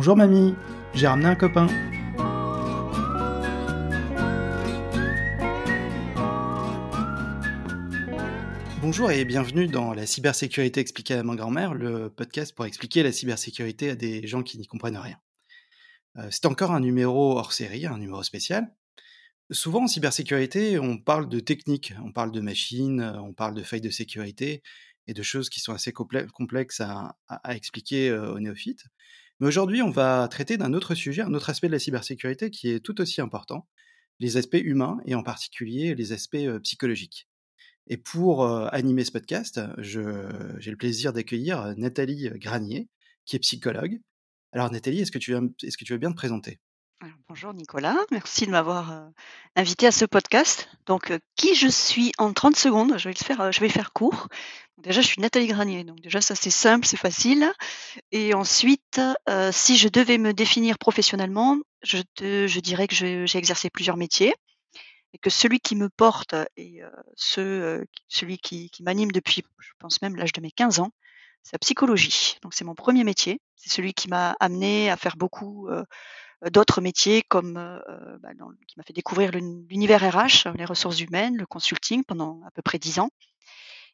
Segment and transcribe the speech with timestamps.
[0.00, 0.54] Bonjour mamie,
[0.94, 1.66] j'ai ramené un copain.
[8.80, 13.12] Bonjour et bienvenue dans la cybersécurité expliquée à ma grand-mère, le podcast pour expliquer la
[13.12, 15.18] cybersécurité à des gens qui n'y comprennent rien.
[16.16, 18.74] Euh, c'est encore un numéro hors série, un numéro spécial.
[19.50, 23.82] Souvent en cybersécurité, on parle de technique, on parle de machines, on parle de failles
[23.82, 24.62] de sécurité
[25.06, 27.18] et de choses qui sont assez complexes à,
[27.54, 28.84] expliquer euh, aux néophytes.
[29.40, 32.70] Mais aujourd'hui, on va traiter d'un autre sujet, un autre aspect de la cybersécurité qui
[32.70, 33.66] est tout aussi important,
[34.18, 37.26] les aspects humains et en particulier les aspects psychologiques.
[37.86, 40.02] Et pour animer ce podcast, j'ai
[40.70, 42.88] le plaisir d'accueillir Nathalie Granier,
[43.24, 43.98] qui est psychologue.
[44.52, 46.60] Alors Nathalie, est-ce que, tu veux bien te présenter?
[47.28, 49.10] Bonjour Nicolas, merci de m'avoir
[49.56, 50.68] invité à ce podcast.
[50.84, 54.28] Donc, qui je suis en 30 secondes, je vais le faire, je vais faire court.
[54.82, 57.52] Déjà, je suis Nathalie Granier, donc déjà ça c'est simple, c'est facile.
[58.12, 59.00] Et ensuite,
[59.52, 64.34] si je devais me définir professionnellement, je, dirais que j'ai exercé plusieurs métiers
[65.12, 66.80] et que celui qui me porte et
[67.14, 70.90] ce, celui qui, m'anime depuis, je pense même l'âge de mes 15 ans,
[71.42, 72.36] c'est la psychologie.
[72.42, 75.68] Donc c'est mon premier métier, c'est celui qui m'a amené à faire beaucoup
[76.50, 78.30] d'autres métiers comme bah,
[78.66, 82.78] qui m'a fait découvrir l'univers RH, les ressources humaines, le consulting pendant à peu près
[82.78, 83.10] dix ans.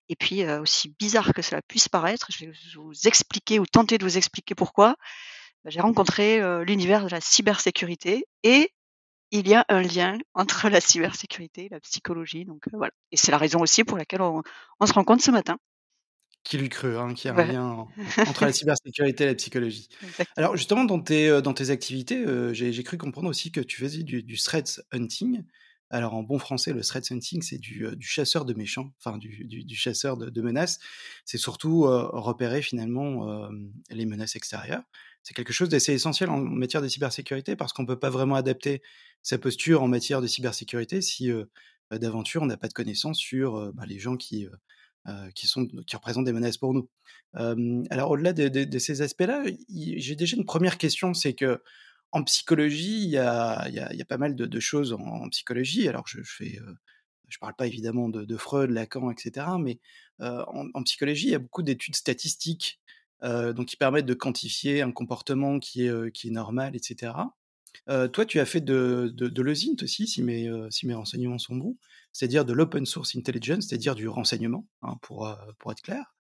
[0.09, 4.05] Et puis aussi bizarre que cela puisse paraître, je vais vous expliquer ou tenter de
[4.05, 4.97] vous expliquer pourquoi.
[5.65, 8.71] J'ai rencontré l'univers de la cybersécurité et
[9.31, 12.45] il y a un lien entre la cybersécurité et la psychologie.
[12.45, 12.93] Donc voilà.
[13.11, 14.43] Et c'est la raison aussi pour laquelle on,
[14.81, 15.59] on se rencontre ce matin.
[16.45, 17.87] Qui lui cru, hein, qu'il y a un lien
[18.29, 19.89] entre la cybersécurité et la psychologie.
[20.37, 24.23] Alors justement, dans tes, dans tes activités, j'ai cru comprendre aussi que tu faisais du,
[24.23, 25.43] du threat hunting.
[25.91, 30.17] Alors en bon français, le threat hunting, c'est du, chasseur de méchants, enfin du, chasseur
[30.17, 30.79] de, menaces.
[31.25, 33.49] C'est surtout repérer finalement
[33.91, 34.83] les menaces extérieures.
[35.23, 38.35] C'est quelque chose d'assez essentiel en matière de cybersécurité parce qu'on ne peut pas vraiment
[38.35, 38.83] adapter
[39.23, 41.31] sa posture en matière de cybersécurité si
[41.93, 44.49] d'aventure on n'a pas de connaissances sur bah, les gens qui
[45.37, 46.89] qui, sont, qui représentent des menaces pour nous.
[47.91, 51.63] alors au-delà de, ces aspects-là, j'ai déjà une première question, c'est que
[52.13, 55.89] en psychologie, il y a, pas mal de, choses en, psychologie.
[55.89, 56.45] Alors je, je
[57.29, 59.47] je parle pas évidemment de, Freud, Lacan, etc.
[59.61, 59.79] Mais
[60.21, 62.81] en, psychologie, il y a beaucoup d'études statistiques
[63.23, 67.13] donc qui permettent de quantifier un comportement qui est, normal, etc.
[67.87, 71.77] toi, tu as fait de, de, aussi, si mes, renseignements sont bons
[72.13, 75.29] c'est-à-dire de l'open source intelligence, c'est-à-dire du renseignement, hein, pour
[75.71, 76.15] être clair.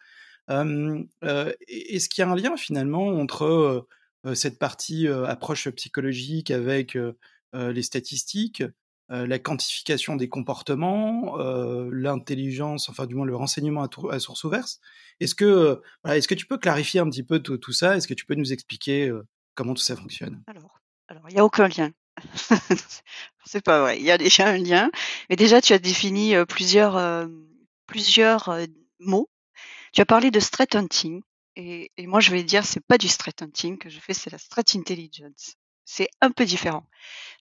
[0.48, 3.86] Est-ce qu'il y a un lien finalement entre
[4.34, 6.96] cette partie approche psychologique avec
[7.52, 8.62] les statistiques,
[9.08, 11.36] la quantification des comportements,
[11.90, 14.80] l'intelligence, enfin du moins le renseignement à, source ouverte
[15.20, 17.96] Est-ce que, est-ce que tu peux clarifier un petit peu tout, ça?
[17.96, 19.12] Est-ce que tu peux nous expliquer
[19.54, 20.42] comment tout ça fonctionne?
[20.46, 21.90] Alors, alors il n'y a aucun lien.
[23.44, 23.98] C'est pas vrai.
[23.98, 24.90] Il y a déjà un lien.
[25.30, 27.28] Mais déjà, tu as défini plusieurs,
[27.86, 28.58] plusieurs
[28.98, 29.28] mots.
[29.92, 31.22] Tu as parlé de threat hunting.
[31.56, 34.38] Et, moi, je vais dire, c'est pas du threat hunting que je fais, c'est la
[34.38, 35.54] threat intelligence.
[35.84, 36.86] C'est un peu différent.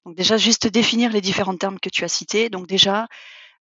[0.05, 2.49] Donc déjà, juste définir les différents termes que tu as cités.
[2.49, 3.07] Donc déjà,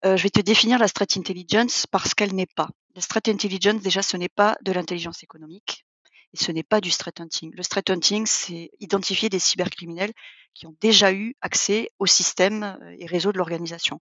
[0.03, 2.69] je vais te définir la threat intelligence parce qu'elle n'est pas.
[2.96, 5.86] La threat intelligence, déjà, ce n'est pas de l'intelligence économique
[6.34, 7.52] et ce n'est pas du threat hunting.
[7.56, 10.13] Le threat hunting, c'est identifier des cybercriminels
[10.53, 14.00] qui ont déjà eu accès au système euh, et réseau de l'organisation.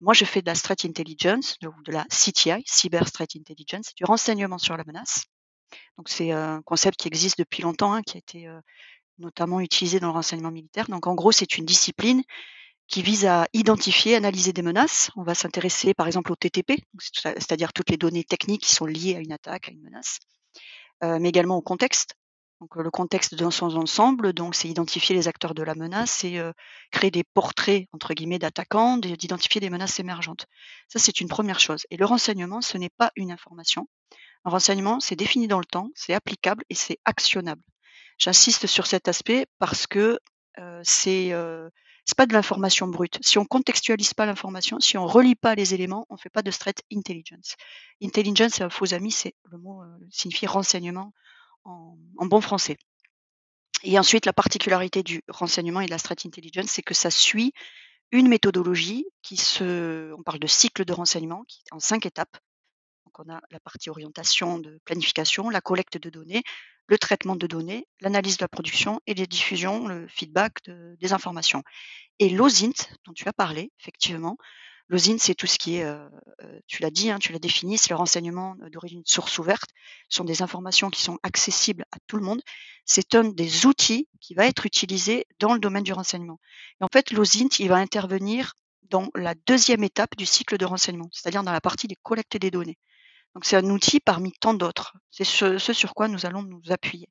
[0.00, 4.58] Moi, je fais de la threat intelligence, de la CTI, Cyber Threat Intelligence, du renseignement
[4.58, 5.24] sur la menace.
[5.98, 8.48] Donc, c'est un concept qui existe depuis longtemps, hein, qui a été
[9.18, 10.88] notamment utilisé dans le renseignement militaire.
[10.88, 12.22] Donc, en gros, c'est une discipline
[12.88, 15.10] qui vise à identifier, analyser des menaces.
[15.16, 19.16] On va s'intéresser, par exemple, au TTP, c'est-à-dire toutes les données techniques qui sont liées
[19.16, 20.18] à une attaque, à une menace.
[21.02, 22.14] Mais également au contexte.
[22.62, 26.40] Donc le contexte dans son ensemble, donc c'est identifier les acteurs de la menace, c'est
[26.90, 30.46] créer des portraits entre guillemets d'attaquants, d'identifier des menaces émergentes.
[30.88, 31.82] Ça c'est une première chose.
[31.90, 33.88] Et le renseignement, ce n'est pas une information.
[34.46, 37.62] Un renseignement, c'est défini dans le temps, c'est applicable et c'est actionnable.
[38.16, 40.18] J'insiste sur cet aspect parce que
[40.82, 41.34] c'est
[42.06, 43.18] c'est pas de l'information brute.
[43.20, 46.52] Si on contextualise pas l'information, si on relie pas les éléments, on fait pas de
[46.52, 47.56] threat intelligence.
[48.00, 51.12] Intelligence, c'est un faux ami, c'est le mot euh, signifie renseignement
[51.64, 52.78] en, bon français.
[53.82, 57.52] Et ensuite, la particularité du renseignement et de la threat intelligence, c'est que ça suit
[58.12, 62.38] une méthodologie qui se, on parle de cycle de renseignement, qui est en cinq étapes.
[63.16, 66.42] Donc, on a la partie orientation de planification, la collecte de données,
[66.86, 71.62] le traitement de données, l'analyse de la production et les diffusions, le feedback des informations.
[72.18, 74.36] Et l'OSINT, dont tu as parlé, effectivement,
[74.88, 76.08] L'OSINT, c'est tout ce qui est, euh,
[76.42, 79.70] euh, tu l'as dit, hein, tu l'as défini, c'est le renseignement d'origine source ouverte.
[80.08, 82.40] Ce sont des informations qui sont accessibles à tout le monde.
[82.84, 86.38] C'est un des outils qui va être utilisé dans le domaine du renseignement.
[86.80, 88.52] Et en fait, l'OSINT, il va intervenir
[88.84, 92.52] dans la deuxième étape du cycle de renseignement, c'est-à-dire dans la partie des collectes des
[92.52, 92.78] données.
[93.36, 94.96] Donc c'est un outil parmi tant d'autres.
[95.10, 97.10] C'est ce, sur quoi nous allons nous appuyer.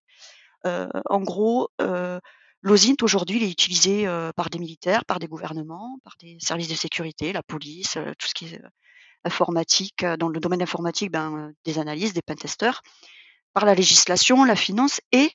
[0.66, 2.20] Euh, en gros, euh,
[2.64, 6.74] l'OSINT aujourd'hui, est utilisé euh, par des militaires, par des gouvernements, par des services de
[6.74, 8.62] sécurité, la police, tout ce qui est
[9.24, 10.04] informatique.
[10.04, 12.82] Dans le domaine informatique, ben, des analyses, des pentesters,
[13.54, 15.30] par la législation, la finance et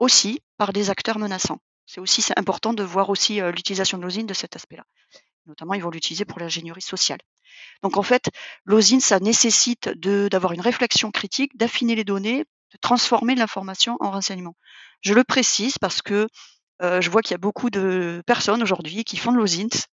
[0.00, 1.60] aussi par des acteurs menaçants.
[1.86, 4.86] C'est aussi important de voir aussi l'utilisation de l'OSINT de cet aspect-là.
[5.46, 7.20] Notamment, ils vont l'utiliser pour l'ingénierie sociale.
[7.82, 8.30] Donc en fait,
[8.64, 14.56] l'OSINT, ça nécessite d'avoir une réflexion critique, d'affiner les données, de transformer l'information en renseignement.
[15.00, 16.28] Je le précise parce que
[16.82, 19.86] euh, je vois qu'il y a beaucoup de personnes aujourd'hui qui font de l'OSINT.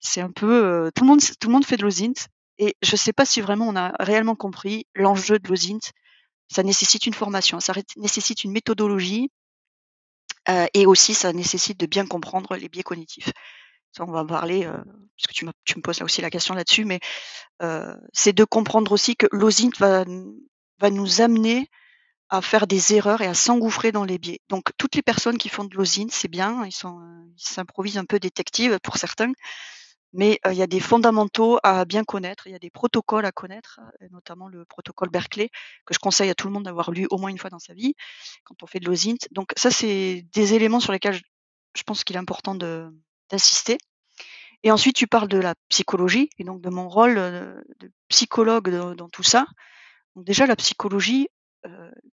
[0.00, 2.28] C'est un peu euh, tout le monde, tout le monde fait de l'OSINT
[2.58, 5.92] et je ne sais pas si vraiment on a réellement compris l'enjeu de l'OSINT.
[6.48, 9.30] Ça nécessite une formation, ça nécessite une méthodologie
[10.48, 13.32] euh, et aussi ça nécessite de bien comprendre les biais cognitifs
[13.92, 14.76] ça on va en parler, euh,
[15.16, 17.00] puisque tu, tu me poses aussi la question là-dessus, mais
[17.62, 21.68] euh, c'est de comprendre aussi que l'OSINT va, nous amener
[22.28, 24.40] à faire des erreurs et à s'engouffrer dans les biais.
[24.48, 27.00] Donc toutes les personnes qui font de l'OSINT, c'est bien, ils sont,
[27.36, 29.32] ils s'improvisent un peu détectives pour certains,
[30.12, 33.26] mais euh, il y a des fondamentaux à bien connaître, il y a des protocoles
[33.26, 33.80] à connaître,
[34.12, 35.50] notamment le protocole Berkeley
[35.84, 37.74] que je conseille à tout le monde d'avoir lu au moins une fois dans sa
[37.74, 37.94] vie
[38.44, 39.26] quand on fait de l'OSINT.
[39.32, 41.20] Donc ça, c'est des éléments sur lesquels
[41.74, 42.90] je pense qu'il est important de,
[43.30, 43.78] d'assister.
[44.62, 49.08] Et ensuite, tu parles de la psychologie et donc de mon rôle de psychologue dans,
[49.08, 49.46] tout ça.
[50.16, 51.28] Déjà, la psychologie,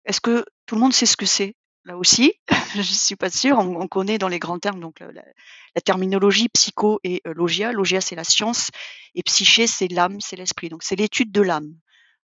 [0.05, 1.57] est-ce que tout le monde sait ce que c'est?
[1.87, 2.35] Là aussi,
[2.75, 3.59] je ne suis pas sûre.
[3.59, 7.73] On, connaît dans les grands termes donc la, terminologie psycho et logia.
[7.73, 8.71] Logia, c'est la science
[9.15, 10.69] et psyché, c'est l'âme, c'est l'esprit.
[10.69, 11.73] Donc c'est l'étude de l'âme.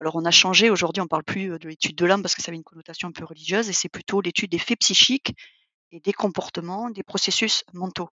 [0.01, 0.69] Alors on a changé.
[0.69, 3.13] Aujourd'hui, on parle plus de l'étude de l'âme parce que ça avait une connotation un
[3.13, 5.33] peu religieuse et c'est plutôt l'étude des faits psychiques
[5.91, 8.09] et des comportements, des processus mentaux.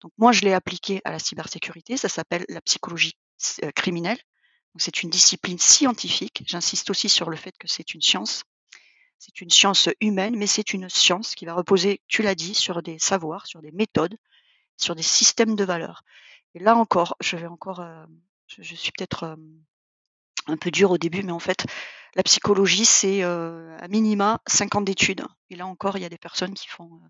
[0.00, 1.96] Donc moi, je l'ai appliqué à la cybersécurité.
[1.96, 3.16] Ça s'appelle la psychologie
[3.62, 4.18] euh, criminelle.
[4.78, 6.42] C'est une discipline scientifique.
[6.46, 8.44] J'insiste aussi sur le fait que c'est une science.
[9.18, 12.82] C'est une science humaine, mais c'est une science qui va reposer, tu l'as dit, sur
[12.82, 14.18] des savoirs, sur des méthodes,
[14.76, 16.02] sur des systèmes de valeurs.
[16.54, 18.04] Et là encore, je vais encore, euh,
[18.48, 19.36] je, suis peut-être euh,
[20.46, 21.64] un peu dur au début, mais en fait,
[22.14, 25.24] la psychologie, c'est à minima 50 d'études.
[25.48, 27.00] Et là encore, il y a des personnes qui font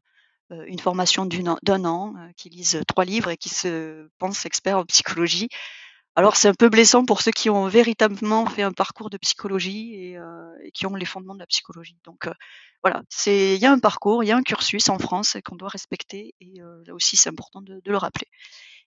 [0.51, 4.85] une formation d'un an, euh, qui lisent trois livres et qui se pensent experts en
[4.85, 5.49] psychologie.
[6.15, 9.95] Alors c'est un peu blessant pour ceux qui ont véritablement fait un parcours de psychologie
[9.95, 11.99] et, euh, qui ont les fondements de la psychologie.
[12.05, 12.29] Donc
[12.83, 15.57] voilà, c'est il y a un parcours, il y a un cursus en France qu'on
[15.57, 16.55] doit respecter et
[16.87, 18.29] là aussi c'est important de, de, le rappeler.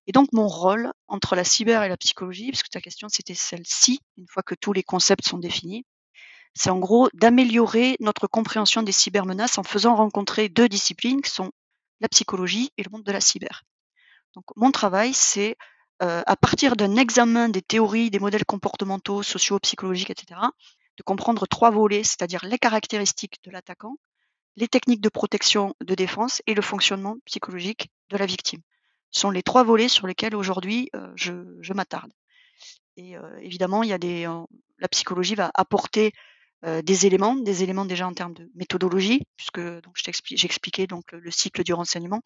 [0.08, 4.00] Et donc mon rôle entre la cyber et la psychologie, puisque ta question c'était celle-ci,
[4.18, 5.86] une fois que tous les concepts sont définis,
[6.54, 11.52] c'est en gros d'améliorer notre compréhension des cybermenaces en faisant rencontrer deux disciplines qui sont
[12.02, 13.64] la psychologie et le monde de la cyber.
[14.36, 15.58] Donc mon travail, c'est
[16.02, 20.40] euh, à partir d'un examen des théories, des modèles comportementaux, sociaux, psychologiques, etc.,
[20.98, 23.98] de comprendre trois volets, c'est-à-dire les caractéristiques de l'attaquant,
[24.56, 28.62] les techniques de protection, de défense et le fonctionnement psychologique de la victime.
[29.12, 32.12] Ce sont les trois volets sur lesquels aujourd'hui euh, je, m'attarde.
[32.96, 34.28] Et euh, évidemment, il y a des,
[34.80, 36.14] la psychologie va apporter
[36.66, 41.32] euh, des éléments, des éléments déjà en termes de méthodologie, puisque donc j'expliquais donc le,
[41.32, 42.22] cycle du renseignement,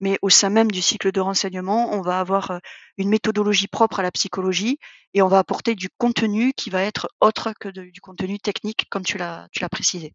[0.00, 2.58] mais au sein même du cycle de renseignement, on va avoir euh,
[2.98, 4.78] une méthodologie propre à la psychologie
[5.14, 9.04] et on va apporter du contenu qui va être autre que du contenu technique, comme
[9.04, 10.12] tu l'as tu l'as précisé.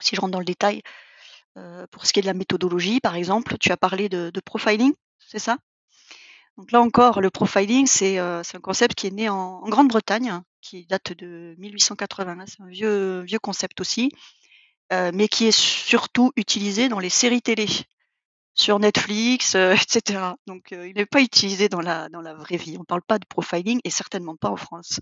[0.00, 0.82] si je rentre dans le détail,
[1.56, 4.40] euh, pour ce qui est de la méthodologie, par exemple, tu as parlé de, de
[4.40, 5.58] profiling, c'est ça?
[6.60, 11.14] Donc là encore, le profiling, c'est un concept qui est né en Grande-Bretagne qui date
[11.14, 12.44] de 1880.
[12.46, 14.12] C'est un vieux, concept aussi,
[14.92, 17.66] euh, mais qui est surtout utilisé dans les séries télé,
[18.54, 20.34] sur Netflix, euh, etc.
[20.46, 22.76] Donc, euh, il n'est pas utilisé dans la, dans la vraie vie.
[22.76, 25.00] On ne parle pas de profiling et certainement pas en France.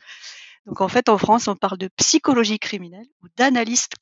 [0.66, 3.96] Donc, en fait, en France, on parle de psychologie criminelle ou d'analyste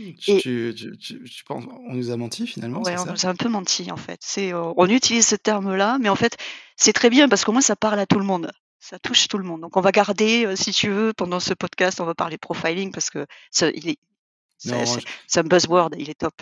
[0.00, 3.34] Mmh, tu, tu, tu, penses, on nous a menti finalement Oui, on nous a un
[3.34, 4.18] peu menti en fait.
[4.22, 6.36] C'est, on utilise ce terme-là, mais en fait,
[6.76, 8.50] c'est très bien parce qu'au moins ça parle à tout le monde
[8.82, 9.60] ça touche tout le monde.
[9.60, 13.10] Donc on va garder, si tu veux, pendant ce podcast, on va parler profiling parce
[13.10, 13.26] que
[13.74, 13.98] il est,
[14.58, 16.34] c'est un buzzword, il est top.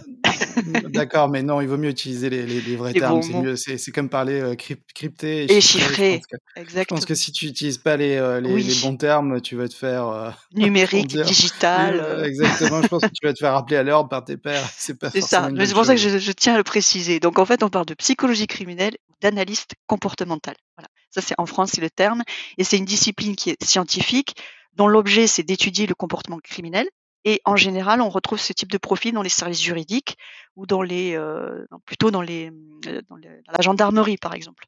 [0.92, 3.22] D'accord, mais non, il vaut mieux utiliser les, les, vrais termes.
[3.56, 4.56] c'est comme parler
[4.94, 6.20] crypté et, chiffré.
[6.56, 10.36] Je pense que si tu n'utilises pas les, les, bons termes, tu vas te faire.
[10.54, 12.22] Numérique, digital.
[12.24, 14.64] exactement, je pense que tu vas te faire rappeler à l'ordre par tes pairs.
[14.76, 17.20] C'est ça, c'est pour ça que je, je, tiens à le préciser.
[17.20, 20.54] Donc en fait, on parle de psychologie criminelle d'analyste comportemental.
[20.76, 20.88] Voilà.
[21.10, 22.22] Ça, c'est en France, c'est le terme.
[22.56, 24.34] Et c'est une discipline qui est scientifique,
[24.74, 26.88] dont l'objet, c'est d'étudier le comportement criminel.
[27.24, 30.16] Et en général, on retrouve ce type de profil dans les services juridiques
[30.56, 32.50] ou dans les, euh, plutôt dans, les,
[32.86, 34.66] euh, dans, la gendarmerie, par exemple.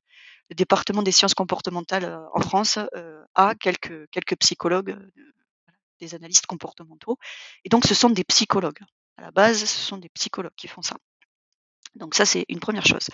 [0.51, 2.79] Le département des sciences comportementales euh, en France
[3.35, 4.97] a quelques, quelques psychologues,
[6.01, 7.19] des analystes comportementaux.
[7.65, 8.81] Et donc, ce sont des psychologues.
[9.17, 10.97] À la base, ce sont des psychologues qui font ça.
[11.95, 13.09] Donc ça, c'est une première chose.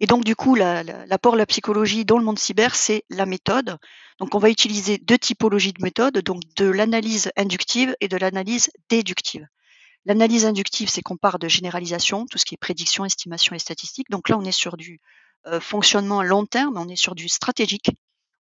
[0.00, 3.78] Et donc, du coup, l'apport de la psychologie dans le monde cyber, c'est la méthode.
[4.20, 8.70] Donc, on va utiliser deux typologies de méthodes, donc de l'analyse inductive et de l'analyse
[8.88, 9.46] déductive.
[10.04, 14.08] L'analyse inductive, c'est qu'on part de généralisation, tout ce qui est prédiction, estimation et statistique.
[14.10, 15.00] Donc là, on est sur du
[15.46, 17.90] euh, fonctionnement à long terme, on est sur du stratégique.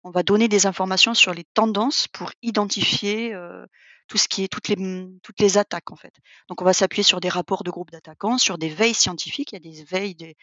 [0.08, 3.66] On va donner des informations sur les tendances pour identifier euh,
[4.08, 6.14] tout ce qui est toutes les, mmh, toutes les attaques en fait.
[6.48, 9.52] Donc on va s'appuyer sur des rapports de groupes d'attaquants, sur des veilles scientifiques.
[9.52, 10.38] Il y a des veilles, des,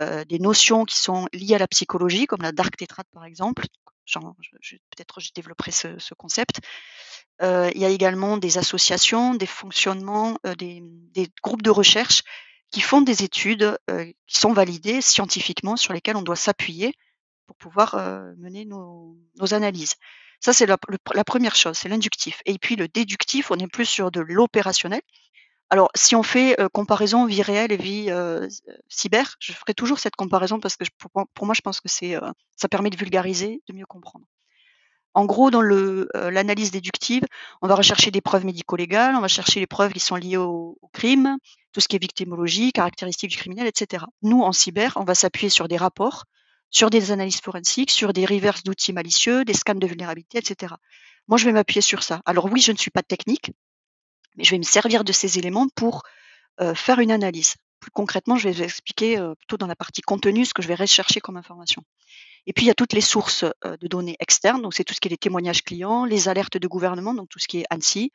[0.00, 3.66] euh, notions qui sont liées à la psychologie, comme la dark tétrade par exemple.
[4.10, 6.60] Peut-être je développerai ce, ce concept.
[7.42, 10.80] Euh, il y a également des associations, des fonctionnements, des,
[11.12, 12.22] des, groupes de recherche
[12.72, 13.78] qui font des études
[14.26, 16.94] qui sont validées scientifiquement sur lesquelles on doit s'appuyer
[17.50, 19.16] pour pouvoir euh, mener nos,
[19.50, 19.94] analyses.
[20.38, 20.78] Ça, c'est la,
[21.24, 22.42] première chose, c'est l'inductif.
[22.46, 25.00] Et puis le déductif, on est plus sur de l'opérationnel.
[25.68, 28.46] Alors, si on fait euh, comparaison vie réelle et vie euh,
[28.88, 30.84] cyber, je ferai toujours cette comparaison parce que
[31.34, 34.26] pour, moi, je pense que ça permet de vulgariser, de mieux comprendre.
[35.14, 37.24] En gros, dans l'analyse déductive,
[37.62, 40.78] on va rechercher des preuves médico-légales, on va chercher les preuves qui sont liées au,
[40.80, 41.36] au, crime,
[41.72, 44.04] tout ce qui est victimologie, caractéristiques du criminel, etc.
[44.22, 46.26] Nous, en cyber, on va s'appuyer sur des rapports,
[46.70, 50.74] sur des analyses forensiques, sur des reverses d'outils malicieux, des scans de vulnérabilité, etc.
[51.28, 52.22] Moi, je vais m'appuyer sur ça.
[52.24, 53.52] Alors oui, je ne suis pas technique,
[54.36, 56.02] mais je vais me servir de ces éléments pour
[56.60, 57.54] euh, faire une analyse.
[57.80, 60.68] Plus concrètement, je vais vous expliquer euh, plutôt dans la partie contenu ce que je
[60.68, 61.82] vais rechercher comme information.
[62.46, 64.94] Et puis, il y a toutes les sources euh, de données externes, donc c'est tout
[64.94, 67.64] ce qui est les témoignages clients, les alertes de gouvernement, donc tout ce qui est
[67.70, 68.12] ANSI,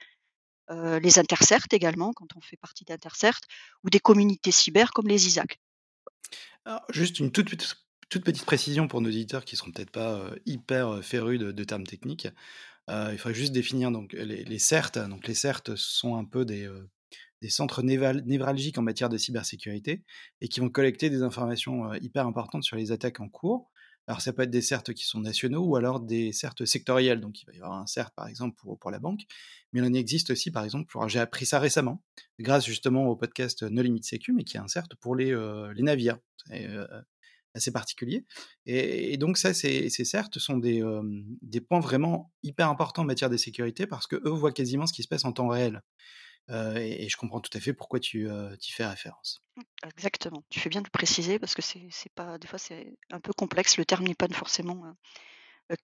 [0.67, 3.43] les intercertes également, quand on fait partie d'intercertes,
[3.83, 5.59] ou des communautés cyber comme les ISAC.
[6.89, 10.29] Juste une toute petite toute petite précision pour nos auditeurs qui ne seront peut-être pas
[10.45, 12.27] hyper férus de, termes techniques.
[12.89, 15.07] il faudrait juste définir donc les, CERT.
[15.09, 16.69] Donc les CERT sont un peu des,
[17.49, 20.03] centres névralgiques en matière de cybersécurité
[20.41, 23.71] et qui vont collecter des informations hyper importantes sur les attaques en cours.
[24.07, 27.19] Alors ça peut être des CERT qui sont nationaux ou alors des CERT sectoriels.
[27.19, 29.21] Donc il va y avoir un CERT par exemple pour, pour la banque,
[29.73, 32.03] mais il en existe aussi par exemple, j'ai appris ça récemment,
[32.39, 35.35] grâce justement au podcast No Limit Sécu, mais qui est un CERT pour les,
[35.73, 36.19] les navires
[37.55, 38.25] assez particulier.
[38.65, 40.83] Et, donc ça, c'est certes, sont des,
[41.41, 44.93] des points vraiment hyper importants en matière de sécurité parce que eux voient quasiment ce
[44.93, 45.81] qui se passe en temps réel.
[46.49, 49.41] et, je comprends tout à fait pourquoi tu y fais référence.
[49.55, 49.61] Mmh,
[49.95, 50.43] exactement.
[50.49, 53.77] Tu fais bien de préciser parce que c'est pas des fois c'est un peu complexe.
[53.77, 54.91] Le terme n'est forcément euh,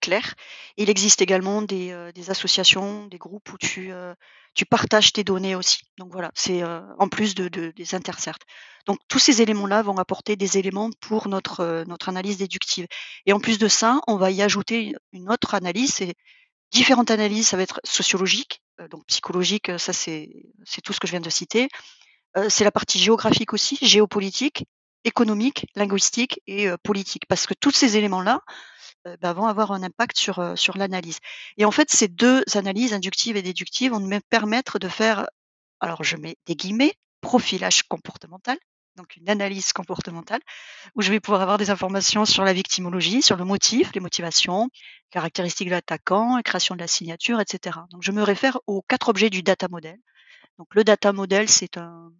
[0.00, 0.34] clair.
[0.76, 4.14] Il existe également des, euh, des, associations, des groupes où tu, euh,
[4.54, 5.82] tu partages tes données aussi.
[5.98, 8.42] Donc voilà, c'est en plus de, de, des intercertes.
[8.86, 12.86] Donc tous ces éléments-là vont apporter des éléments pour notre, notre analyse déductive.
[13.26, 15.94] Et en plus de ça, on va y ajouter une autre analyse.
[15.94, 16.14] C'est
[16.70, 17.48] différentes analyses.
[17.48, 19.70] Ça va être sociologique, donc psychologique.
[19.78, 20.28] Ça c'est
[20.84, 21.68] tout ce que je viens de citer.
[22.48, 24.64] c'est la partie géographique aussi, géopolitique,
[25.04, 27.26] économique, linguistique et politique.
[27.28, 28.40] Parce que tous ces éléments-là
[29.06, 31.18] euh, bah, vont avoir un impact sur, euh, sur l'analyse.
[31.56, 35.26] Et en fait, ces deux analyses, inductives et déductives, vont me permettre de faire,
[35.80, 38.56] alors je mets des guillemets, profilage comportemental,
[38.96, 40.40] donc une analyse comportementale,
[40.94, 44.68] où je vais pouvoir avoir des informations sur la victimologie, sur le motif, les motivations,
[45.10, 47.80] caractéristiques de l'attaquant, création de la signature, etc.
[47.90, 49.98] Donc je me réfère aux quatre objets du data model.
[50.58, 52.12] Donc le data model, c'est un,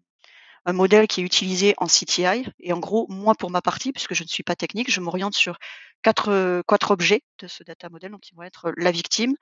[0.64, 2.46] un modèle qui est utilisé en CTI.
[2.60, 5.34] Et en gros, moi, pour ma partie, puisque je ne suis pas technique, je m'oriente
[5.34, 5.58] sur
[6.02, 9.34] quatre, quatre objets de ce data model, donc qui vont être la victime,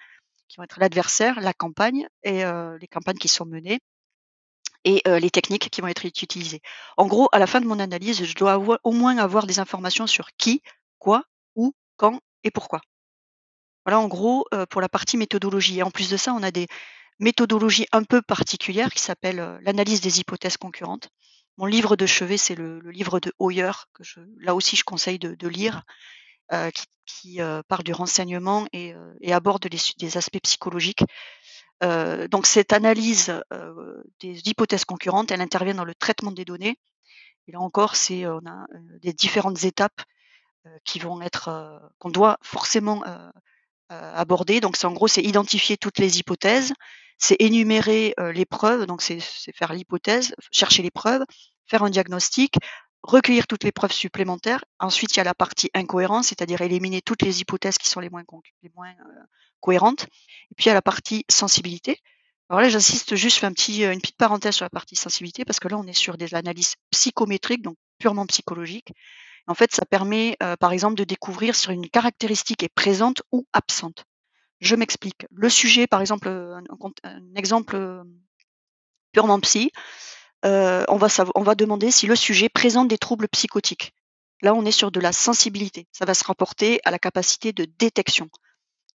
[0.50, 3.80] qui vont être l'adversaire, la campagne et euh, les campagnes qui sont menées
[4.84, 6.60] et euh, les techniques qui vont être utilisées.
[6.96, 10.06] En gros, à la fin de mon analyse, je dois au moins avoir des informations
[10.06, 10.62] sur qui,
[10.98, 11.24] quoi,
[11.54, 12.80] où, quand et pourquoi.
[13.86, 15.78] Voilà en gros euh, pour la partie méthodologie.
[15.78, 16.66] Et en plus de ça, on a des
[17.20, 21.10] méthodologie un peu particulière qui s'appelle euh, l'analyse des hypothèses concurrentes.
[21.58, 25.18] Mon livre de chevet, c'est le, livre de Hoyer, que je, là aussi je conseille
[25.18, 25.82] de, lire,
[26.52, 26.70] euh,
[27.04, 28.94] qui, euh, parle du renseignement et,
[29.30, 31.04] aborde des aspects psychologiques.
[31.82, 33.32] donc cette analyse
[34.20, 36.78] des hypothèses concurrentes, elle intervient dans le traitement des données.
[37.46, 38.66] Et là encore, c'est on a
[39.02, 40.02] des différentes étapes
[40.84, 43.02] qui vont être qu'on doit forcément
[43.90, 44.60] aborder.
[44.60, 46.72] Donc c'est en gros, c'est identifier toutes les hypothèses,
[47.18, 49.20] c'est énumérer les preuves, donc c'est
[49.54, 51.24] faire l'hypothèse, chercher les preuves,
[51.66, 52.54] faire un diagnostic,
[53.02, 54.64] recueillir toutes les preuves supplémentaires.
[54.78, 58.10] Ensuite, il y a la partie incohérence, c'est-à-dire éliminer toutes les hypothèses qui sont les
[58.10, 58.24] moins,
[58.62, 58.94] les moins
[59.60, 60.04] cohérentes.
[60.50, 61.98] Et puis, il y a la partie sensibilité.
[62.48, 65.44] Alors là, j'insiste juste, je fais un petit, une petite parenthèse sur la partie sensibilité
[65.44, 68.92] parce que là, on est sur des analyses psychométriques, donc purement psychologiques.
[69.46, 74.04] En fait, ça permet, par exemple, de découvrir si une caractéristique est présente ou absente.
[74.60, 75.26] Je m'explique.
[75.32, 76.62] Le sujet, par exemple, un,
[77.04, 78.04] un exemple
[79.12, 79.72] purement psy,
[80.44, 83.92] on va demander si le sujet présente des troubles psychotiques.
[84.42, 85.86] Là, on est sur de la sensibilité.
[85.92, 88.30] Ça va se rapporter à la capacité de détection.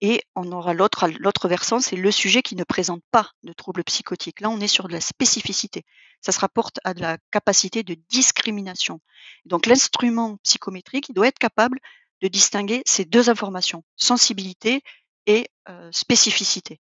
[0.05, 4.41] Et on aura l'autre, versant, c'est le sujet qui ne présente pas de troubles psychotiques.
[4.41, 5.85] Là, on est sur de la spécificité.
[6.19, 8.99] Ça se rapporte à de la capacité de discrimination.
[9.45, 11.79] Donc, l'instrument psychométrique, doit être capable
[12.21, 14.81] de distinguer ces deux informations, sensibilité
[15.25, 15.47] et
[15.91, 16.81] spécificité.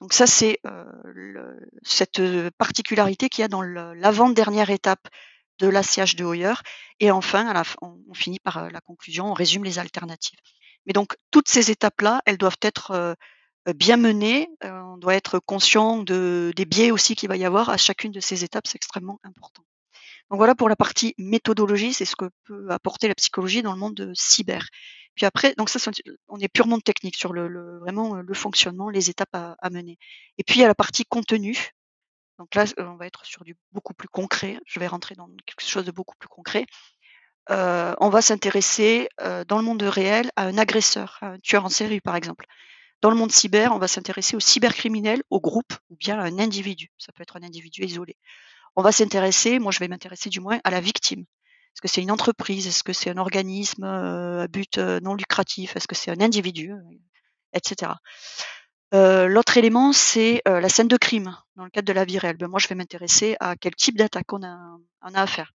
[0.00, 0.58] Donc ça, c'est
[1.82, 2.22] cette
[2.56, 5.08] particularité qu'il y a dans l'avant-dernière étape
[5.58, 6.54] de l'ACH de Hoyer.
[7.00, 7.52] Et enfin,
[7.82, 10.38] on finit par la conclusion, on résume les alternatives.
[10.86, 13.16] Mais donc, toutes ces étapes-là, elles doivent être
[13.74, 14.48] bien menées.
[14.62, 18.20] on doit être conscient de, des biais aussi qu'il va y avoir à chacune de
[18.20, 18.66] ces étapes.
[18.66, 19.62] C'est extrêmement important.
[20.30, 23.78] Donc voilà pour la partie méthodologie, c'est ce que peut apporter la psychologie dans le
[23.78, 24.66] monde de cyber.
[25.14, 25.90] Puis après, donc ça,
[26.28, 29.98] on est purement technique sur le, vraiment le fonctionnement, les étapes à, à, mener.
[30.38, 31.68] Et puis il y a la partie contenu.
[32.38, 34.58] Donc là, on va être sur du beaucoup plus concret.
[34.64, 36.66] Je vais rentrer dans quelque chose de beaucoup plus concret
[37.48, 39.08] on va s'intéresser
[39.48, 42.46] dans le monde réel à un agresseur, un tueur en série par exemple.
[43.00, 46.38] Dans le monde cyber, on va s'intéresser au cybercriminel, au groupe ou bien à un
[46.38, 46.90] individu.
[46.98, 48.16] Ça peut être un individu isolé.
[48.76, 51.20] On va s'intéresser, moi je vais m'intéresser du moins à la victime.
[51.20, 52.66] Est-ce que c'est une entreprise?
[52.66, 55.74] Est-ce que c'est un organisme à but non lucratif?
[55.74, 56.72] Est-ce que c'est un individu
[57.54, 57.90] Etc.
[58.92, 62.36] L'autre élément, c'est la scène de crime dans le cadre de la vie réelle.
[62.36, 65.52] Ben, moi, je vais m'intéresser à quel type d'attaque on a, on a à.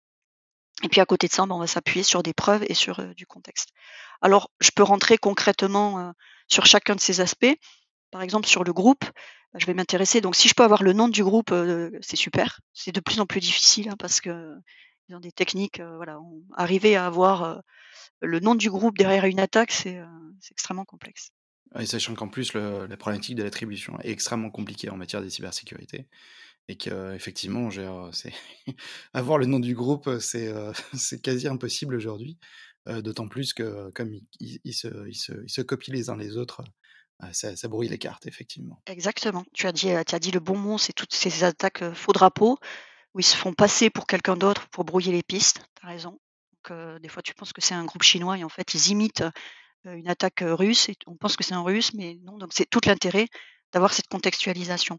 [0.83, 3.15] Et puis à côté de ça, ben, on va s'appuyer sur des preuves et sur
[3.15, 3.71] du contexte.
[4.21, 6.13] Alors, je peux rentrer concrètement
[6.49, 7.55] sur chacun de ces aspects.
[8.11, 9.05] Par exemple, sur le groupe,
[9.55, 10.21] je vais m'intéresser.
[10.21, 11.55] Donc, si je peux avoir le nom du groupe,
[12.01, 12.61] c'est super.
[12.73, 14.55] C'est de plus en plus difficile hein, parce que
[15.11, 15.81] ont des techniques.
[15.97, 16.19] voilà,
[16.57, 17.63] arriver à avoir
[18.21, 20.01] le nom du groupe derrière une attaque, c'est
[20.51, 21.31] extrêmement complexe.
[21.85, 26.07] Sachant qu'en plus, la problématique de l'attribution est extrêmement compliquée en matière de cybersécurité
[26.69, 27.71] et qu'effectivement,
[28.13, 28.33] c'est
[29.15, 30.53] avoir le nom du groupe, c'est
[30.95, 32.39] c'est quasi impossible aujourd'hui.
[32.87, 36.65] D'autant plus que comme ils, se, se, copient les uns les autres,
[37.31, 38.83] ça, brouille les cartes, effectivement.
[38.87, 39.45] Exactement.
[39.53, 42.59] Tu as dit, tu as dit le bon mot, c'est toutes ces attaques faux drapeaux
[43.15, 45.61] où ils se font passer pour quelqu'un d'autre pour brouiller les pistes.
[45.81, 46.19] Tu as raison.
[47.01, 49.25] Des fois, tu penses que c'est un groupe chinois et en fait, ils imitent
[49.85, 52.39] une attaque russe on pense que c'est un russe, mais non.
[52.39, 53.27] Donc, c'est tout l'intérêt
[53.73, 54.99] d'avoir cette contextualisation.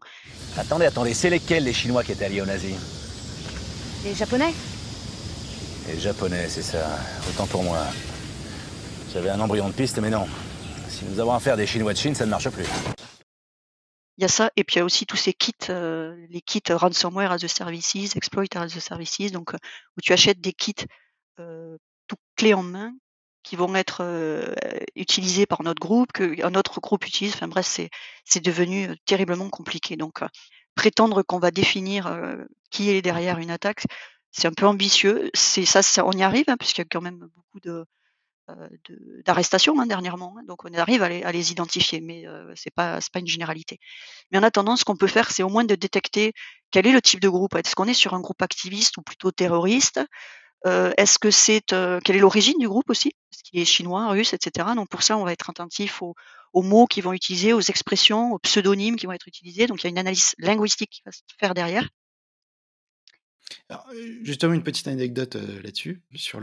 [0.56, 2.76] Attendez, attendez, c'est lesquels les Chinois qui étaient alliés aux nazis
[4.04, 4.52] Les Japonais
[5.88, 6.98] Les Japonais, c'est ça.
[7.30, 7.78] Autant pour moi.
[9.12, 10.26] J'avais un embryon de piste, mais non.
[10.88, 12.66] Si nous avons affaire des Chinois de Chine, ça ne marche plus.
[14.16, 16.40] Il y a ça, et puis il y a aussi tous ces kits, euh, les
[16.40, 19.58] kits ransomware as a services, exploit as a services, donc euh,
[19.96, 20.74] où tu achètes des kits
[21.40, 22.92] euh, tout clés en main
[23.44, 24.02] qui vont être
[24.96, 27.34] utilisés par notre groupe, qu'un autre groupe utilise.
[27.34, 27.66] Enfin bref,
[28.24, 29.96] c'est, devenu terriblement compliqué.
[29.96, 30.20] Donc,
[30.74, 32.18] prétendre qu'on va définir
[32.70, 33.84] qui est derrière une attaque,
[34.32, 35.30] c'est un peu ambitieux.
[35.34, 37.84] C'est ça, on y arrive, hein, puisqu'il y a quand même beaucoup de,
[39.24, 40.36] d'arrestations hein, dernièrement.
[40.38, 40.42] Hein.
[40.46, 43.78] donc on arrive à les, à les identifier, mais euh, c'est pas pas une généralité.
[44.30, 46.32] Mais en attendant, ce qu'on peut faire, c'est au moins de détecter
[46.70, 47.54] quel est le type de groupe.
[47.54, 49.98] Est-ce qu'on est sur un groupe activiste ou plutôt terroriste?
[49.98, 50.04] euh,
[50.64, 53.08] est-ce que c'est euh, quelle est l'origine du groupe aussi?
[53.08, 54.68] Est-ce qu'il est chinois, russe, etc.
[54.74, 56.14] Donc pour ça, on va être attentif aux,
[56.54, 59.66] mots qu'ils vont utiliser, aux expressions, aux pseudonymes qui vont être utilisés.
[59.66, 61.88] Donc il y a une analyse linguistique qui va se faire derrière.
[63.68, 63.86] Alors,
[64.22, 66.40] justement, une petite anecdote là-dessus, sur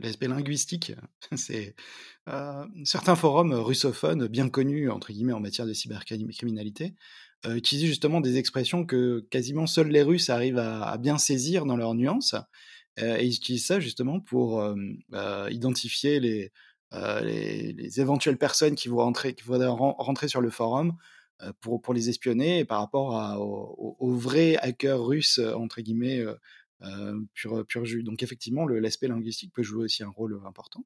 [0.00, 0.92] l'aspect linguistique.
[1.36, 1.76] C'est
[2.84, 6.94] certains forums russophones bien connus, entre guillemets, en matière de cybercriminalité,
[7.46, 11.94] utilisent justement des expressions que quasiment seuls les Russes arrivent à bien saisir dans leurs
[11.94, 12.34] nuances.
[12.98, 14.64] Euh, et ils utilisent ça justement pour
[15.08, 16.52] bah, identifier les,
[16.92, 20.96] les, éventuelles personnes qui vont rentrer, qui voudraient rentrer sur le forum
[21.60, 26.24] pour, pour les espionner par rapport aux, vrais hackers russes, entre guillemets,
[26.82, 28.04] euh, pur, pur jus.
[28.04, 30.84] Donc effectivement, l'aspect linguistique peut jouer aussi un rôle important.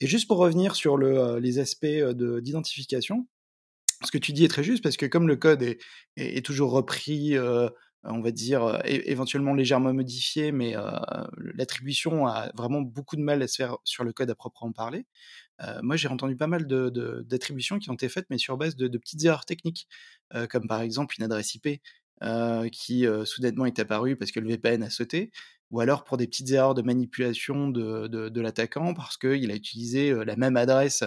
[0.00, 3.26] Et juste pour revenir sur le, les aspects d'identification,
[4.04, 5.78] ce que tu dis est très juste parce que comme le code est,
[6.16, 7.34] est, toujours repris
[8.08, 10.74] on va dire, éventuellement légèrement modifié, mais
[11.54, 15.06] l'attribution a vraiment beaucoup de mal à se faire sur le code à proprement parler.
[15.82, 19.24] moi, j'ai entendu pas mal d'attributions qui ont été faites, mais sur base de, petites
[19.24, 19.88] erreurs techniques,
[20.50, 21.80] comme par exemple une adresse IP
[22.72, 25.30] qui soudainement est apparue parce que le VPN a sauté.
[25.70, 30.36] ou alors pour des petites erreurs de manipulation de l'attaquant parce qu'il a utilisé, la
[30.36, 31.04] même adresse,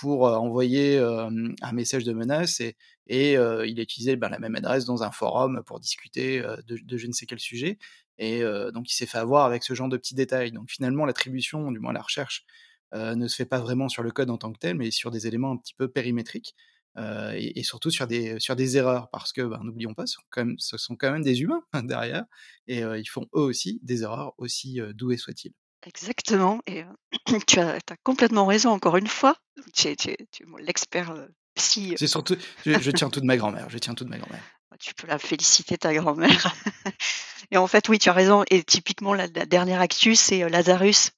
[0.00, 2.76] pour, envoyer, un message de menace et
[3.08, 7.12] il a utilisé, ben, la même adresse dans un forum pour discuter, de je ne
[7.12, 7.78] sais quel sujet
[8.18, 10.52] et donc il s'est fait avoir avec ce genre de petits détails.
[10.52, 12.44] Donc finalement l'attribution, du moins la recherche,
[12.92, 15.26] ne se fait pas vraiment sur le code en tant que tel, mais sur des
[15.26, 16.54] éléments un petit peu périmétriques,
[16.96, 20.76] et surtout sur des erreurs parce que, ben, n'oublions pas, ce sont quand même ce
[20.76, 22.24] sont quand même des humains derrière
[22.66, 25.54] et ils font eux aussi des erreurs, aussi, doués soient-ils.
[25.86, 26.84] Exactement et
[27.46, 29.36] tu as tu as complètement raison encore une fois.
[29.74, 31.14] Tu es tu es tu es l'expert,
[31.54, 32.36] psy, C'est surtout
[32.66, 34.42] je je tiens tout de ma grand-mère, je tiens tout de ma grand-mère.
[34.70, 36.54] Bah, tu peux la féliciter ta grand-mère
[37.50, 41.10] et en fait, oui, tu as raison et typiquement la la dernière actu, c'est, Lazarus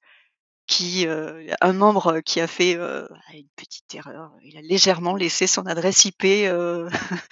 [0.67, 4.31] qui, heu, un membre qui a fait, heu, une petite erreur.
[4.43, 6.87] Il a légèrement laissé son adresse IP, heu,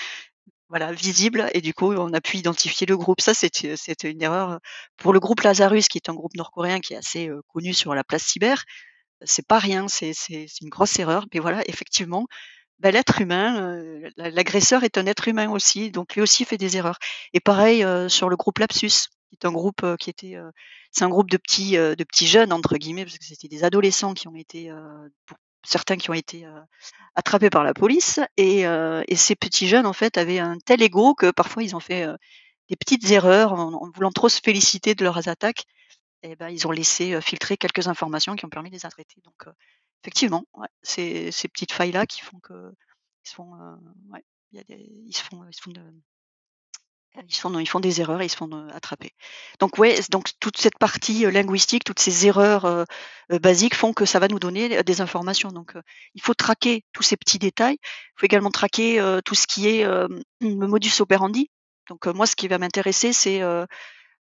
[0.70, 3.22] voilà, visible et du coup, on a pu identifier le groupe.
[3.22, 4.60] Ça, c'était c'était une erreur,
[4.98, 7.96] pour le groupe Lazarus, qui est un groupe nord-coréen qui est assez, heu, connu sur
[7.96, 8.64] la place cyber.
[9.26, 10.14] C'est pas rien, c'est
[10.62, 12.28] une grosse erreur, mais voilà, effectivement,
[12.80, 13.80] bah, l'être humain,
[14.18, 17.00] l'agresseur est un être humain aussi, donc lui aussi fait des erreurs
[17.34, 20.36] et pareil, heu, sur le groupe Lapsus, qui est un groupe, qui était,
[20.92, 24.14] c'est un groupe de petits, de petits «jeunes» entre guillemets, parce que c'était des adolescents
[24.16, 24.72] qui ont été,
[25.70, 26.54] certains qui ont été, heu,
[27.16, 30.82] attrapés par la police et heu et ces petits jeunes, en fait, avaient un tel
[30.84, 32.18] ego que parfois ils ont fait, heu,
[32.70, 35.66] des petites erreurs en voulant trop se féliciter de leurs attaques.
[36.24, 39.22] Et bah, ils ont laissé, filtrer quelques informations qui ont permis de les arrêter.
[39.26, 39.46] Donc
[40.04, 42.40] effectivement, ouais, ces petites failles-là qui font
[43.26, 43.54] ils se font
[44.54, 45.82] ils se font de
[47.32, 49.12] font ils font des erreurs et ils se font, heu, attraper.
[49.60, 52.86] Donc ouais, donc toute cette partie, heu, linguistique, toutes ces erreurs,
[53.42, 55.74] basiques font que ça va nous donner des informations donc
[56.16, 57.78] il faut traquer tous ces petits détails.
[57.82, 61.50] Il faut également traquer, tout ce qui est, le modus operandi.
[61.90, 63.40] Donc moi, ce qui va m'intéresser, c'est,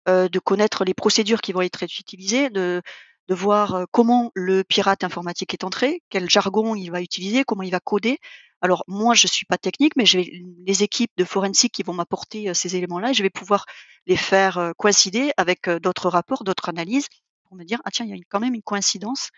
[0.07, 2.83] de connaître les procédures qui vont être utilisées, de
[3.29, 7.81] voir, comment le pirate informatique est entré, quel jargon il va utiliser, comment il va
[7.81, 8.19] coder.
[8.63, 12.53] Alors moi, je suis pas technique, mais j'ai les équipes de forensique qui vont m'apporter,
[12.55, 13.67] ces éléments-là et je vais pouvoir
[14.07, 17.07] les faire, coïncider avec, d'autres rapports, d'autres analyses
[17.45, 19.31] pour me dire: «Ah tiens, il y a quand même une coïncidence»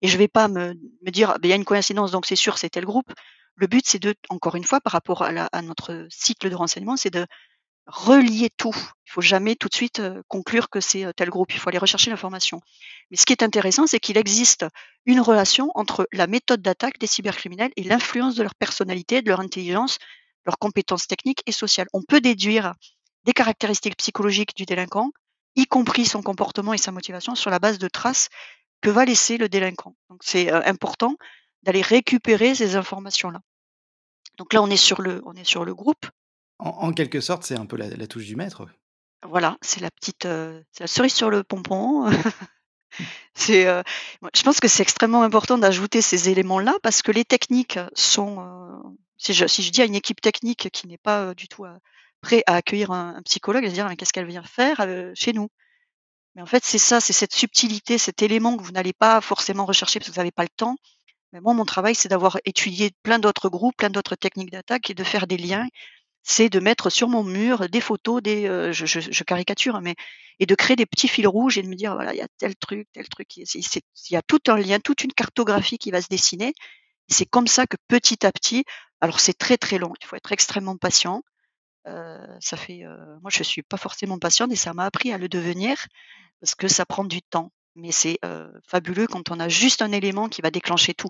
[0.00, 0.74] et je vais pas me
[1.10, 3.12] dire: «Beh, il y a une coïncidence donc c'est sûr, c'est tel groupe».
[3.56, 7.10] Le but, c'est de encore une fois, par rapport à notre cycle de renseignement, c'est
[7.10, 7.26] de
[7.88, 8.76] relier tout.
[9.06, 11.52] Il faut jamais tout de suite, heu, conclure que c'est, heu, tel groupe.
[11.54, 12.60] Il faut aller rechercher l'information.
[13.10, 14.66] Mais ce qui est intéressant, c'est qu'il existe
[15.06, 19.40] une relation entre la méthode d'attaque des cybercriminels et l'influence de leur personnalité, de leur
[19.40, 19.98] intelligence,
[20.46, 21.88] leurs compétences techniques et sociales.
[21.94, 22.74] On peut déduire
[23.24, 25.10] des caractéristiques psychologiques du délinquant,
[25.56, 28.28] y compris son comportement et sa motivation, sur la base de traces
[28.82, 29.96] que va laisser le délinquant.
[30.10, 31.16] Donc c'est, heu, important
[31.64, 33.40] d'aller récupérer ces informations-là.
[34.38, 35.20] Donc là, on est sur le
[35.74, 36.06] groupe.
[36.58, 38.66] En quelque sorte, c'est un peu la touche du maître.
[39.28, 42.10] Voilà, c'est la petite, c'est la cerise sur le pompon.
[44.20, 48.40] Moi je pense que c'est extrêmement important d'ajouter ces éléments-là parce que les techniques sont,
[48.40, 51.64] heu, si je si je dis à une équipe technique qui n'est pas, du tout,
[51.64, 51.76] heu,
[52.20, 55.32] prêt à accueillir un un psychologue, va se dire: «Mais qu'est-ce qu'elle vient faire, chez
[55.32, 55.48] nous?»
[56.34, 59.64] mais en fait, c'est ça, c'est cette subtilité, cet élément que vous n'allez pas forcément
[59.64, 60.76] rechercher parce que vous avez pas le temps.
[61.32, 64.94] Mais moi, mon travail, c'est d'avoir étudié plein d'autres groupes, plein d'autres techniques d'attaque et
[64.94, 65.66] de faire des liens
[66.28, 69.82] c'est de mettre sur mon mur des photos, des, heu, je je je caricature, hein,
[69.82, 69.96] mais
[70.40, 72.28] et de créer des petits fils rouges et de me dire: «Voilà, il y a
[72.38, 73.36] tel truc, tel truc».
[73.38, 73.44] Il
[74.10, 76.54] y a tout un lien, toute une cartographie qui va se dessiner.
[77.08, 78.64] C'est comme ça que petit à petit
[79.02, 81.22] alors c'est très, très long, il faut être extrêmement patient.
[81.86, 85.18] Heu, ça fait, heu, moi je suis pas forcément patiente et ça m'a appris à
[85.18, 85.76] le devenir
[86.40, 87.52] parce que ça prend du temps.
[87.76, 91.08] Mais c'est, heu, fabuleux quand on a juste un élément qui va déclencher tout.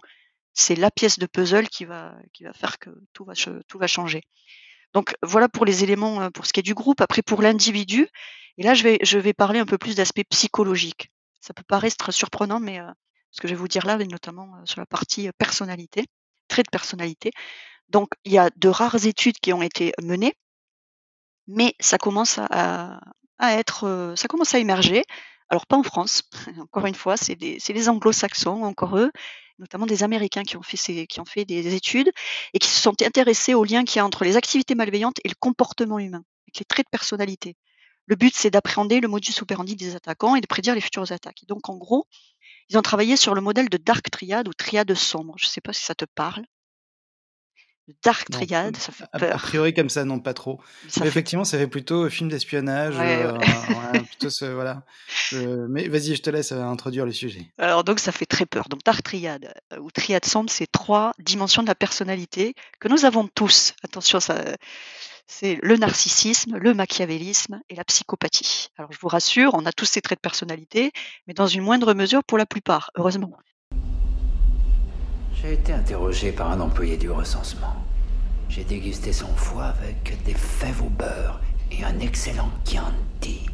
[0.54, 3.34] C'est la pièce de puzzle qui va qui va faire que tout va
[3.68, 4.22] tout va changer.
[4.94, 7.00] Donc voilà pour les éléments, heu, pour ce qui est du groupe.
[7.00, 8.08] Après pour l'individu
[8.58, 11.10] et là je vais parler un peu plus d'aspect psychologique.
[11.40, 12.86] Ça peut paraître surprenant, mais heu,
[13.30, 16.04] ce que je vais vous dire là, notamment, heu, sur la partie, personnalité,
[16.48, 17.30] trait de personnalité.
[17.90, 20.34] Donc il y a de rares études qui ont été menées
[21.46, 23.00] mais ça commence à
[23.40, 25.04] être, ça commence à émerger.
[25.48, 26.22] Alors pas en France,
[26.60, 29.10] encore une fois, c'est les anglo-saxons, encore eux,
[29.58, 32.10] notamment des Américains qui ont fait des études
[32.54, 35.28] et qui se sont intéressés aux liens qu'il y a entre les activités malveillantes et
[35.28, 37.56] le comportement humain, avec les traits de personnalité.
[38.06, 41.44] Le but, c'est d'appréhender le modus operandi des attaquants et de prédire les futures attaques.
[41.46, 42.06] Donc en gros,
[42.70, 45.34] ils ont travaillé sur le modèle de Dark Triad ou triade sombre.
[45.38, 46.44] Je ne sais pas si ça te parle?
[48.02, 49.40] Dark Non, Triad, ça fait a a peur.
[49.40, 50.60] priori comme ça, non, pas trop.
[50.88, 53.38] Ça Mais fait effectivement, ça fait plutôt film d'espionnage, Ouais, heu, ouais.
[53.38, 54.84] ouais, plutôt ce voilà,
[55.32, 57.52] heu, mais vas-y, je te laisse, heu, introduire le sujet.
[57.58, 58.68] Alors donc ça fait très peur.
[58.68, 63.04] Donc Dark Triad, heu, ou triade sombre, c'est 3 dimensions de la personnalité que nous
[63.04, 63.74] avons tous.
[63.82, 64.42] Attention, ça
[65.26, 68.68] c'est le narcissisme, le machiavélisme et la psychopathie.
[68.78, 70.92] Alors je vous rassure, on a tous ces traits de personnalité,
[71.26, 73.32] mais dans une moindre mesure pour la plupart, heureusement.
[75.40, 77.76] J'ai été interrogé par un employé du recensement.
[78.48, 83.46] J'ai dégusté son foie avec des fèves au beurre et un excellent Chianti.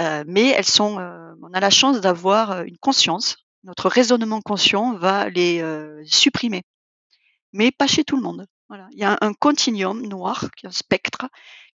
[0.00, 3.36] Euh, mais elles sont, euh, on a la chance d'avoir euh, une conscience.
[3.64, 5.62] Notre raisonnement conscient va les
[6.06, 6.62] supprimer,
[7.52, 8.46] mais pas chez tout le monde.
[8.68, 8.86] Voilà.
[8.92, 11.26] Il y a un continuum noir, un spectre,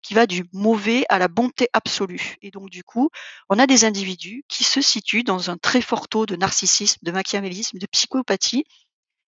[0.05, 2.35] qui va du mauvais à la bonté absolue.
[2.43, 3.09] Et donc, du coup,
[3.49, 7.11] on a des individus qui se situent dans un très fort taux de narcissisme, de
[7.11, 8.65] machiavélisme, de psychopathie.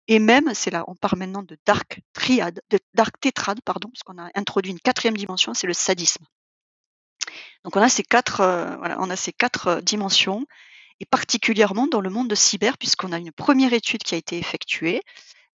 [0.07, 4.03] Et même, c'est là, on parle maintenant de dark triade, de dark tétrade, pardon, parce
[4.03, 6.27] qu'on a introduit une quatrième dimension, c'est le sadisme.
[7.65, 10.45] Donc on a ces quatre, euh, voilà, on a ces quatre euh, dimensions,
[11.01, 14.37] et particulièrement dans le monde de cyber, puisqu'on a une première étude qui a été
[14.37, 15.01] effectuée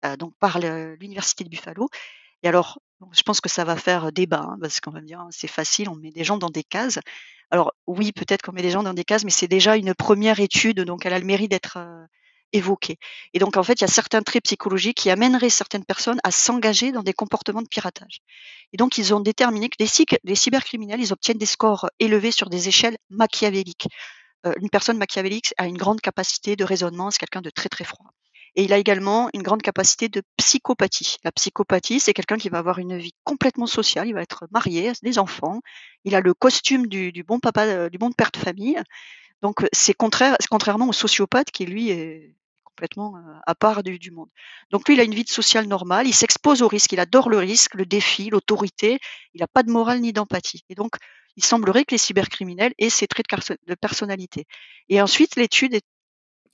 [0.05, 1.89] euh, donc par l'université de Buffalo.
[2.43, 2.79] Et alors,
[3.11, 5.47] je pense que ça va faire débat, hein, parce qu'on va me dire «Ah, c'est
[5.47, 6.99] facile, on met des gens dans des cases.
[7.51, 10.39] Alors oui, peut-être qu'on met des gens dans des cases, mais c'est déjà une première
[10.39, 11.77] étude, donc elle a le mérite d'être
[12.53, 12.97] évoquée.
[13.33, 16.31] Et donc en fait, il y a certains traits psychologiques qui amèneraient certaines personnes à
[16.31, 18.19] s'engager dans des comportements de piratage.
[18.73, 22.67] Et donc, ils ont déterminé que les, cybercriminels, ils obtiennent des scores élevés sur des
[22.67, 23.87] échelles machiavéliques.
[24.61, 28.11] Une personne machiavélique a une grande capacité de raisonnement, c'est quelqu'un de très très froid.
[28.57, 31.17] Et il a également une grande capacité de psychopathie.
[31.23, 34.91] La psychopathie, c'est quelqu'un qui va avoir une vie complètement sociale, il va être marié,
[35.03, 35.61] des enfants,
[36.03, 38.81] il a le costume du, bon papa, euh, du bon père de famille.
[39.43, 43.15] Donc c'est contraire, contrairement au sociopathe qui lui est complètement
[43.45, 44.29] à part du, du, monde.
[44.71, 47.37] Donc lui, il a une vie sociale normale, il s'expose au risque, il adore le
[47.37, 48.99] risque, le défi, l'autorité,
[49.35, 50.63] il n'a pas de morale ni d'empathie.
[50.69, 50.95] Et donc,
[51.37, 53.27] il semblerait que les cybercriminels aient ces traits
[53.67, 54.45] de, personnalité.
[54.89, 55.85] Et ensuite, l'étude est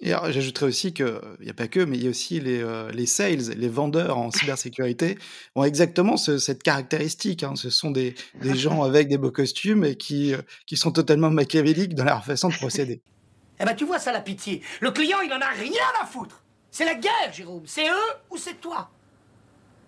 [0.03, 2.63] et j'ajouterais aussi qu'il n'y a pas que, mais il y a aussi les,
[2.93, 5.17] les sales, les vendeurs en cybersécurité
[5.55, 7.43] ont exactement cette caractéristique.
[7.43, 7.53] Hein.
[7.55, 10.33] Ce sont des, des, gens avec des beaux costumes et qui,
[10.67, 13.01] qui sont totalement machiavéliques dans leur façon de procéder.
[13.59, 14.61] Eh ben tu vois ça la pitié.
[14.81, 16.43] Le client il en a rien à foutre.
[16.71, 17.63] C'est la guerre, Jérôme.
[17.67, 18.89] C'est eux ou c'est toi?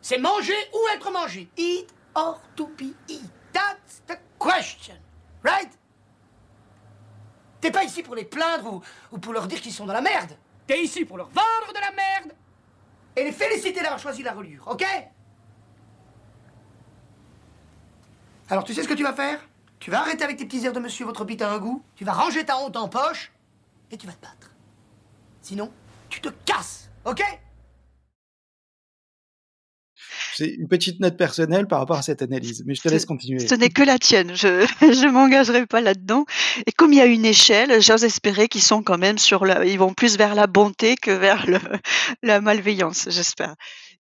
[0.01, 1.47] C'est manger ou être mangé.
[1.57, 3.23] Eat or to be eat.
[3.51, 4.95] That's the question.
[5.43, 5.71] Right?
[7.65, 10.01] T'es pas ici pour les plaindre ou, ou pour leur dire qu'ils sont dans la
[10.01, 10.37] merde.
[10.67, 12.31] T'es ici pour leur vendre de la merde.
[13.15, 14.85] Et les féliciter d'avoir choisi la reliure, ok?
[18.51, 19.39] Alors tu sais ce que tu vas faire?
[19.79, 22.05] Tu vas arrêter avec tes petits airs de monsieur votre bite à un goût, tu
[22.05, 23.31] vas ranger ta honte en poche
[23.89, 24.51] et tu vas te battre.
[25.41, 25.73] Sinon,
[26.09, 27.23] tu te casses, ok?
[30.35, 33.47] C'est une petite note personnelle par rapport à cette analyse, mais je te laisse continuer.
[33.47, 34.47] Ce n'est que la tienne, je
[35.05, 36.25] ne m'engagerai pas là-dedans.
[36.65, 39.65] Et comme il y a une échelle, j'ose espérer qu'ils sont quand même sur la,
[39.65, 41.59] ils vont plus vers la bonté que vers le,
[42.23, 43.55] la malveillance, j'espère.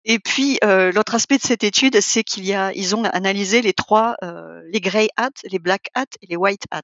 [0.05, 3.63] Et puis euh, l'autre aspect de cette étude, c'est qu'il y a, ils ont analysé
[3.63, 6.83] les trois, euh, les grey hats, les black hats et les white hats.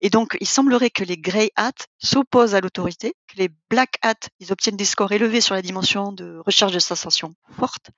[0.00, 4.28] Et donc, il semblerait que les grey hats s'opposent à l'autorité, que les black hats,
[4.38, 7.90] ils obtiennent des scores élevés sur la dimension de recherche de sensations fortes,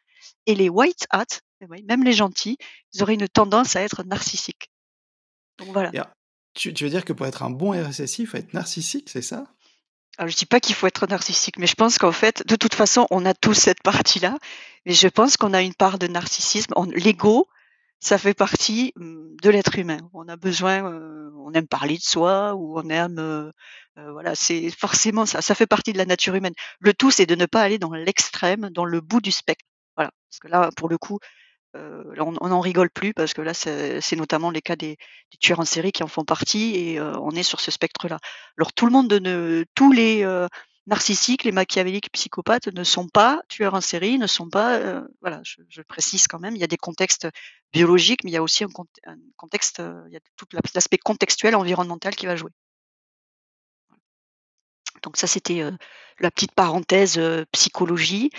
[0.47, 1.25] et les white hats,
[1.61, 2.59] eh même les gentils,
[2.95, 4.71] ils auraient une tendance à être narcissiques.
[5.59, 5.91] Donc voilà.
[6.55, 9.45] Tu, veux dire que pour être un bon RSSI, il faut être narcissique, c'est ça?
[10.17, 12.75] Alors, je dis pas qu'il faut être narcissique, mais je pense qu'en fait, de toute
[12.75, 14.39] façon, on a tous cette partie-là.
[14.87, 16.73] Mais je pense qu'on a une part de narcissisme.
[16.95, 17.47] L'ego,
[18.01, 19.99] ça fait partie mmh, de l'être humain.
[20.15, 20.83] On a besoin,
[21.37, 23.53] on aime parler de soi ou on aime,
[23.97, 25.43] voilà, c'est forcément ça.
[25.43, 26.55] Ça fait partie de la nature humaine.
[26.81, 29.67] Le tout, c'est de ne pas aller dans l'extrême, dans le bout du spectre.
[30.31, 31.19] Parce que là, pour le coup,
[31.75, 34.97] on n'en rigole plus parce que là, c'est notamment les cas des,
[35.41, 38.19] tueurs en série qui en font partie et on est sur ce spectre-là.
[38.59, 40.25] Alors tout le monde, ne, tous les
[40.87, 45.83] narcissiques, les machiavéliques, psychopathes ne sont pas tueurs en série, ne sont pas, voilà, je,
[45.83, 47.29] précise quand même, il y a des contextes
[47.73, 48.69] biologiques, mais il y a aussi un,
[49.37, 52.51] contexte, il y a tout l'aspect contextuel, environnemental qui va jouer.
[55.03, 55.63] Donc ça, c'était
[56.21, 57.21] la petite parenthèse
[57.53, 58.31] psychologie.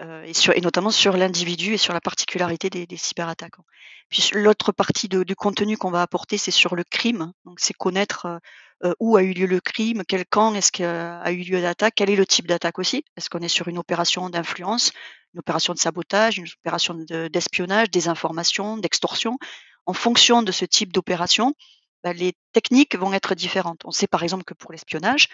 [0.00, 3.64] Et, sur, et, notamment sur l'individu et sur la particularité des, des cyberattaquants.
[4.08, 7.32] Puis l'autre partie de, du contenu qu'on va apporter, c'est sur le crime.
[7.44, 8.40] Donc c'est connaître
[8.84, 12.10] euh, où a eu lieu le crime, quel camp est-ce qu'a eu lieu l'attaque, quel
[12.10, 13.04] est le type d'attaque aussi.
[13.16, 14.92] Est-ce qu'on est sur une opération d'influence,
[15.34, 19.38] une opération de sabotage, une opération d'espionnage, des informations, d'extorsion?
[19.86, 21.54] En fonction de ce type d'opération,
[22.02, 23.82] bah, les techniques vont être différentes.
[23.84, 25.28] On sait par exemple que pour l'espionnage,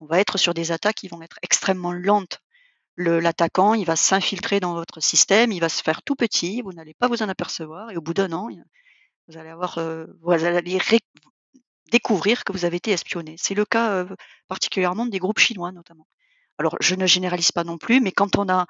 [0.00, 2.40] on va être sur des attaques qui vont être extrêmement lentes.
[3.00, 6.94] L'attaquant, il va s'infiltrer dans votre système, il va se faire tout petit, vous n'allez
[6.94, 8.48] pas vous en apercevoir, et au bout d'un an,
[9.28, 10.80] vous allez avoir, euh, vous allez
[11.92, 13.36] découvrir que vous avez été espionné.
[13.38, 14.04] C'est le cas
[14.48, 16.08] particulièrement des groupes chinois notamment.
[16.58, 18.66] Alors je ne généralise pas non plus, mais quand on a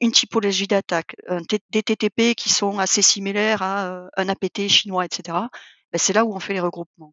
[0.00, 1.16] une typologie d'attaque,
[1.48, 5.50] des TTP qui sont assez similaires à, un APT chinois et cetera,
[5.92, 7.12] bah, c'est là où on fait les regroupements.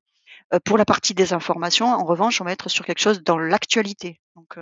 [0.63, 4.21] pour la partie des informations, en revanche, on va être sur quelque chose dans l'actualité.
[4.35, 4.57] Donc,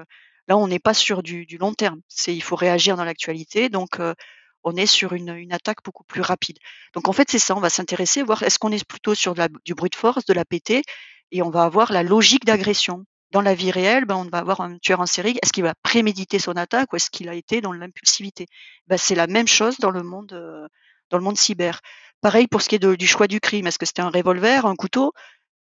[0.49, 2.01] là, on n'est pas sur du long terme.
[2.27, 3.99] Il faut réagir dans l'actualité, donc
[4.63, 6.57] on est sur une attaque beaucoup plus rapide.
[6.93, 9.39] Donc en fait, c'est ça, on va s'intéresser, voir est-ce qu'on est plutôt sur de
[9.39, 10.81] la du brute force, de l'APT
[11.31, 13.05] et on va avoir la logique d'agression.
[13.31, 15.37] Dans la vie réelle, ben, on va avoir un tueur en série.
[15.43, 18.47] Est-ce qu'il va préméditer son attaque ou est-ce qu'il a été dans l'impulsivité?
[18.87, 20.67] Ben, C'est la même chose dans le monde, euh,
[21.11, 21.79] dans le monde cyber.
[22.21, 23.67] Pareil pour ce qui est du choix du crime.
[23.67, 25.13] Est-ce que c'était un revolver, un couteau?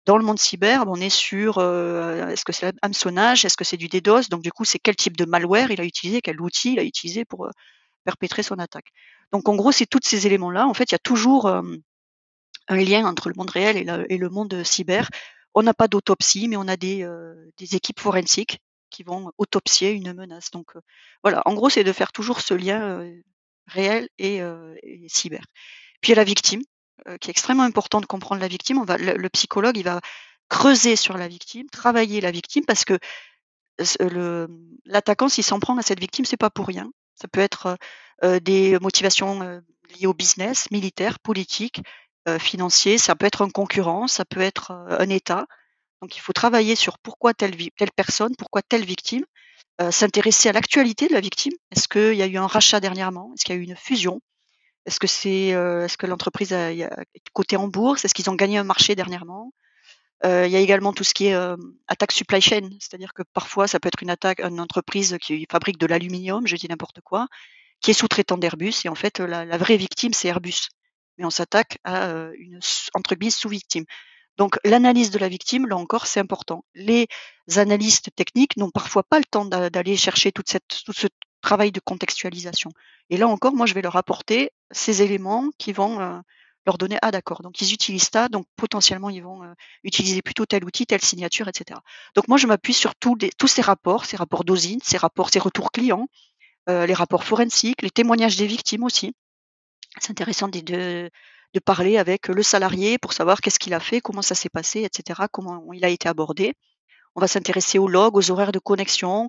[0.07, 3.77] Dans le monde cyber, on est sur euh, est-ce que c'est l'hameçonnage Est-ce que c'est
[3.77, 6.73] du DDoS Donc du coup, c'est quel type de malware il a utilisé, quel outil
[6.73, 7.51] il a utilisé pour euh,
[8.03, 8.87] perpétrer son attaque.
[9.31, 10.65] Donc en gros, c'est tous ces éléments-là.
[10.65, 13.77] En fait, il y a toujours un lien entre le monde réel
[14.09, 15.09] et le monde cyber
[15.57, 18.59] on n'a pas d'autopsie, mais on a des, euh, équipes forensiques
[18.91, 20.51] qui vont autopsier une menace.
[20.51, 20.81] Donc euh,
[21.23, 23.21] voilà, en gros, c'est de faire toujours ce lien euh,
[23.65, 24.39] réel et,
[25.07, 25.43] cyber.
[25.99, 26.61] Puis il y a la victime,
[27.19, 28.79] qui est extrêmement important de comprendre la victime.
[28.79, 30.01] On va, le, psychologue, il va
[30.49, 32.97] creuser sur la victime, travailler la victime, parce que
[34.85, 36.89] l'attaquant, s'il s'en prend à cette victime, c'est pas pour rien.
[37.15, 37.77] Ça peut être
[38.41, 41.81] des motivations liées au business, militaire, politique,
[42.27, 45.47] euh, financier, ça peut être un concurrent, ça peut être euh, un État.
[46.01, 47.55] Donc il faut travailler sur pourquoi telle,
[47.95, 49.23] personne, pourquoi telle victime,
[49.81, 51.53] euh, s'intéresser à l'actualité de la victime.
[51.71, 53.31] Est-ce qu'il y a eu un rachat dernièrement?
[53.33, 54.19] Est-ce qu'il y a eu une fusion?
[54.87, 56.89] Est-ce que c'est est-ce que l'entreprise a, a
[57.33, 58.05] coté en bourse?
[58.05, 59.53] Est-ce qu'ils ont gagné un marché dernièrement?
[60.23, 61.35] Il y a également tout ce qui est
[61.87, 65.77] attaque supply chain, c'est-à-dire que parfois ça peut être une attaque, une entreprise qui fabrique
[65.77, 67.27] de l'aluminium, je dis n'importe quoi,
[67.81, 70.69] qui est sous-traitant d'Airbus et en fait la, vraie victime c'est Airbus
[71.17, 72.59] mais on s'attaque à une
[72.93, 73.85] entre sous-victime.
[74.37, 76.63] Donc l'analyse de la victime, là encore, c'est important.
[76.75, 77.07] Les
[77.55, 81.07] analystes techniques n'ont parfois pas le temps d'aller chercher toute cette, tout ce
[81.47, 82.71] travail de contextualisation.
[83.09, 86.21] Et là encore, moi, je vais leur apporter ces éléments qui vont
[86.65, 87.41] leur donner ah d'accord.
[87.41, 89.41] Donc ils utilisent ça, donc potentiellement ils vont
[89.83, 91.79] utiliser plutôt tel outil, telle signature, etc.
[92.15, 95.71] Donc moi, je m'appuie sur tous, ces rapports, ces rapports d'osine, ces rapports, ces retours
[95.71, 96.07] clients,
[96.67, 99.15] les rapports forensiques, les témoignages des victimes aussi.
[100.01, 101.09] C'est intéressant de,
[101.65, 105.21] parler avec le salarié pour savoir qu'est-ce qu'il a fait, comment ça s'est passé, etc.,
[105.31, 106.53] comment il a été abordé.
[107.15, 109.27] On va s'intéresser aux logs, aux horaires de connexion, euh,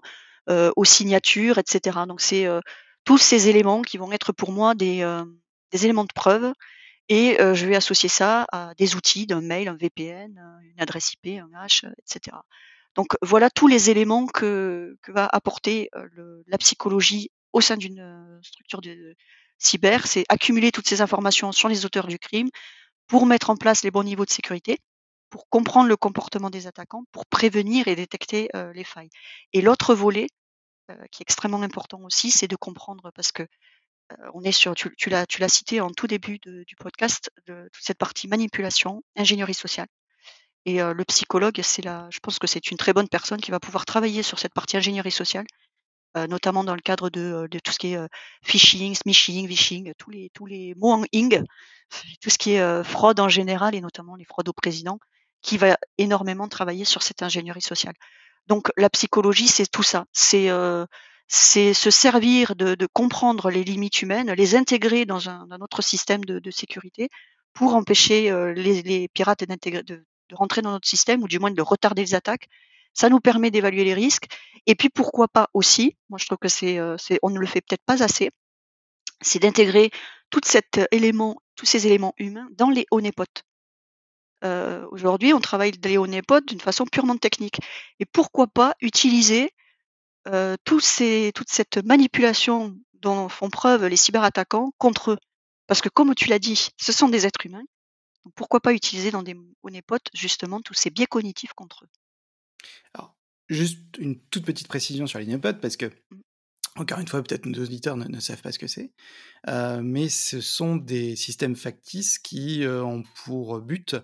[0.76, 1.98] aux signatures, etc.
[2.06, 2.60] Donc c'est euh,
[3.04, 5.24] tous ces éléments qui vont être pour moi des, euh,
[5.72, 6.52] des éléments de preuve
[7.10, 11.40] et je vais associer ça à des outils, d'un mail, un VPN, une adresse IP,
[11.40, 12.36] un hash, etc.
[12.96, 18.38] Donc voilà tous les éléments que, que va apporter le, la psychologie au sein d'une
[18.42, 19.16] structure de,
[19.58, 22.48] cyber, c'est accumuler toutes ces informations sur les auteurs du crime
[23.06, 24.78] pour mettre en place les bons niveaux de sécurité,
[25.30, 29.10] pour comprendre le comportement des attaquants, pour prévenir et détecter les failles.
[29.52, 30.26] Et l'autre volet,
[31.10, 33.46] qui est extrêmement important aussi, c'est de comprendre parce que
[34.32, 37.98] on est sur, tu, tu l'as, cité en tout début du podcast, de, toute cette
[37.98, 39.88] partie manipulation, ingénierie sociale.
[40.64, 43.84] Et le psychologue, c'est je pense que c'est une très bonne personne qui va pouvoir
[43.84, 45.46] travailler sur cette partie ingénierie sociale
[46.26, 47.98] notamment dans le cadre de, tout ce qui est
[48.42, 51.44] phishing, smishing, vishing, tous les, tous les mots en ing,
[52.20, 54.98] tout ce qui est fraude en général et notamment les fraudes au président,
[55.42, 57.94] qui va énormément travailler sur cette ingénierie sociale.
[58.46, 60.06] Donc la psychologie, c'est tout ça.
[60.12, 60.48] C'est
[61.30, 66.24] c'est se servir de, comprendre les limites humaines, les intégrer dans un, un autre système
[66.24, 67.10] de, sécurité
[67.52, 72.02] pour empêcher les, les, pirates de, rentrer dans notre système ou du moins de retarder
[72.02, 72.48] les attaques
[72.98, 74.26] ça nous permet d'évaluer les risques.
[74.66, 77.60] Et puis pourquoi pas aussi, moi je trouve que c'est, euh, on ne le fait
[77.60, 78.30] peut-être pas assez,
[79.20, 79.90] c'est d'intégrer
[80.30, 83.24] tout cet élément, tous ces éléments humains dans les honeypots.
[84.44, 87.60] Euh, aujourd'hui, on travaille les honeypots d'une façon purement technique.
[87.98, 89.50] Et pourquoi pas utiliser
[90.28, 95.18] euh, tous ces, toute cette manipulation dont font preuve les cyberattaquants contre eux?
[95.66, 97.64] Parce que comme tu l'as dit, ce sont des êtres humains.
[98.34, 101.88] pourquoi pas utiliser dans des honeypots justement tous ces biais cognitifs contre eux?
[102.94, 103.14] Alors,
[103.48, 106.20] juste une toute petite précision sur l'Ignopod, parce que, mmh.
[106.76, 108.92] encore une fois, peut-être nos auditeurs ne, savent pas ce que c'est,
[109.48, 113.96] euh, mais ce sont des systèmes factices qui euh, ont pour but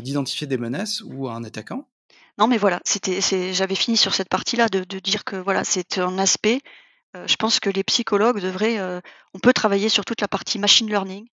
[0.00, 1.88] d'identifier des menaces ou un attaquant.
[2.38, 3.20] Non, mais voilà, c'était,
[3.52, 6.60] j'avais fini sur cette partie-là de, dire que voilà, c'est un aspect.
[7.14, 8.78] je pense que les psychologues devraient,
[9.34, 11.26] on peut travailler sur toute la partie machine learning,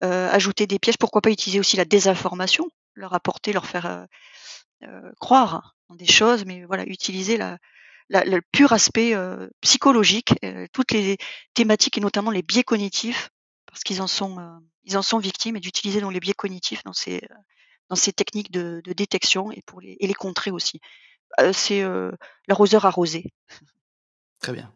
[0.00, 0.98] ajouter des pièges.
[0.98, 4.06] Pourquoi pas utiliser aussi la désinformation, leur apporter, leur faire
[5.20, 7.58] croire des choses, mais voilà, utiliser la,
[8.08, 9.14] le pur aspect
[9.60, 10.34] psychologique,
[10.72, 11.16] toutes les
[11.54, 13.30] thématiques et notamment les biais cognitifs,
[13.66, 14.60] parce qu'ils en sont,
[14.92, 17.20] en sont victimes, et d'utiliser donc les biais cognitifs dans ces,
[17.90, 20.80] dans ces techniques de, de détection et pour les, et les contrer aussi.
[21.52, 21.84] c'est
[22.48, 23.24] l'arroseur arrosé.
[24.40, 24.72] Très bien.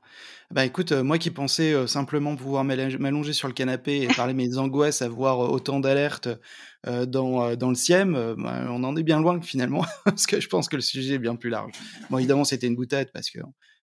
[0.50, 5.00] Bah, écoute, moi qui pensais, simplement pouvoir m'allonger sur le canapé et parler mes angoisses,
[5.00, 6.28] avoir, autant d'alertes,
[6.84, 10.68] dans, le SIEM, heu, ben, on en est bien loin finalement, parce que je pense
[10.68, 11.72] que le sujet est bien plus large.
[12.10, 13.38] Bon évidemment, c'était une boutade parce que,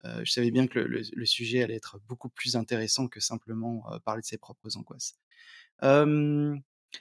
[0.04, 3.84] je savais bien que le le le sujet allait être beaucoup plus intéressant que simplement,
[4.04, 5.14] parler de ses propres angoisses.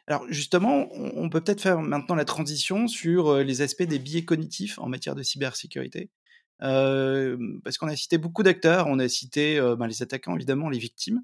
[0.07, 4.79] Alors justement, on peut peut-être faire maintenant la transition sur, les aspects des biais cognitifs
[4.79, 6.09] en matière de cybersécurité.
[6.59, 11.21] Parce qu'on a cité beaucoup d'acteurs, on a cité, ben, les attaquants évidemment, les victimes,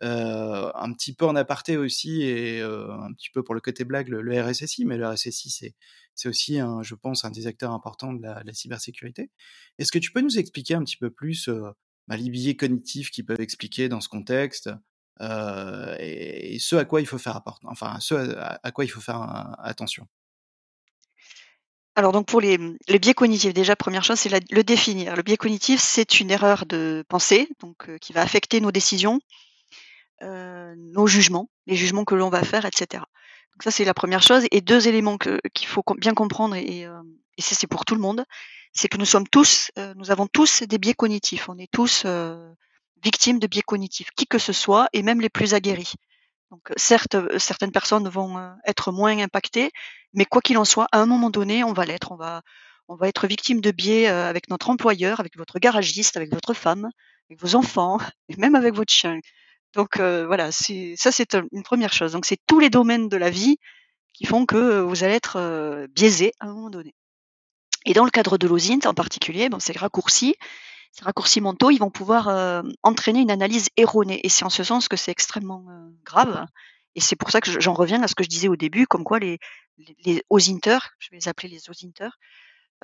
[0.00, 4.22] un petit peu en aparté aussi et un petit peu pour le côté blague, le
[4.22, 5.74] le RSSI, mais le RSSI
[6.14, 9.30] c'est aussi un je pense un des acteurs importants de la cybersécurité.
[9.78, 11.48] Est-ce que tu peux nous expliquer un petit peu plus,
[12.08, 14.70] bah, les biais cognitifs qu'ils peuvent expliquer dans ce contexte,
[15.20, 17.40] heu, et ce à quoi il faut faire
[19.62, 20.06] attention?
[21.96, 25.16] Alors donc pour les, biais cognitifs, déjà première chose, c'est le définir.
[25.16, 29.20] Le biais cognitif, c'est une erreur de pensée, donc heu, qui va affecter nos décisions,
[30.22, 33.06] heu, nos jugements, les jugements que l'on va faire et cetera.
[33.52, 36.86] Donc ça, c'est la première chose et 2 éléments qu'il faut bien comprendre et
[37.38, 38.24] et ça, c'est pour tout le monde,
[38.72, 41.48] c'est que nous sommes tous, nous avons tous des biais cognitifs.
[41.48, 42.04] On est tous,
[43.02, 45.94] victimes de biais cognitifs, qui que ce soit et même les plus aguerris.
[46.50, 49.70] Donc, certes, heu, certaines personnes vont, heu, être moins impactées,
[50.14, 52.12] mais quoi qu'il en soit, à un moment donné, on va l'être.
[52.12, 52.42] On va
[52.88, 56.54] on va être victime de biais, heu, avec notre employeur, avec votre garagiste, avec votre
[56.54, 56.90] femme,
[57.30, 57.98] avec vos enfants
[58.28, 59.18] et même avec votre chien.
[59.74, 62.12] Donc, voilà, c'est ça, c'est un une première chose.
[62.12, 63.58] Donc c'est tous les domaines de la vie
[64.14, 66.94] qui font que, vous allez être, heu, biaisés à un moment donné.
[67.86, 70.34] Et dans le cadre de l'OSINT en particulier, bon, ces raccourcis
[70.92, 74.64] ces raccourcis mentaux, ils vont pouvoir, hem, entraîner une analyse erronée et c'est en ce
[74.64, 76.46] sens que c'est extrêmement, heu, grave
[76.94, 78.86] et c'est pour ça que je j'en reviens à ce que je disais au début,
[78.86, 79.38] comme quoi les
[79.78, 82.18] les je vais les appeler les OSINTeurs,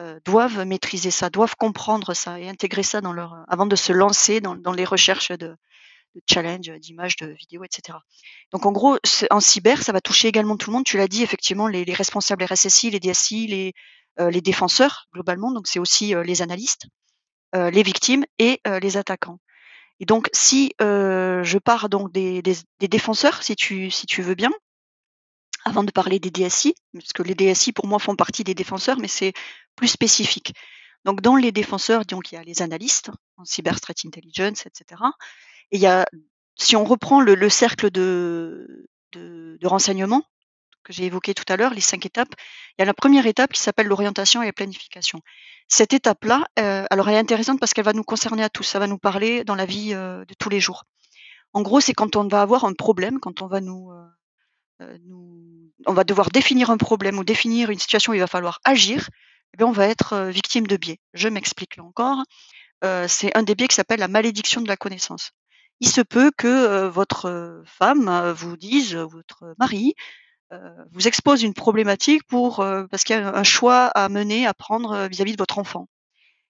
[0.00, 3.92] heu, doivent maîtriser ça, doivent comprendre ça et intégrer ça dans leur, avant de se
[3.92, 5.56] lancer dans les recherches de
[6.14, 8.00] de challenge, d'images, de vidéos et cetera.
[8.50, 8.96] Donc en gros,
[9.30, 10.84] en cyber, ça va toucher également tout le monde.
[10.84, 15.78] Tu l'as dit effectivement, les les responsables RSSI, les DSI, les, défenseurs globalement, donc c'est
[15.78, 16.86] aussi, les analystes,
[17.72, 19.38] les victimes et heu, les attaquants.
[20.00, 22.42] Et donc si, heu, je pars donc des
[22.80, 24.50] défenseurs, si tu si tu veux bien
[25.64, 28.98] avant de parler des DSI, parce que les DSI pour moi font partie des défenseurs,
[29.00, 29.32] mais c'est
[29.74, 30.52] plus spécifique.
[31.04, 34.70] Donc dans les défenseurs, donc il y a les analystes en cyber threat intelligence et
[34.72, 35.12] cetera
[35.72, 36.06] et il y a
[36.56, 40.24] si on reprend le le cercle de de de renseignement
[40.86, 42.32] que j'ai évoqué tout à l'heure, les 5 étapes,
[42.78, 45.20] il y a la première étape qui s'appelle l'orientation et la planification.
[45.66, 48.78] Cette étape-là, heu, alors elle est intéressante parce qu'elle va nous concerner à tous, ça
[48.78, 50.84] va nous parler dans la vie, heu, de tous les jours.
[51.52, 53.90] En gros, c'est quand on va avoir un problème, quand on va nous,
[55.04, 58.60] nous on va devoir définir un problème ou définir une situation où il va falloir
[58.64, 59.08] agir,
[59.52, 60.98] et bien on va être, victime de biais.
[61.14, 62.22] Je m'explique là encore,
[63.08, 65.32] c'est un des biais qui s'appelle la malédiction de la connaissance.
[65.80, 69.94] Il se peut que, votre, femme, vous dise, votre mari,
[70.92, 74.54] vous expose une problématique pour, heu, parce qu'il y a un choix à mener, à
[74.54, 75.88] prendre, heu, vis-à-vis de votre enfant.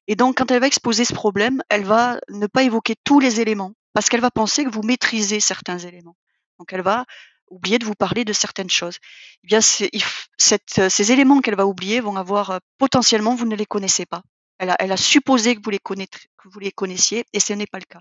[0.08, 3.40] Et donc quand elle va exposer ce problème, elle va ne pas évoquer tous les
[3.40, 6.16] éléments, parce qu'elle va penser que vous maîtrisez certains éléments.
[6.58, 7.04] Donc elle va
[7.48, 8.98] oublier de vous parler de certaines choses.
[9.44, 14.06] Eh bien cette ces éléments qu'elle va oublier vont avoir, potentiellement vous ne les connaissez
[14.06, 14.22] pas.
[14.58, 17.66] Elle a elle a supposé que vous les que vous les connaissiez et ce n'est
[17.66, 18.00] pas le cas.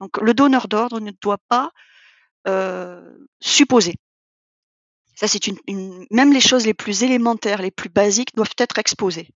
[0.00, 1.70] Donc le donneur d'ordre ne doit pas,
[2.48, 3.94] heu, supposer.
[5.16, 5.40] C'est
[6.10, 9.30] même les choses les plus élémentaires, les plus basiques doivent être exposées.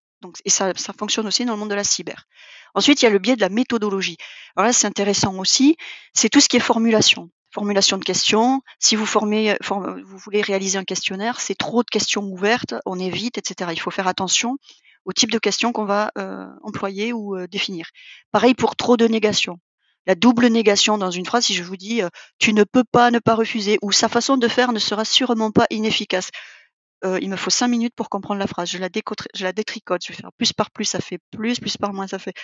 [0.44, 2.26] Et ça fonctionne aussi dans le monde de la cyber.
[2.74, 4.18] Ensuite, il y a le biais de la méthodologie.
[4.54, 5.76] Alors là, c'est intéressant aussi,
[6.12, 7.30] c'est tout ce qui est formulation.
[7.52, 11.88] Formulation de questions, si vous formez, for vous voulez réaliser un questionnaire, c'est trop de
[11.90, 13.72] questions ouvertes, on évite et cetera.
[13.72, 14.56] Il faut faire attention
[15.04, 17.88] au type de questions qu'on va, heu, employer ou, heu, définir.
[18.30, 19.58] Pareil pour trop de négations.
[20.06, 23.10] La double négation dans une phrase, si je vous dis, heu: «Tu ne peux pas
[23.10, 26.30] ne pas refuser» ou «Sa façon de faire ne sera sûrement pas inefficace».
[27.04, 28.70] Heu, il me faut 5 minutes pour comprendre la phrase.
[28.70, 28.88] Je la
[29.34, 32.06] je la détricote, je vais faire plus par plus, ça fait plus, plus par moins,
[32.06, 32.34] ça fait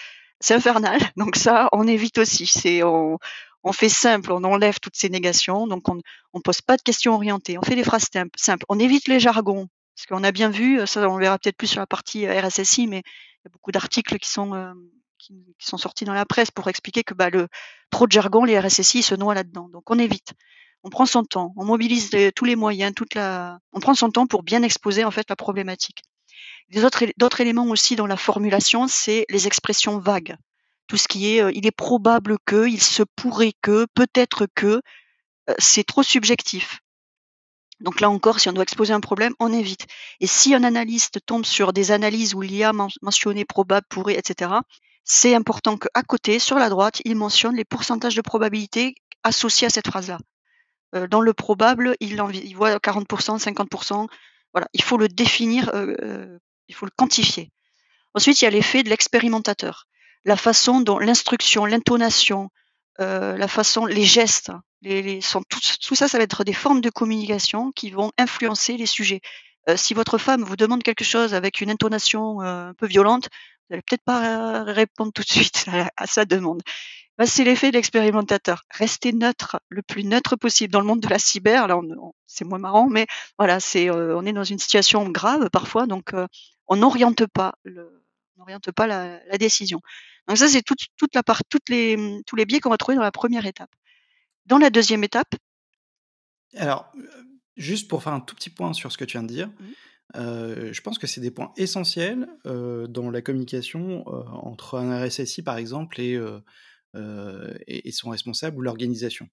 [0.40, 1.00] c'est infernal.
[1.16, 2.46] Donc ça, on évite aussi.
[2.46, 3.18] C'est on
[3.64, 6.00] on fait simple, on enlève toutes ces négations, donc on
[6.32, 9.68] on pose pas de questions orientées, on fait des phrases simples, on évite les jargons.
[9.96, 12.26] Parce qu'on a bien vu, heu, ça on le verra peut-être plus sur la partie,
[12.26, 14.78] heu, RSSI, mais il y a beaucoup d'articles qui sont, hem,
[15.58, 17.48] qui sont sortis dans la presse pour expliquer que, bah, le
[17.90, 19.68] trop de jargon, les RSSI se noient là-dedans.
[19.72, 20.32] Donc on évite.
[20.82, 24.26] On prend son temps, on mobilise tous les moyens, toute la on prend son temps
[24.26, 26.02] pour bien exposer, en fait, la problématique.
[26.70, 30.36] D'autres éléments aussi dans la formulation, c'est les expressions vagues.
[30.86, 34.80] Tout ce qui est, heu: «Il est probable que», «Il se pourrait que», «Peut-être que»,
[35.48, 36.80] heu, c'est trop subjectif.
[37.80, 39.86] Donc là encore, si on doit exposer un problème, on évite.
[40.20, 43.86] Et si un analyste tombe sur des analyses où il y a men mentionné probable,
[43.90, 44.62] pourrait et cetera,
[45.08, 49.70] c'est important qu'à côté, sur la droite, il mentionne les pourcentages de probabilité associés à
[49.70, 50.18] cette phrase-là.
[50.96, 52.16] Euh, dans le probable, il,
[52.56, 54.08] voit 40%, 50%.
[54.52, 57.52] Voilà, il faut le définir, euh, euh, il faut le quantifier.
[58.14, 59.86] Ensuite, il y a l'effet de l'expérimentateur.
[60.24, 62.50] La façon dont l'instruction, l'intonation,
[62.98, 64.50] la façon, les gestes,
[64.82, 69.20] tout, ça, ça va être des formes de communication qui vont influencer les sujets.
[69.76, 73.28] si votre femme vous demande quelque chose avec une intonation un peu violente,
[73.68, 76.62] vous n'allez peut-être pas répondre tout de suite à sa demande.
[77.18, 78.64] Bah, c'est l'effet de l'expérimentateur.
[78.70, 80.72] Rester neutre, le plus neutre possible.
[80.72, 81.80] Dans le monde de la cyber, là,
[82.26, 83.06] c'est moins marrant, mais
[83.38, 86.26] voilà, c'est, euh, on est dans une situation grave parfois, donc euh,
[86.66, 88.04] on n'oriente pas le,
[88.36, 89.80] n'oriente pas la, la, décision.
[90.28, 92.96] Donc ça, c'est toute, toute la part, toutes les, tous les biais qu'on va trouver
[92.96, 93.70] dans la première étape.
[94.44, 95.34] Dans la deuxième étape.
[96.54, 97.22] Alors, euh,
[97.56, 99.48] juste pour faire un tout petit point sur ce que tu viens de dire.
[99.48, 99.64] Mmh.
[100.14, 105.04] Euh, je pense que c'est des points essentiels euh, dans la communication euh, entre un
[105.04, 106.18] RSSI par exemple et,
[107.66, 109.28] et, son responsable ou l'organisation.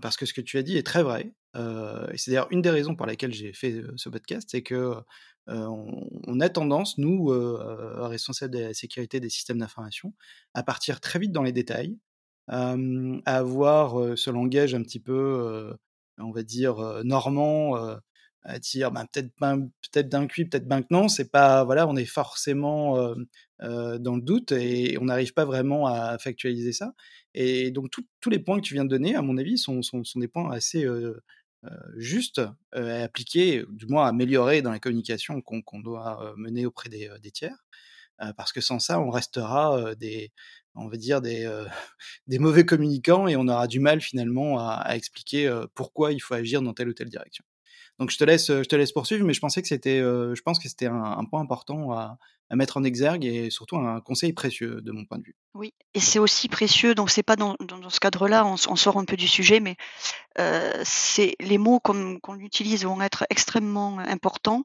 [0.00, 1.34] Parce que ce que tu as dit est très vrai.
[1.54, 4.94] C'est d'ailleurs une des raisons pour lesquelles j'ai fait ce podcast, c'est que
[5.48, 10.14] on, a tendance, nous, responsables de la sécurité des systèmes d'information,
[10.54, 11.98] à partir très vite dans les détails,
[12.46, 12.76] à
[13.26, 15.76] avoir ce langage un petit peu,
[16.18, 17.98] on va dire, normand,
[18.46, 21.08] à dire ben, peut-être peut-être d'un cuit, peut-être ben que non.
[21.08, 22.96] C'est pas voilà, on est forcément
[23.60, 26.94] dans le doute et on n'arrive pas vraiment à factualiser ça.
[27.34, 30.04] Et donc tous les points que tu viens de donner, à mon avis, sont, sont,
[30.04, 30.86] sont des points assez
[31.96, 32.40] justes
[32.72, 37.66] à appliquer, du moins à améliorer dans la communication qu'on doit mener auprès des, tiers.
[38.36, 40.32] parce que sans ça, on restera des,
[40.74, 41.46] on va dire des,
[42.28, 46.62] des mauvais communicants et on aura du mal finalement à expliquer pourquoi il faut agir
[46.62, 47.44] dans telle ou telle direction.
[47.98, 50.58] Donc je te laisse, je te laisse poursuivre, mais je pensais que c'était, je pense
[50.58, 52.18] que c'était un, point important à,
[52.54, 55.34] mettre en exergue et surtout un conseil précieux de mon point de vue.
[55.54, 56.94] Oui, et c'est aussi précieux.
[56.94, 57.56] Donc c'est pas dans,
[57.88, 59.76] ce cadre-là, on, sort un peu du sujet, mais
[60.84, 64.62] c'est les mots qu'on utilise vont être extrêmement importants,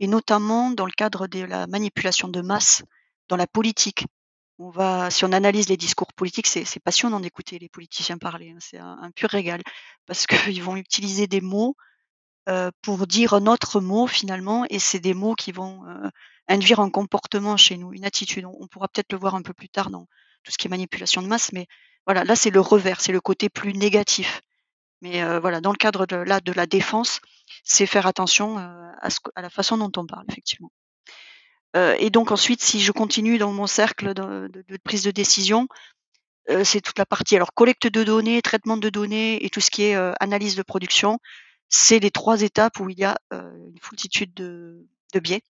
[0.00, 2.82] et notamment dans le cadre de la manipulation de masse
[3.28, 4.06] dans la politique.
[4.60, 8.50] On va, si on analyse les discours politiques, c'est passionnant d'écouter les politiciens parler.
[8.50, 9.62] Hein, c'est un, un, pur régal
[10.06, 11.76] parce qu'ils vont utiliser des mots
[12.48, 16.08] euh, pour dire un autre mot finalement, et c'est des mots qui vont euh,
[16.48, 18.46] induire un comportement chez nous, une attitude.
[18.46, 20.06] On, pourra peut-être le voir un peu plus tard dans
[20.44, 21.66] tout ce qui est manipulation de masse, mais
[22.06, 24.40] voilà, là c'est le revers, c'est le côté plus négatif.
[25.02, 27.20] Mais euh, voilà, dans le cadre de, là, de la défense,
[27.64, 30.72] c'est faire attention à, la façon dont on parle, effectivement.
[31.74, 35.68] et donc ensuite, si je continue dans mon cercle de prise de décision,
[36.64, 39.82] c'est toute la partie alors collecte de données, traitement de données et tout ce qui
[39.82, 41.20] est analyse de production
[41.68, 44.86] c'est les trois étapes où il y a une foultitude de,
[45.20, 45.42] biais.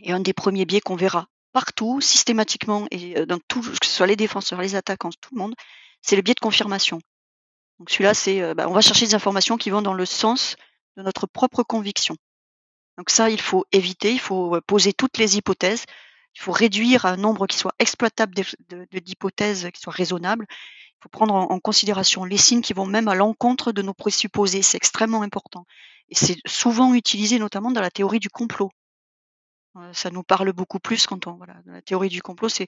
[0.00, 4.06] Et un des premiers biais qu'on verra partout, systématiquement, et dans tout, que ce soit
[4.06, 5.54] les défenseurs, les attaquants, tout le monde,
[6.00, 7.00] c'est le biais de confirmation.
[7.78, 10.56] Donc celui-là, c'est, bah, on va chercher des informations qui vont dans le sens
[10.96, 12.16] de notre propre conviction.
[12.98, 15.84] Donc ça, il faut éviter, il faut poser toutes les hypothèses,
[16.34, 18.34] il faut réduire un nombre qui soit exploitable
[18.92, 20.46] d'hypothèses qui soient raisonnables,
[21.02, 24.62] faut prendre en, considération les signes qui vont même à l'encontre de nos présupposés.
[24.62, 25.66] C'est extrêmement important.
[26.08, 28.70] Et c'est souvent utilisé notamment dans la théorie du complot.
[29.76, 32.66] Euh, ça nous parle beaucoup plus quand on voilà, la théorie du complot, c'est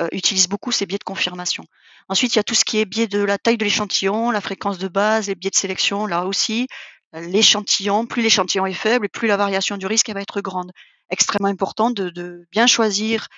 [0.00, 1.64] euh, utilise beaucoup ces biais de confirmation.
[2.08, 4.40] Ensuite, il y a tout ce qui est biais de la taille de l'échantillon, la
[4.40, 6.06] fréquence de base, les biais de sélection.
[6.06, 6.66] Là aussi,
[7.12, 10.72] l'échantillon, plus l'échantillon est faible, plus la variation du risque va être grande.
[11.10, 13.28] Extrêmement important de, de bien choisir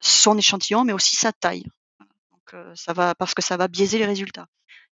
[0.00, 1.64] son échantillon, mais aussi sa taille
[3.18, 4.46] parce que ça va biaiser les résultats.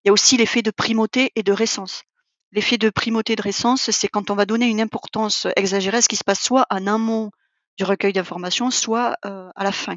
[0.05, 2.05] Il y a aussi l'effet de primauté et de récence.
[2.53, 6.03] L'effet de primauté et de récence, c'est quand on va donner une importance exagérée à
[6.03, 7.31] ce qui se passe soit en amont
[7.77, 9.97] du recueil d'informations, soit à la fin.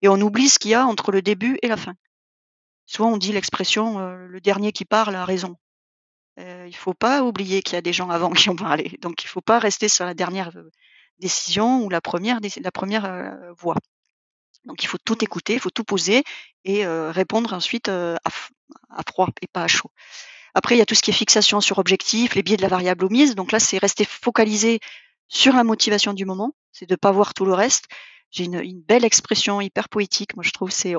[0.00, 1.94] Et on oublie ce qu'il y a entre le début et la fin.
[2.86, 5.56] Souvent, on dit l'expression le dernier qui parle a raison.
[6.38, 8.98] il ne faut pas oublier qu'il y a des gens avant qui ont parlé.
[9.00, 10.50] Donc, il ne faut pas rester sur la dernière
[11.18, 13.76] décision ou la première, la première voix.
[14.64, 16.22] Donc il faut tout écouter, il faut tout poser
[16.64, 18.18] et répondre ensuite à,
[19.06, 19.90] froid et pas à chaud.
[20.54, 22.68] Après, il y a tout ce qui est fixation sur objectif, les biais de la
[22.68, 23.34] variable omise.
[23.34, 24.80] Donc là, c'est rester focalisé
[25.28, 27.86] sur la motivation du moment, c'est de pas voir tout le reste.
[28.30, 30.94] J'ai une, une, belle expression hyper poétique, moi je trouve, c'est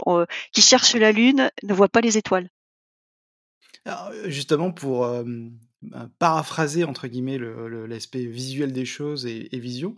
[0.52, 2.50] qui cherche la lune ne voit pas les étoiles.
[3.86, 5.06] Alors, justement, pour
[6.20, 9.96] «paraphraser» entre guillemets le le l'aspect visuel des choses et et vision.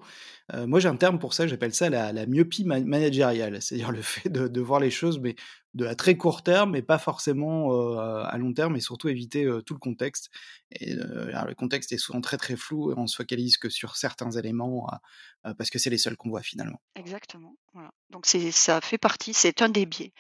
[0.54, 3.62] Heu, moi j'ai un terme pour ça, j'appelle ça la myopie ma managériale.
[3.64, 5.36] C'est-à-dire le fait de voir les choses, mais
[5.74, 9.46] de à très court terme, mais pas forcément, heu, à long terme et surtout éviter,
[9.46, 10.30] heu, tout le contexte
[10.72, 14.32] et le contexte est souvent très, très flou et on se focalise que sur certains
[14.32, 14.88] éléments,
[15.58, 16.80] parce que c'est les seuls qu'on voit finalement.
[16.96, 17.56] Exactement.
[18.10, 20.14] Donc ça fait partie, c'est un des biais.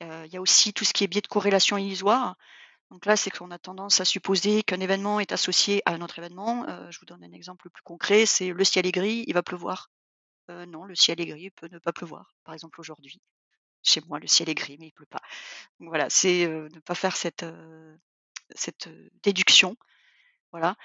[0.00, 2.36] Il y a aussi tout ce qui est biais de corrélation illusoire.
[2.90, 6.18] Donc là, c'est qu'on a tendance à supposer qu'un événement est associé à un autre
[6.18, 6.68] événement.
[6.68, 9.42] Heu, je vous donne un exemple plus concret, c'est le ciel est gris, il va
[9.42, 9.90] pleuvoir.
[10.50, 12.34] Heu, non, le ciel est gris, il peut ne pas pleuvoir.
[12.44, 13.20] Par exemple aujourd'hui,
[13.82, 15.22] chez moi, le ciel est gris, mais il pleut pas.
[15.80, 17.46] Donc voilà, c'est, heu, ne pas faire cette,
[18.54, 18.88] cette,
[19.22, 19.76] déduction,
[20.52, 20.76] voilà.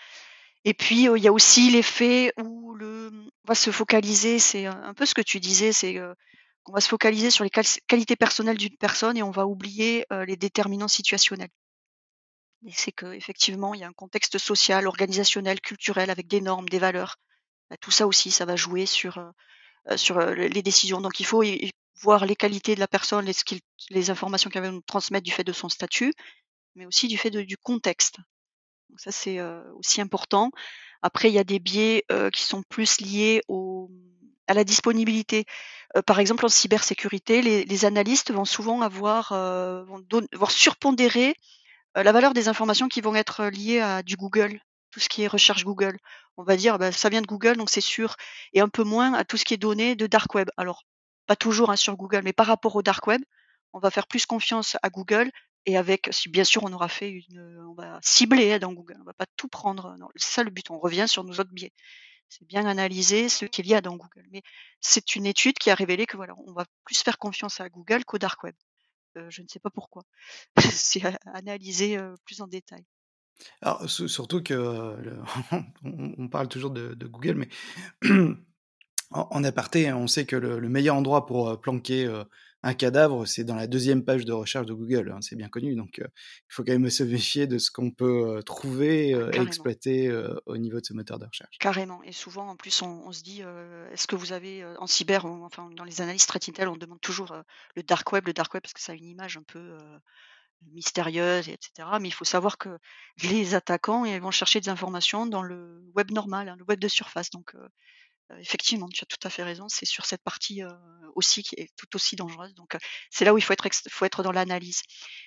[0.65, 3.11] Et puis, il y a aussi l'effet où le
[3.45, 5.95] on va se focaliser, c'est un peu ce que tu disais, c'est,
[6.63, 10.05] qu'on va se focaliser sur les quali qualités personnelles d'une personne et on va oublier,
[10.27, 11.49] les déterminants situationnels.
[12.65, 16.79] Et c'est qu'effectivement, il y a un contexte social, organisationnel, culturel avec des normes, des
[16.79, 17.15] valeurs.
[17.69, 19.31] Bah, tout ça aussi, ça va jouer sur, heu
[19.91, 21.01] heu, sur, heu, les décisions.
[21.01, 21.43] Donc il faut
[22.03, 23.29] voir les qualités de la personne,
[23.91, 26.13] les informations qu'elle va nous transmettre du fait de son statut,
[26.75, 28.17] mais aussi du fait du contexte.
[28.97, 29.39] Ça, c'est,
[29.75, 30.51] aussi important.
[31.03, 33.91] Après, il y a des biais, heu, qui sont plus liés au
[34.47, 35.45] à la disponibilité.
[35.97, 39.33] Heu, par exemple, en cybersécurité, les les analystes vont souvent avoir,
[39.87, 41.35] vont don vont surpondérer,
[41.95, 44.59] la valeur des informations qui vont être, liées à du Google,
[44.91, 45.97] tout ce qui est recherche Google.
[46.37, 48.15] On va dire: «Bah, ça vient de Google, donc c'est sûr»
[48.53, 50.49] et un peu moins à tout ce qui est donné de dark web.
[50.57, 50.83] Alors,
[51.27, 53.21] pas toujours, hein, sur Google, mais par rapport au dark web,
[53.73, 55.31] on va faire plus confiance à Google
[55.65, 58.97] et avec si bien sûr on aura fait une, on va cibler, hein, dans Google,
[59.01, 61.71] on va pas tout prendre, c'est ça le but, on revient sur nos autres biais.
[62.29, 64.27] C'est bien analyser ce qu'il y a dans Google.
[64.31, 64.43] Mais
[64.81, 68.05] c'est une étude qui a révélé que voilà, on va plus faire confiance à Google
[68.05, 68.55] qu'au dark web.
[69.19, 70.03] Heu, je ne sais pas pourquoi.
[70.71, 71.01] C'est
[71.97, 72.85] heu, plus en détail.
[73.61, 74.95] Alors su surtout que,
[75.83, 77.49] on parle toujours de Google, mais
[79.11, 82.05] en aparté, hein, on sait que le le meilleur endroit pour, planquer,
[82.63, 85.75] un cadavre, c'est dans la deuxième page de recherche de Google, hein, c'est bien connu
[85.75, 86.07] donc heu,
[86.49, 89.41] il faut quand même se méfier de ce qu'on peut, heu, trouver, Ah heu, et
[89.43, 90.09] exploiter,
[90.45, 91.59] au niveau de ce moteur de recherche.
[91.59, 94.87] Carrément et souvent en plus on on se dit, «Est-ce que vous avez, heu» en
[94.87, 97.35] cyber, on enfin dans les analyses threat intel, on demande toujours,
[97.75, 99.77] le dark web le dark web parce que ça a une image un peu,
[100.73, 101.99] mystérieuse et cetera.
[101.99, 102.79] Mais il faut savoir que
[103.23, 106.87] les attaquants, ils vont chercher des informations dans le web normal, hein, le web de
[106.89, 107.55] surface donc
[108.39, 110.69] effectivement, tu as tout à fait raison, c'est sur cette partie, heu,
[111.15, 114.05] aussi qui est tout aussi dangereuse donc heu, c'est là où il faut être faut
[114.05, 114.81] être dans l'analyse.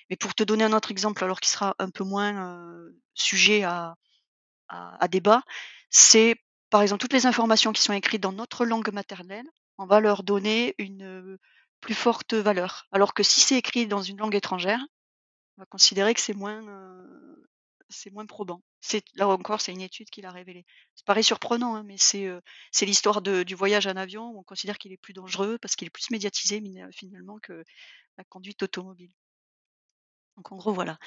[0.09, 2.77] Mais pour te donner un autre exemple alors qui sera un peu moins,
[3.13, 3.95] sujet à
[5.09, 5.43] débat,
[5.89, 6.35] c'est
[6.69, 9.45] par exemple toutes les informations qui sont écrites dans notre langue maternelle,
[9.77, 11.37] on va leur donner une,
[11.83, 12.87] plus forte valeur.
[12.91, 14.79] Alors que si c'est écrit dans une langue étrangère,
[15.57, 16.61] on va considérer que c'est moins,
[17.93, 18.61] c'est moins probant.
[18.81, 20.65] C'est là encore, c'est une étude qui l'a révélé.
[20.95, 22.29] Ça paraît surprenant, hein, mais c'est,
[22.71, 25.87] c'est l'histoire du voyage en avion où on considère qu'il est plus dangereux parce qu'il
[25.87, 27.63] est plus médiatisé finalement que
[28.17, 29.11] la conduite automobile.
[30.37, 30.97] Donc en gros, voilà.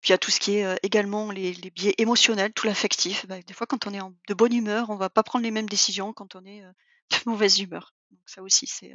[0.00, 3.26] Puis il y a tout ce qui est, également les biais émotionnels, tout l'affectif.
[3.26, 5.50] Bah, des fois quand on est en de bonne humeur, on va pas prendre les
[5.50, 7.94] mêmes décisions quand on est, de mauvaise humeur.
[8.26, 8.94] Ça aussi c'est,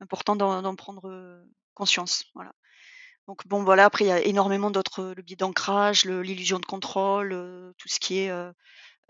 [0.00, 2.52] important d'en prendre, conscience, voilà.
[3.28, 7.32] Donc bon voilà, après il y a énormément d'autres, le biais d'ancrage, l'illusion de contrôle,
[7.32, 8.52] heu, tout ce qui est, heu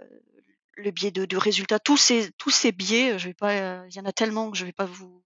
[0.02, 0.22] heu,
[0.76, 1.78] le biais de de résultat.
[1.80, 4.66] Tous ces tous ces biais, je vais pas, il y en a tellement que je
[4.66, 5.22] vais pas vous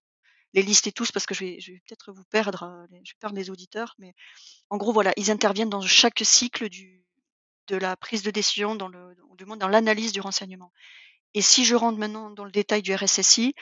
[0.55, 3.95] les lister tous parce que je vais peut-être vous perdre, je vais perdre les auditeurs,
[3.99, 4.15] mais
[4.71, 6.69] en gros voilà, ils interviennent dans chaque cycle
[7.69, 10.73] de la prise de décision dans le du dans l'analyse du renseignement.
[11.35, 13.55] Et si je rentre maintenant dans le détail du RSSI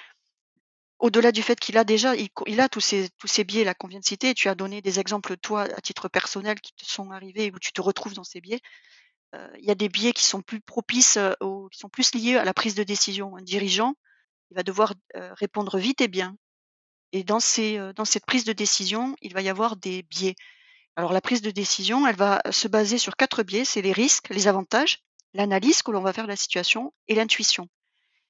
[1.02, 4.00] au-delà du fait qu'il a déjà il a tous ces tous ces biais-là qu'on vient
[4.00, 7.52] de citer, tu as donné des exemples toi à titre personnel qui te sont arrivés
[7.54, 8.60] où tu te retrouves dans ces biais.
[9.34, 12.14] Heu, il y a des biais qui sont plus propices, heu, aux qui sont plus
[12.14, 13.36] liés à la prise de décision.
[13.36, 13.94] Un dirigeant,
[14.50, 16.36] il va devoir, heu, répondre vite et bien
[17.12, 20.34] et dans heu, dans cette prise de décision, il va y avoir des biais.
[20.96, 24.28] Alors la prise de décision, elle va se baser sur 4 biais, c'est les risques,
[24.30, 25.00] les avantages,
[25.34, 27.68] l'analyse que l'on va faire de la situation et l'intuition.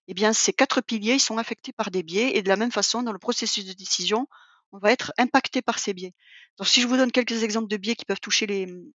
[0.09, 2.73] Eh bien, ces 4 piliers, ils sont affectés par des biais et de la même
[2.73, 4.27] façon, dans le processus de décision,
[4.73, 6.15] on va être impacté par ces biais.
[6.59, 8.93] Donc si je vous donne quelques exemples de biais qui peuvent toucher les, mmh,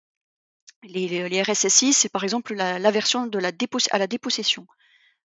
[0.84, 3.50] les les RSSI, c'est par exemple la l'aversion la
[3.90, 4.66] à la dépossession.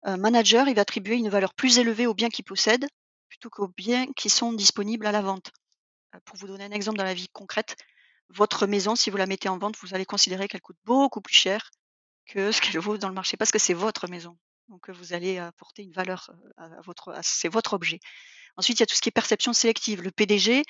[0.04, 2.88] Un manager, il va attribuer une valeur plus élevée aux biens qu'il possède,
[3.30, 5.52] plutôt qu'aux biens qui sont disponibles à la vente.
[6.16, 7.78] Heu, pour vous donner un exemple dans la vie concrète,
[8.30, 11.36] votre maison, si vous la mettez en vente, vous allez considérer qu'elle coûte beaucoup plus
[11.36, 11.72] cher
[12.28, 14.38] que ce qu'elle vaut dans le marché parce que c'est votre maison.
[14.70, 18.00] Donc, vous allez apporter une valeur, à votre c'est votre objet.
[18.58, 20.02] Ensuite, il y a tout ce qui est perception sélective.
[20.02, 20.64] Le PDG,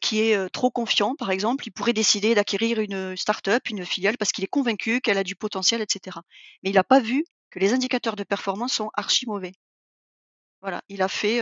[0.00, 4.32] qui est trop confiant, par exemple, il pourrait décider d'acquérir une start-up, une filiale, parce
[4.32, 6.18] qu'il est convaincu qu'elle a du potentiel, etc.
[6.62, 9.52] Mais il n'a pas vu que les indicateurs de performance sont archi mauvais.
[10.60, 11.36] Voilà, il a fait,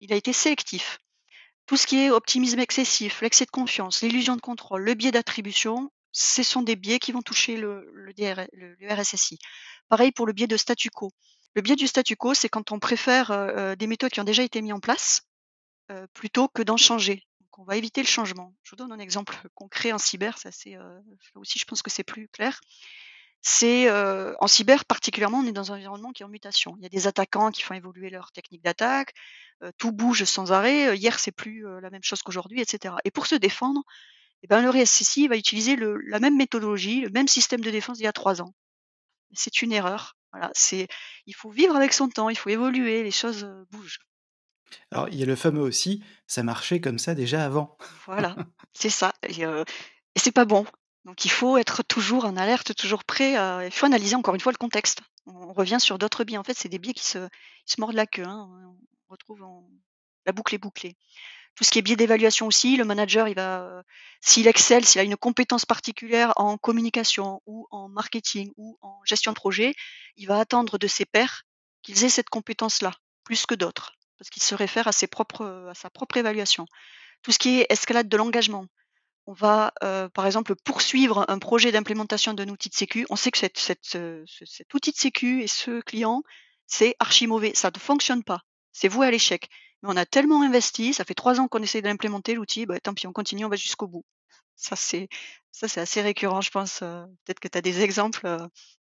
[0.00, 0.98] il a été sélectif.
[1.66, 5.90] Tout ce qui est optimisme excessif, l'excès de confiance, l'illusion de contrôle, le biais d'attribution,
[6.14, 7.92] ce sont des biais qui vont toucher le,
[8.88, 9.38] RSSI.
[9.88, 11.10] Pareil pour le biais de statu quo.
[11.54, 14.62] Le biais du statu quo, c'est quand on préfère des méthodes qui ont déjà été
[14.62, 15.22] mises en place
[16.14, 17.24] plutôt que d'en changer.
[17.58, 18.54] On va éviter le changement.
[18.62, 20.76] Je vous donne un exemple concret en cyber, ça c'est
[21.34, 22.60] aussi je pense que c'est plus clair
[23.46, 26.76] c'est en cyber particulièrement, on est dans un environnement qui est en mutation.
[26.78, 29.12] Il y a des attaquants qui font évoluer leur technique d'attaque,
[29.76, 30.96] tout bouge sans arrêt.
[30.96, 32.94] hier, c'est plus la même chose qu'aujourd'hui, etc.
[33.04, 33.82] Et pour se défendre,
[34.42, 38.04] eh ben, le RSSI va utiliser la même méthodologie, le même système de défense d'il
[38.04, 38.54] y a trois ans.
[39.32, 40.16] C'est une erreur.
[40.32, 40.88] Voilà, c'est,
[41.26, 44.00] il faut vivre avec son temps, il faut évoluer, les choses bougent.
[44.90, 47.76] Alors, il y a le fameux aussi, ça marchait comme ça déjà avant.
[48.06, 48.34] Voilà,
[48.72, 49.14] c'est ça.
[49.28, 50.66] Et, et c'est pas bon.
[51.04, 53.34] Donc il faut être toujours en alerte, toujours prêt.
[53.64, 55.02] il faut analyser encore une fois le contexte.
[55.26, 56.38] On, revient sur d'autres biais.
[56.38, 57.28] En fait, c'est des biais qui se,
[57.66, 58.24] se mordent la queue.
[58.24, 58.48] Hein.
[59.08, 59.44] On retrouve
[60.26, 60.96] la boucle est bouclée.
[61.54, 63.82] Tout ce qui est biais d'évaluation aussi, le manager, il va,
[64.20, 69.32] s'il excelle, s'il a une compétence particulière en communication ou en marketing ou en gestion
[69.32, 69.74] de projet,
[70.16, 71.42] il va attendre de ses pairs
[71.82, 72.92] qu'ils aient cette compétence-là,
[73.22, 76.66] plus que d'autres, parce qu'il se réfère à, ses propres, à sa propre évaluation.
[77.22, 78.66] Tout ce qui est escalade de l'engagement,
[79.26, 79.72] on va,
[80.12, 83.06] par exemple, poursuivre un projet d'implémentation d'un outil de sécu.
[83.10, 86.22] On sait que cette, cet outil de sécu et ce client,
[86.66, 87.52] c'est archi mauvais.
[87.54, 88.40] Ça ne fonctionne pas.
[88.72, 89.48] C'est voué à l'échec.
[89.84, 92.94] Mais on a tellement investi, ça fait trois ans qu'on essaie d'implémenter l'outil, bah, tant
[92.94, 94.04] pis, on continue, on va jusqu'au bout.
[94.56, 95.08] Ça, c'est,
[95.52, 96.78] ça, c'est assez récurrent, je pense.
[96.78, 98.26] peut-être que tu as des exemples.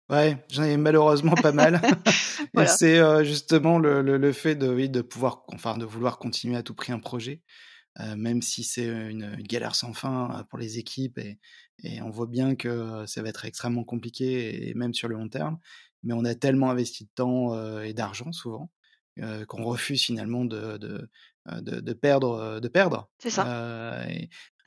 [0.09, 1.81] Ouais, j'en ai malheureusement pas mal.
[2.67, 6.93] C'est justement le, fait de, oui, de pouvoir, enfin, de vouloir continuer à tout prix
[6.93, 7.41] un projet
[8.17, 11.39] même si c'est une, galère sans fin pour les équipes et,
[12.01, 15.59] on voit bien que ça va être extrêmement compliqué et même sur le long terme.
[16.03, 18.71] Mais on a tellement investi de temps et d'argent souvent
[19.47, 20.77] qu'on refuse finalement de,
[21.45, 22.59] de, perdre.
[22.59, 23.09] De perdre.
[23.19, 23.43] C'est ça.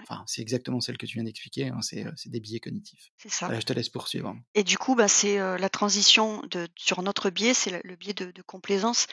[0.03, 1.69] enfin, c'est exactement celle que tu viens d'expliquer.
[1.69, 3.11] Hein, c'est, des biais cognitifs.
[3.17, 3.53] C'est ça.
[3.53, 4.35] je te laisse poursuivre.
[4.55, 8.43] Et du coup, bah, c'est la transition de, sur notre biais, c'est le, biais de,
[8.43, 9.07] complaisance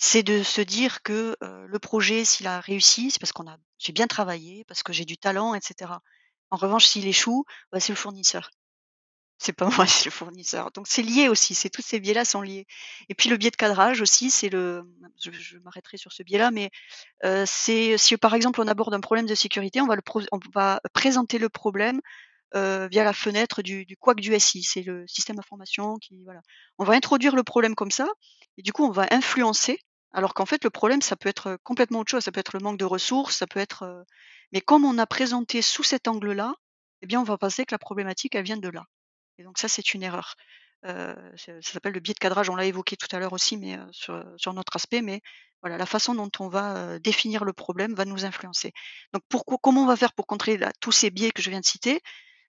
[0.00, 3.92] c'est de se dire que le projet, s'il a réussi, c'est parce qu'on a j'ai
[3.92, 5.92] bien travaillé, parce que j'ai du talent, etc.
[6.50, 8.50] En revanche, s'il échoue, bah, c'est le fournisseur.
[9.38, 10.70] C'est pas moi, c'est le fournisseur.
[10.72, 12.66] Donc c'est lié aussi, c'est tous ces biais-là sont liés.
[13.08, 14.84] Et puis le biais de cadrage aussi, c'est le,
[15.20, 16.70] je, m'arrêterai sur ce biais-là, mais
[17.46, 20.80] c'est si par exemple on aborde un problème de sécurité, on va le on va
[20.92, 22.00] présenter le problème
[22.54, 26.40] via la fenêtre du, du QUAC du SI, c'est le système d'information qui voilà.
[26.78, 28.08] On va introduire le problème comme ça,
[28.56, 29.78] et du coup on va influencer
[30.12, 32.24] alors qu'en fait, le problème, ça peut être complètement autre chose.
[32.24, 34.04] Ça peut être le manque de ressources, ça peut être.
[34.52, 36.54] Mais comme on a présenté sous cet angle-là,
[37.02, 38.84] eh bien, on va penser que la problématique, elle vient de là.
[39.38, 40.34] Et donc ça, c'est une erreur.
[40.84, 41.16] ça,
[41.62, 42.50] s'appelle le biais de cadrage.
[42.50, 45.02] On l'a évoqué tout à l'heure aussi, mais sur, sur notre aspect.
[45.02, 45.20] Mais
[45.62, 48.72] voilà, la façon dont on va définir le problème va nous influencer.
[49.12, 51.66] Donc, pourquoi, comment on va faire pour contrer tous ces biais que je viens de
[51.66, 52.00] citer?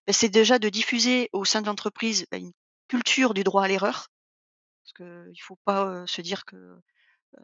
[0.08, 2.54] Ben, C'est déjà de diffuser au sein de l'entreprise ben, une
[2.88, 4.08] culture du droit à l'erreur.
[4.84, 6.80] Parce qu'il ne faut pas se dire que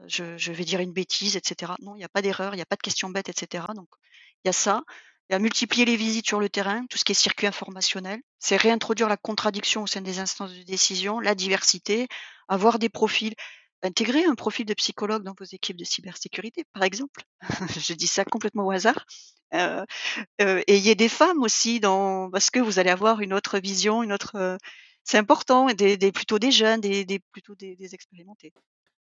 [0.08, 1.74] je, vais dire une bêtise, etc.
[1.82, 3.66] Non, il n'y a pas d'erreur, il n'y a pas de question bête, etc.
[3.76, 3.90] Donc,
[4.44, 4.84] il y a ça.
[5.32, 8.22] A multiplier les visites sur le terrain, tout ce qui est circuit informationnel.
[8.40, 12.08] C'est réintroduire la contradiction au sein des instances de décision, la diversité,
[12.48, 13.34] avoir des profils.
[13.82, 17.22] Intégrer un profil de psychologue dans vos équipes de cybersécurité, par exemple.
[17.80, 19.06] je dis ça complètement au hasard.
[19.54, 19.86] Euh,
[20.42, 24.36] euh, ayez des femmes aussi, parce que vous allez avoir une autre vision, une autre.
[24.36, 24.58] Euh,
[25.04, 28.52] c'est important, des, plutôt des jeunes, des, plutôt des, expérimentés.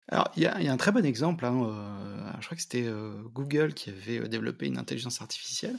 [0.09, 1.45] Alors, il y a, un très bon exemple.
[1.45, 2.89] Hein, je crois que c'était
[3.33, 5.77] Google qui avait développé une intelligence artificielle.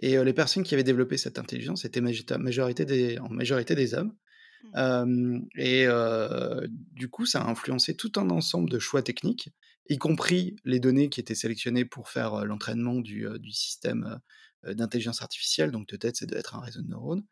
[0.00, 4.14] Et les personnes qui avaient développé cette intelligence étaient majorité des, en majorité des hommes.
[4.74, 5.46] Mmh.
[5.56, 5.86] et
[6.92, 9.50] du coup, ça a influencé tout un ensemble de choix techniques,
[9.88, 14.18] y compris les données qui étaient sélectionnées pour faire l'entraînement du, du système
[14.66, 15.70] d'intelligence artificielle.
[15.70, 17.24] Donc, peut-être, c'est d'être un réseau de neurones.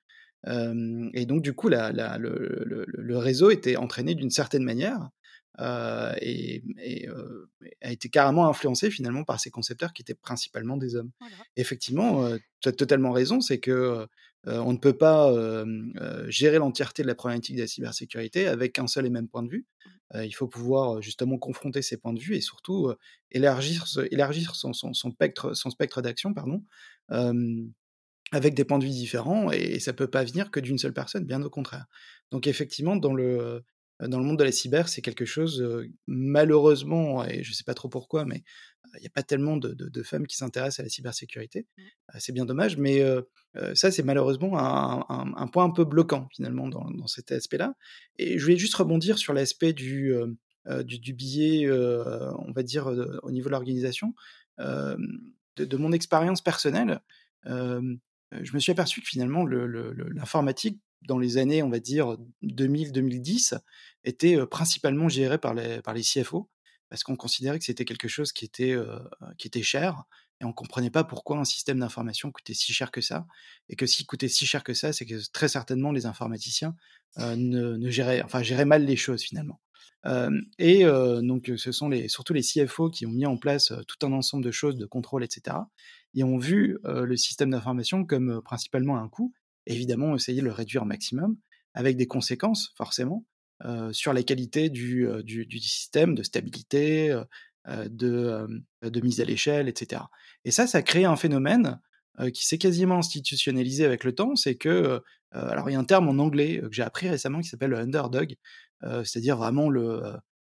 [1.15, 5.11] et donc, du coup, la, le, le, le, réseau était entraîné d'une certaine manière
[5.61, 6.63] euh, et,
[7.09, 7.49] euh,
[7.81, 11.11] a été carrément influencé finalement par ces concepteurs qui étaient principalement des hommes.
[11.57, 14.07] Effectivement, euh, tu as totalement raison, c'est que
[14.49, 15.35] on ne peut pas
[16.29, 19.49] gérer l'entièreté de la problématique de la cybersécurité avec un seul et même point de
[19.49, 19.67] vue.
[20.15, 20.23] Mmh.
[20.23, 22.93] il faut pouvoir justement confronter ces points de vue et surtout
[23.33, 26.63] élargir, élargir son, son, spectre, son spectre d'action, pardon,
[28.31, 31.25] avec des points de vue différents et ça peut pas venir que d'une seule personne,
[31.25, 31.87] bien au contraire.
[32.31, 33.65] Donc effectivement, dans le
[34.01, 35.67] dans le monde de la cyber, c'est quelque chose,
[36.07, 38.43] malheureusement et je sais pas trop pourquoi, mais
[38.99, 41.67] il y a pas tellement de de de femmes qui s'intéressent à la cybersécurité.
[41.77, 41.83] Mmh.
[42.19, 43.03] c'est bien dommage, mais
[43.75, 47.75] ça, c'est malheureusement un un un point un peu bloquant finalement dans dans cet aspect-là
[48.19, 50.15] et je voulais juste rebondir sur l'aspect du,
[50.85, 52.87] du du biais, on va dire,
[53.23, 54.15] au niveau de l'organisation.
[54.59, 54.97] de
[55.65, 57.01] de mon expérience personnelle,
[57.47, 61.79] je me suis aperçu que finalement le le le l'informatique dans les années, on va
[61.79, 63.59] dire 2000-2010,
[64.05, 66.49] était principalement géré par les par les CFO
[66.89, 68.77] parce qu'on considérait que c'était quelque chose qui était,
[69.39, 70.05] qui était cher
[70.41, 73.27] et on comprenait pas pourquoi un système d'information coûtait si cher que ça
[73.69, 76.77] et que s'il coûtait si cher que ça, c'est que très certainement les informaticiens,
[77.17, 79.61] ne ne géraient enfin géraient mal les choses finalement.
[80.59, 84.13] Et donc ce sont les surtout les CFO qui ont mis en place, tout un
[84.13, 85.69] ensemble de choses, de contrôles et cetera
[86.15, 89.35] et ont vu, le système d'information comme, principalement un coût
[89.67, 91.37] évidemment essayer de le réduire au maximum,
[91.75, 93.25] avec des conséquences forcément,
[93.93, 97.19] sur la qualité du, du système, de stabilité,
[97.69, 98.47] de,
[98.83, 100.11] de mise à l'échelle, et cetera.
[100.45, 101.81] Et ça, ça a créé un phénomène,
[102.33, 105.03] qui s'est quasiment institutionnalisé avec le temps, c'est que,
[105.33, 107.79] alors il y a un terme en anglais, que j'ai appris récemment qui s'appelle le
[107.79, 108.37] underdog,
[108.83, 110.03] c'est-à-dire vraiment le,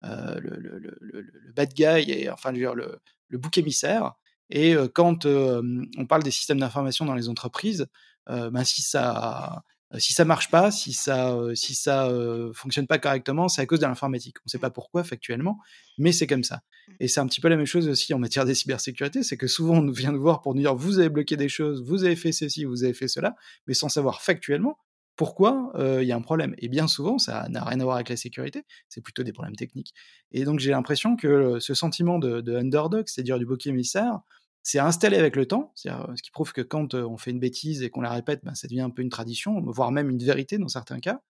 [0.02, 4.12] le le bad guy et enfin le le bouc émissaire
[4.50, 7.86] et quand, on parle des systèmes d'information dans les entreprises,
[8.29, 9.62] ben, si ça
[9.99, 12.09] si ça marche pas, si ça, heu, si ça,
[12.53, 14.37] fonctionne pas correctement, c'est à cause de l'informatique.
[14.45, 15.59] On sait pas pourquoi factuellement,
[15.99, 16.62] mais c'est comme ça.
[17.01, 19.47] Et c'est un petit peu la même chose aussi en matière de cybersécurité, c'est que
[19.47, 22.05] souvent on nous vient nous voir pour nous dire: «Vous avez bloqué des choses, vous
[22.05, 24.79] avez fait ceci, vous avez fait cela», mais sans savoir factuellement
[25.16, 26.57] pourquoi, il y a un problème.
[26.59, 29.55] Et bien souvent, ça n'a rien à voir avec la sécurité, c'est plutôt des problèmes
[29.55, 29.95] techniques.
[30.33, 34.18] Et donc j'ai l'impression que ce sentiment de de underdog, c'est-à-dire du bouc émissaire,
[34.66, 37.82] c'est installé avec le temps, c'est-à-dire, ce qui prouve que quand, on fait une bêtise
[37.82, 40.56] et qu'on la répète, ben, ça devient un peu une tradition, voire même une vérité
[40.56, 41.20] dans certains cas,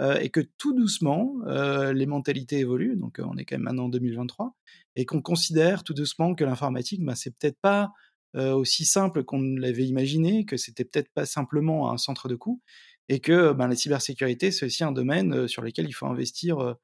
[0.00, 1.34] heu et que tout doucement,
[1.92, 4.56] les mentalités évoluent, donc on est quand même maintenant en 2023
[4.96, 7.92] et qu'on considère tout doucement que l'informatique, ben, c'est peut-être pas,
[8.34, 12.62] aussi simple qu'on l'avait imaginé, que c'était peut-être pas simplement un centre de coûts
[13.10, 16.76] et que, ben, la cybersécurité, c'est aussi un domaine, sur lequel il faut investir,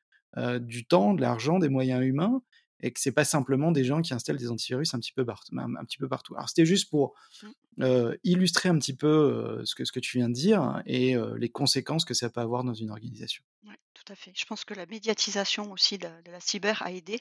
[0.60, 2.42] du temps, de l'argent, des moyens humains
[2.80, 5.52] et que c'est pas simplement des gens qui installent des antivirus un petit peu partout
[5.58, 6.34] un petit peu partout.
[6.36, 7.54] Alors c'était juste pour, Mmh.
[7.82, 11.16] heu, illustrer un petit peu, heu, ce que ce que tu viens de dire et
[11.16, 13.44] heu, les conséquences que ça peut avoir dans une organisation.
[13.64, 14.32] Ouais, tout à fait.
[14.36, 17.20] Je pense que la médiatisation aussi de la de la cyber a aidé,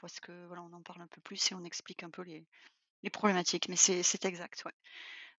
[0.00, 2.46] parce que voilà, on en parle un peu plus et on explique un peu les
[3.04, 4.72] les problématiques, mais c'est exact, ouais.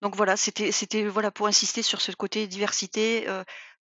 [0.03, 3.27] Donc voilà, c'était voilà pour insister sur ce côté diversité,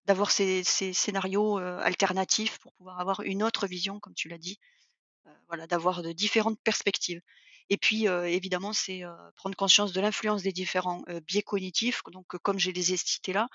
[0.06, 4.60] d'avoir ces ces scénarios, alternatifs pour pouvoir avoir une autre vision comme tu l'as dit,
[5.54, 7.22] voilà, d'avoir de différentes perspectives.
[7.70, 9.04] Et puis, évidemment, c'est,
[9.36, 13.48] prendre conscience de l'influence des différents, biais cognitifs, donc comme je les ai cités là.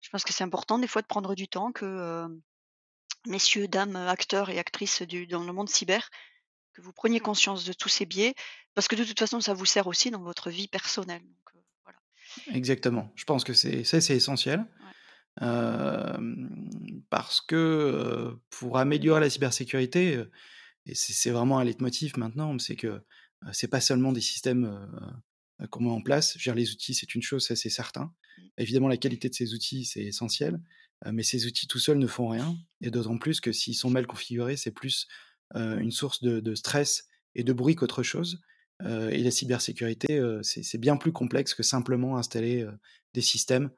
[0.00, 2.26] Je pense que c'est important des fois de prendre du temps que,
[3.26, 6.08] messieurs, dames, acteurs et actrices du dans le monde cyber,
[6.72, 8.34] que vous preniez conscience de tous ces biais,
[8.74, 11.60] parce que de toute façon, ça vous sert aussi dans votre vie personnelle, donc heu,
[11.84, 11.98] voilà.
[12.56, 14.60] Exactement, je pense que c'est ça, c'est essentiel.
[15.40, 15.46] Ouais.
[17.10, 20.18] Parce que, pour améliorer la cybersécurité,
[20.86, 23.02] et c'est vraiment un leitmotiv maintenant, c'est que, heu,
[23.52, 24.64] c'est pas seulement des systèmes,
[25.60, 26.36] heu, qu'on met en place.
[26.38, 28.12] Dire les outils, c'est une chose, ça c'est certain.
[28.38, 28.48] Mmh.
[28.58, 30.60] Évidemment, la qualité de ces outils, c'est essentiel,
[31.06, 33.90] heu, mais ces outils tout seuls ne font rien et d'autant plus que s'ils sont
[33.90, 35.06] mal configurés, c'est plus,
[35.54, 38.40] une source de de stress et de bruit qu'autre chose,
[38.82, 42.66] et la cybersécurité, c'est bien plus complexe que simplement installer,
[43.14, 43.70] des systèmes.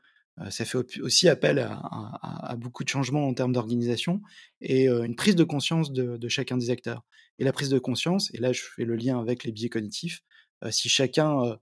[0.51, 4.21] Ça fait au aussi appel à à à beaucoup de changements en termes d'organisation
[4.61, 7.03] et une prise de conscience de de chacun des acteurs.
[7.39, 10.23] Et la prise de conscience et là je fais le lien avec les biais cognitifs,
[10.71, 11.59] si chacun,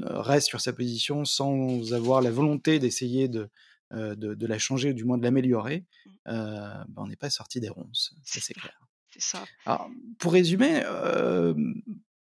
[0.00, 3.48] reste sur sa position sans avoir la volonté d'essayer de,
[3.92, 6.10] heu, de de la changer ou du moins de l'améliorer, Mmh.
[6.26, 8.78] ben, on n'est pas sorti des ronces, ça C'est clair.
[9.18, 9.44] ça.
[9.66, 10.82] Alors, pour résumer,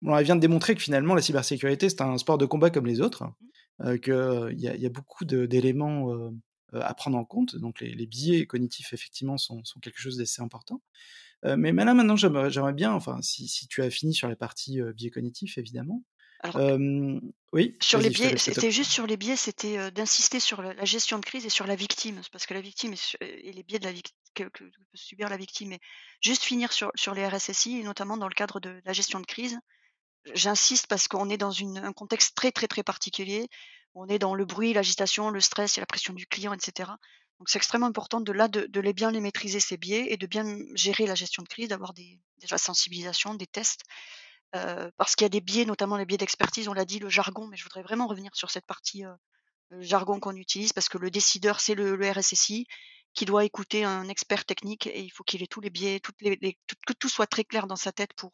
[0.02, 2.86] bon, elle vient de démontrer que finalement la cybersécurité, c'est un sport de combat comme
[2.88, 3.36] les autres, Mmh.
[3.80, 6.32] Qu'il y y a beaucoup d'éléments,
[6.74, 10.42] à prendre en compte, donc les les biais cognitifs effectivement sont sont quelque chose d'assez
[10.42, 10.82] important.
[11.44, 15.12] Mais là maintenant j'aimerais bien, enfin si si tu as fini sur la partie, biais
[15.12, 16.04] cognitifs évidemment.
[16.42, 17.22] Alors Hem
[17.54, 21.18] oui, sur les biais, c'était juste sur les biais, c'était, d'insister sur la la gestion
[21.18, 22.22] de crise et sur la victime.
[22.32, 25.30] Parce que la victime su et les biais de la vict que que peut subir
[25.30, 25.80] la victime et
[26.22, 29.26] juste finir sur sur les RSSI et notamment dans le cadre de la gestion de
[29.26, 29.58] crise.
[30.34, 33.48] J'insiste parce qu'on est dans un contexte très, très, très particulier.
[33.96, 36.98] On est dans le bruit, l'agitation, le stress, a la pression du client et cetera.
[37.40, 40.58] Donc c'est extrêmement important de là, de bien les maîtriser ces biais et de bien
[40.76, 43.82] gérer la gestion de crise, d'avoir des de la sensibilisation, des tests.
[44.56, 47.10] Heu, parce qu'il y a des biais, notamment les biais d'expertise, on l'a dit, le
[47.10, 49.04] jargon, mais je voudrais vraiment revenir sur cette partie,
[49.70, 52.68] le jargon qu'on utilise parce que le décideur, c'est le le RSSI
[53.14, 56.58] qui doit écouter un expert technique et il faut qu'il ait tous les biais, les
[56.86, 58.32] que tout soit très clair dans sa tête pour,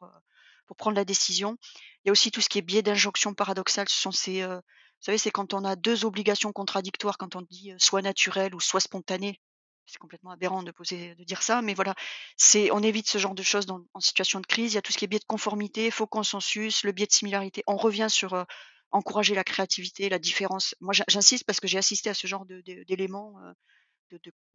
[0.66, 1.58] pour prendre la décision.
[2.04, 3.88] Il y a aussi tout ce qui est biais d'injonction paradoxale.
[3.90, 4.62] Ce ces, vous
[5.00, 8.80] savez, c'est quand on a deux obligations contradictoires, quand on dit soit naturel ou soit
[8.80, 9.40] spontané.
[9.86, 11.94] C'est complètement aberrant de poser, de dire ça, mais voilà,
[12.38, 14.72] c'est, on évite ce genre de choses en situation de crise.
[14.72, 17.12] Il y a tout ce qui est biais de conformité, faux consensus, le biais de
[17.12, 17.64] similarité.
[17.68, 18.46] On revient sur
[18.92, 20.76] encourager la créativité, la différence.
[20.80, 23.36] Moi, j'insiste parce que j'ai assisté à ce genre d'éléments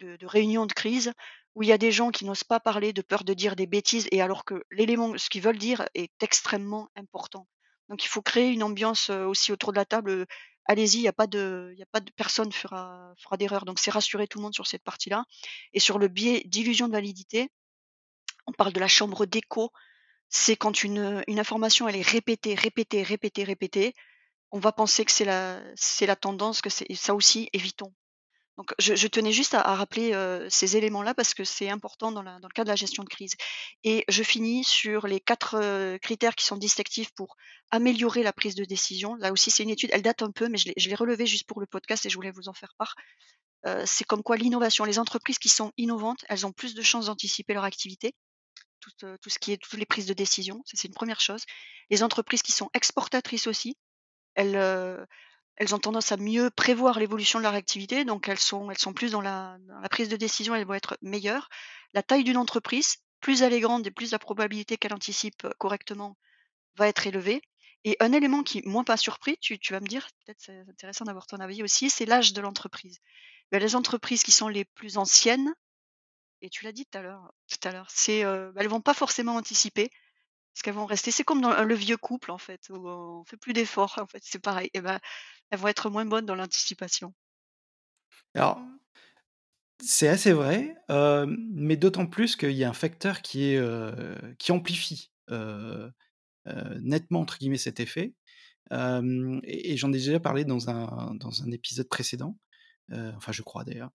[0.01, 1.13] de, réunions de crise
[1.59, 3.67] où il y a des gens qui n'osent pas parler de peur de dire des
[3.67, 7.49] bêtises et alors que l'élément, ce qu'ils veulent dire est extrêmement important.
[7.89, 10.25] Donc il faut créer une ambiance aussi autour de la table.
[10.67, 13.65] Allez-y, il n'y a pas de, il a pas de personne fera, fera d'erreur.
[13.65, 15.25] Donc c'est rassurer tout le monde sur cette partie-là.
[15.73, 17.49] Et sur le biais d'illusion de validité,
[18.47, 19.73] on parle de la chambre d'écho.
[20.29, 23.95] C'est quand une, une information elle est répétée, répétée, répétée, répétée,
[24.53, 27.93] on va penser que c'est la, c'est la tendance, que c'est ça aussi, évitons.
[28.59, 30.13] Donc, je, tenais juste à, rappeler
[30.51, 33.35] ces éléments-là parce que c'est important dans, le cas de la gestion de crise.
[33.85, 37.37] Et je finis sur les quatre critères qui sont distinctifs pour
[37.71, 39.15] améliorer la prise de décision.
[39.15, 41.61] Là aussi, c'est une étude, elle date un peu, mais je l'ai relevé juste pour
[41.61, 42.97] le podcast et je voulais vous en faire part.
[43.87, 47.55] c'est comme quoi l'innovation, les entreprises qui sont innovantes, elles ont plus de chances d'anticiper
[47.55, 48.13] leur activité.
[48.81, 48.91] Tout,
[49.23, 51.45] tout, ce qui est toutes les prises de décision, c'est une première chose.
[51.91, 53.77] Les entreprises qui sont exportatrices aussi,
[54.35, 54.57] elles,
[55.59, 59.21] elles ont tendance à mieux prévoir l'évolution de leur activité, donc elles sont, plus dans
[59.21, 59.59] la,
[59.91, 61.49] prise de décision, elles vont être meilleures.
[61.95, 66.17] La taille d'une entreprise, plus elle est grande et plus la probabilité qu'elle anticipe correctement
[66.77, 67.43] va être élevée.
[67.83, 71.27] Et un élément qui, moi, pas surpris, tu, vas me dire, peut-être c'est intéressant d'avoir
[71.27, 73.01] ton avis aussi, c'est l'âge de l'entreprise.
[73.51, 75.53] Ben, les entreprises qui sont les plus anciennes,
[76.41, 79.35] et tu l'as dit tout à l'heure, tout à c'est, euh, ben, vont pas forcément
[79.35, 79.91] anticiper,
[80.59, 81.13] parce qu'elles vont rester.
[81.13, 83.97] C'est comme dans le vieux couple en fait, où on fait plus d'efforts.
[84.03, 84.71] En fait, c'est pareil.
[84.75, 84.99] Et ben,
[85.51, 87.15] elles vont être moins bonnes dans l'anticipation.
[88.35, 88.61] Alors,
[89.81, 95.13] c'est assez vrai, mais d'autant plus qu'il y a un facteur qui, est, qui amplifie
[96.81, 98.15] nettement entre guillemets cet effet.
[98.73, 102.37] et, j'en ai déjà parlé dans un, dans un épisode précédent,
[102.91, 103.93] enfin je crois d'ailleurs.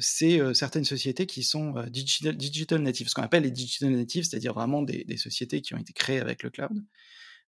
[0.00, 4.82] C'est certaines sociétés qui sont digital, natives, ce qu'on appelle les digital natives, c'est-à-dire vraiment
[4.82, 6.84] des, sociétés qui ont été créées avec le cloud.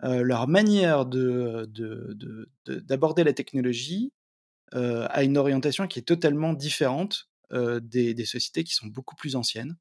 [0.02, 1.70] Leur manière de,
[2.66, 4.12] d'aborder la technologie
[4.72, 9.76] a une orientation qui est totalement différente des, sociétés qui sont beaucoup plus anciennes,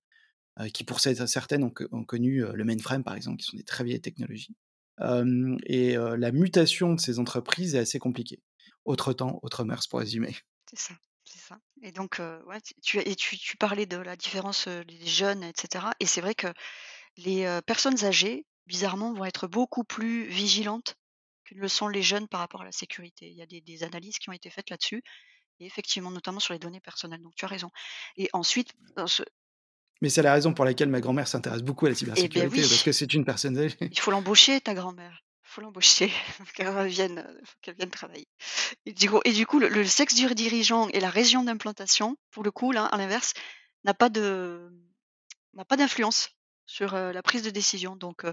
[0.73, 4.01] qui pour certaines ont, ont, connu le mainframe par exemple, qui sont des très vieilles
[4.01, 4.55] technologies.
[4.99, 8.43] et la mutation de ces entreprises est assez compliquée.
[8.86, 10.36] Autre temps, autre mœurs pour résumer.
[10.69, 10.93] C'est ça.
[11.82, 15.86] Et donc, ouais, tu, et tu, tu, parlais de la différence des jeunes, etc.
[15.99, 16.47] Et c'est vrai que
[17.17, 20.95] les personnes âgées bizarrement, vont être beaucoup plus vigilantes
[21.45, 23.29] que ne le sont les jeunes par rapport à la sécurité.
[23.29, 25.03] Il y a des, analyses qui ont été faites là-dessus,
[25.59, 27.21] et effectivement, notamment sur les données personnelles.
[27.21, 27.69] Donc, tu as raison.
[28.17, 28.73] Et ensuite,
[30.01, 32.61] Mais c'est la raison pour laquelle ma grand-mère s'intéresse beaucoup à la eh ben cybersécurité,
[32.61, 33.77] parce que c'est une personne âgée.
[33.82, 35.23] Il faut l'embaucher, ta grand-mère.
[35.52, 36.12] Faut l'embaucher,
[36.86, 37.28] vienne,
[37.62, 38.28] qu'elle vienne travailler.
[38.86, 42.43] Et du coup, et du coup le, sexe du dirigeant et la région d'implantation, pour
[42.43, 43.34] le coup, là, à l'inverse,
[43.84, 46.30] n'a pas d'influence
[46.66, 47.97] sur la prise de décision.
[47.97, 48.26] Donc,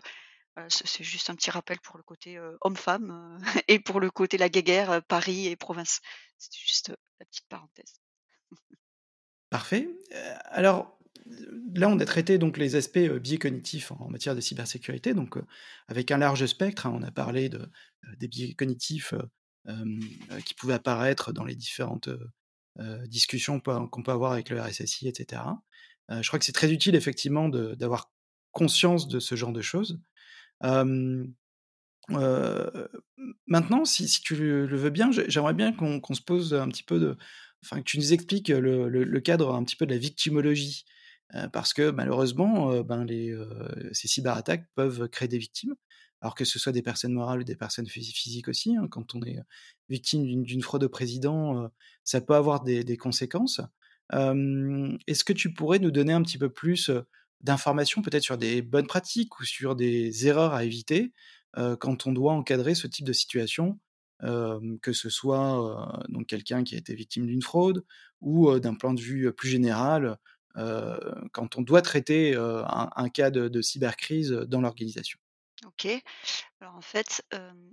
[0.68, 5.02] c'est juste un petit rappel pour le côté homme-femme et pour le côté la guéguerre,
[5.08, 6.00] Paris et province.
[6.38, 8.00] C'est juste la petite parenthèse.
[9.50, 9.88] Parfait.
[10.44, 10.96] alors,
[11.74, 15.38] là, on a traité donc les aspects biais cognitifs en matière de cybersécurité, donc
[15.88, 16.86] avec un large spectre.
[16.86, 17.68] Hein, on a parlé de,
[18.18, 19.14] des biais cognitifs
[20.44, 22.08] qui pouvaient apparaître dans les différentes
[23.06, 25.42] discussions qu'on peut avoir avec le RSSI, etc.
[26.08, 28.10] je crois que c'est très utile effectivement d'avoir
[28.52, 30.00] conscience de ce genre de choses.
[33.46, 37.16] maintenant, si, tu le veux bien, j'aimerais bien qu'on se pose un petit peu de.
[37.64, 40.84] Enfin, que tu nous expliques le, cadre un petit peu de la victimologie.
[41.52, 43.06] Parce que malheureusement, ben
[43.92, 45.74] ces cyberattaques peuvent créer des victimes,
[46.20, 48.76] alors que ce soit des personnes morales ou des personnes physiques aussi.
[48.76, 48.88] Hein.
[48.90, 49.38] quand on est
[49.88, 51.70] victime d'une fraude au président,
[52.04, 53.60] ça peut avoir des, conséquences.
[54.12, 56.90] Est-ce que tu pourrais nous donner un petit peu plus
[57.40, 61.12] d'informations peut-être sur des bonnes pratiques ou sur des erreurs à éviter
[61.78, 63.78] quand on doit encadrer ce type de situation,
[64.20, 67.84] que ce soit quelqu'un qui a été victime d'une fraude
[68.20, 70.18] ou d'un point de vue plus général,
[71.32, 75.18] quand on doit traiter un, cas de, cybercrise dans l'organisation.
[75.66, 75.86] Ok.
[76.60, 77.22] Alors en fait,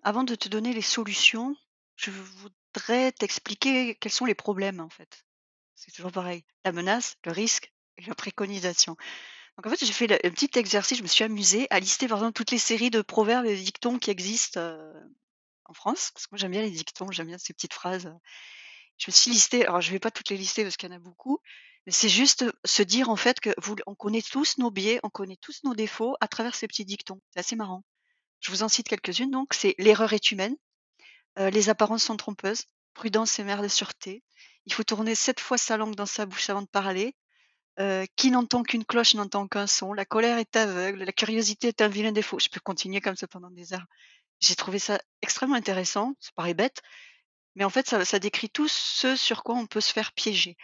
[0.03, 1.55] avant de te donner les solutions,
[1.95, 5.25] je voudrais t'expliquer quels sont les problèmes en fait.
[5.75, 6.43] C'est toujours pareil.
[6.63, 8.95] La menace, le risque et la préconisation.
[9.57, 12.17] Donc en fait, j'ai fait un petit exercice, je me suis amusée à lister par
[12.17, 14.59] exemple toutes les séries de proverbes et dictons qui existent
[15.65, 18.13] en France, parce que moi j'aime bien les dictons, j'aime bien ces petites phrases.
[18.97, 20.95] Je me suis listée, alors je vais pas toutes les lister parce qu'il y en
[20.95, 21.39] a beaucoup,
[21.87, 25.37] c'est juste se dire en fait que vous on connaît tous nos biais, on connaît
[25.41, 27.21] tous nos défauts à travers ces petits dictons.
[27.31, 27.83] C'est assez marrant.
[28.39, 30.55] Je vous en cite quelques-unes donc, c'est l'erreur est humaine,
[31.37, 32.63] les apparences sont trompeuses,
[32.93, 34.23] prudence est mère de sûreté,
[34.65, 37.15] il faut tourner sept fois sa langue dans sa bouche avant de parler,
[38.15, 41.87] qui n'entend qu'une cloche n'entend qu'un son, la colère est aveugle, la curiosité est un
[41.87, 42.39] vilain défaut.
[42.39, 43.85] Je peux continuer comme ça pendant des heures.
[44.39, 46.81] J'ai trouvé ça extrêmement intéressant, ça paraît bête,
[47.55, 50.55] mais en fait ça ça décrit tout ce sur quoi on peut se faire piéger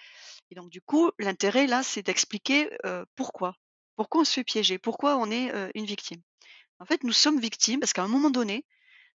[0.51, 2.69] et donc du coup, l'intérêt là, c'est d'expliquer,
[3.15, 3.55] pourquoi.
[3.95, 4.77] Pourquoi on se fait piéger?
[4.77, 6.21] Pourquoi on est, une victime?
[6.79, 8.65] En fait, nous sommes victimes parce qu'à un moment donné,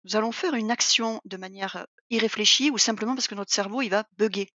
[0.03, 3.89] nous allons faire une action de manière, irréfléchie ou simplement parce que notre cerveau, il
[3.89, 4.49] va bugger.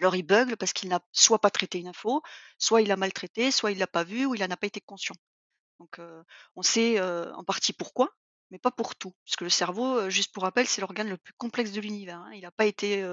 [0.00, 2.22] Alors il bug parce qu'il n'a soit pas traité une info,
[2.58, 4.66] soit il a mal traité, soit il l'a pas vu ou il en a pas
[4.66, 5.14] été conscient.
[5.78, 6.00] Donc,
[6.56, 8.08] on sait, en partie pourquoi,
[8.50, 9.14] mais pas pour tout.
[9.24, 12.30] Parce que le cerveau, juste pour rappel, c'est l'organe le plus complexe de l'univers, hein.
[12.34, 13.04] Il n'a pas été,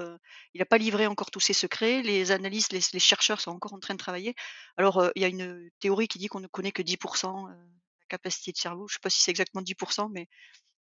[0.54, 2.02] il a pas livré encore tous ses secrets.
[2.02, 4.34] Les analystes, les chercheurs sont encore en train de travailler.
[4.76, 8.52] Alors, il y a une théorie qui dit qu'on ne connaît que 10 la capacité
[8.52, 8.88] de cerveau.
[8.88, 9.74] Je sais pas si c'est exactement 10
[10.10, 10.28] mais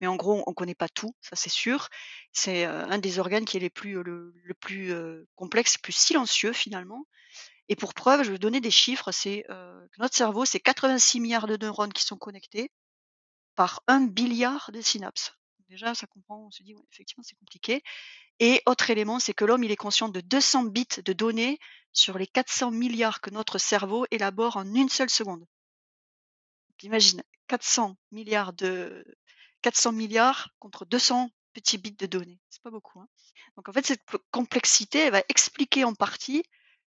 [0.00, 1.88] mais en gros, on connaît pas tout, ça c'est sûr.
[2.32, 4.92] C'est, un des organes qui est les plus, le plus,
[5.36, 7.06] complexe, plus silencieux finalement
[7.68, 11.46] et pour preuve, je vais donner des chiffres, c'est, que notre cerveau, c'est 86 milliards
[11.46, 12.70] de neurones qui sont connectés
[13.54, 15.32] par un billiard de synapses.
[15.68, 17.82] Déjà, ça comprend, on se dit, effectivement, c'est compliqué.
[18.40, 21.58] Et autre élément, c'est que l'homme, il est conscient de 200 bits de données
[21.92, 25.46] sur les 400 milliards que notre cerveau élabore en une seule seconde.
[26.82, 29.04] Imagine, 400 milliards de
[29.62, 32.40] 400 milliards contre 200 petits bits de données.
[32.50, 32.98] C'est pas beaucoup.
[33.00, 33.08] Hein.
[33.56, 36.42] Donc en fait, cette complexité, elle va expliquer en partie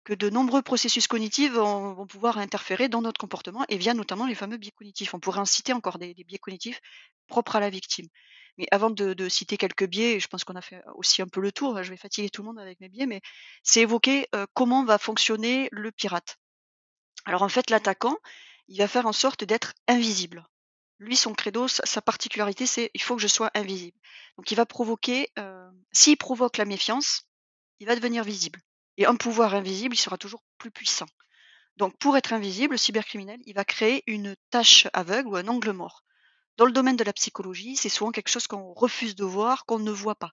[0.05, 4.35] que de nombreux processus cognitifs vont, pouvoir interférer dans notre comportement et via notamment les
[4.35, 5.15] fameux biais cognitifs.
[5.15, 6.81] On pourrait en citer encore des, biais cognitifs
[7.27, 8.07] propres à la victime.
[8.59, 11.51] Mais avant de, citer quelques biais, je pense qu'on a fait aussi un peu le
[11.51, 13.21] tour, je vais fatiguer tout le monde avec mes biais, mais
[13.63, 16.37] c'est évoquer euh, comment va fonctionner le pirate.
[17.25, 18.17] Alors en fait, l'attaquant,
[18.69, 20.47] il va faire en sorte d'être invisible.
[20.99, 23.99] Lui, son credo, sa, particularité, c'est il faut que je sois invisible.
[24.37, 27.27] Donc il va provoquer, euh, s'il provoque la méfiance,
[27.81, 28.61] il va devenir visible.
[28.97, 31.07] Et un pouvoir invisible, il sera toujours plus puissant.
[31.76, 35.72] Donc pour être invisible, le cybercriminel, il va créer une tâche aveugle ou un angle
[35.72, 36.05] mort.
[36.57, 39.80] Dans le domaine de la psychologie, c'est souvent quelque chose qu'on refuse de voir, qu'on
[39.80, 40.30] ne voit pas.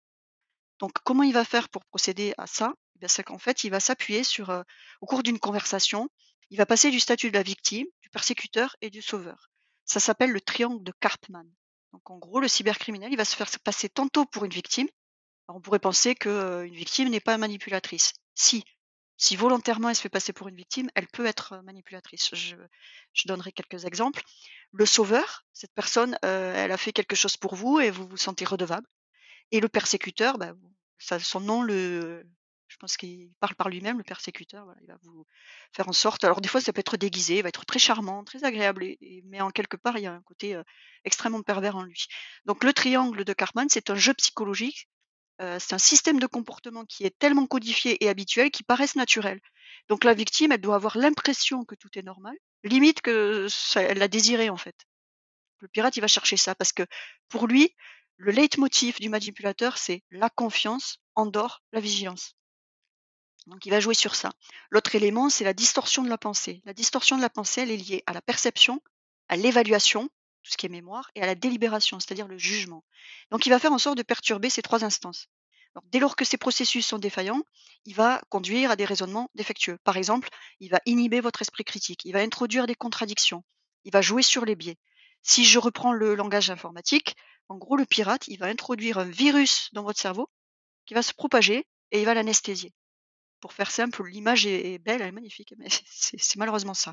[0.79, 2.73] Donc comment il va faire pour procéder à ça?
[3.01, 4.61] Eh C'est qu'en fait, il va s'appuyer sur, euh,
[5.01, 6.09] au cours d'une conversation,
[6.51, 9.49] il va passer du statut de la victime, du persécuteur et du sauveur.
[9.85, 11.47] Ça s'appelle le triangle de Karpman.
[11.91, 14.87] Donc en gros, le cybercriminel, il va se faire passer tantôt pour une victime.
[15.55, 18.13] On pourrait penser qu'une victime n'est pas manipulatrice.
[18.35, 18.63] Si,
[19.21, 22.33] si volontairement elle se fait passer pour une victime, elle peut être manipulatrice.
[22.33, 22.55] Je,
[23.25, 24.23] donnerai quelques exemples.
[24.71, 28.45] Le sauveur, cette personne, elle a fait quelque chose pour vous et vous vous sentez
[28.45, 28.87] redevable.
[29.51, 30.53] Et le persécuteur, bah,
[30.97, 34.65] son nom, je pense qu'il parle par lui-même, le persécuteur.
[34.81, 35.27] il va vous
[35.71, 36.23] faire en sorte.
[36.23, 38.95] Alors des fois, ça peut être déguisé, il va être très charmant, très agréable,
[39.25, 40.59] mais en quelque part, il y a un côté
[41.03, 42.07] extrêmement pervers en lui.
[42.45, 44.87] Donc le triangle de Carman, c'est un jeu psychologique
[45.59, 49.39] c'est un système de comportement qui est tellement codifié et habituel qu'il paraissent naturel.
[49.89, 54.07] Donc la victime, elle doit avoir l'impression que tout est normal, limite que elle l'a
[54.07, 54.75] désiré en fait.
[55.59, 56.83] Le pirate, il va chercher ça parce que
[57.27, 57.75] pour lui,
[58.17, 62.35] le leitmotiv du manipulateur, c'est la confiance endort la vigilance.
[63.47, 64.31] Donc il va jouer sur ça.
[64.69, 66.61] L'autre élément, c'est la distorsion de la pensée.
[66.65, 68.81] La distorsion de la pensée, elle est liée à la perception,
[69.27, 70.09] à l'évaluation
[70.43, 72.83] tout ce qui est mémoire, et à la délibération, c'est-à-dire le jugement.
[73.29, 75.27] Donc il va faire en sorte de perturber ces trois instances.
[75.85, 77.43] dès lors que ces processus sont défaillants,
[77.85, 79.77] il va conduire à des raisonnements défectueux.
[79.83, 80.29] Par exemple,
[80.59, 83.43] il va inhiber votre esprit critique, il va introduire des contradictions,
[83.85, 84.77] il va jouer sur les biais.
[85.23, 87.15] Si je reprends le langage informatique,
[87.47, 90.29] en gros, le pirate, il va introduire un virus dans votre cerveau
[90.85, 92.73] qui va se propager et il va l'anesthésier.
[93.41, 96.91] Pour faire simple, l'image est belle, elle est magnifique, mais c'est malheureusement ça.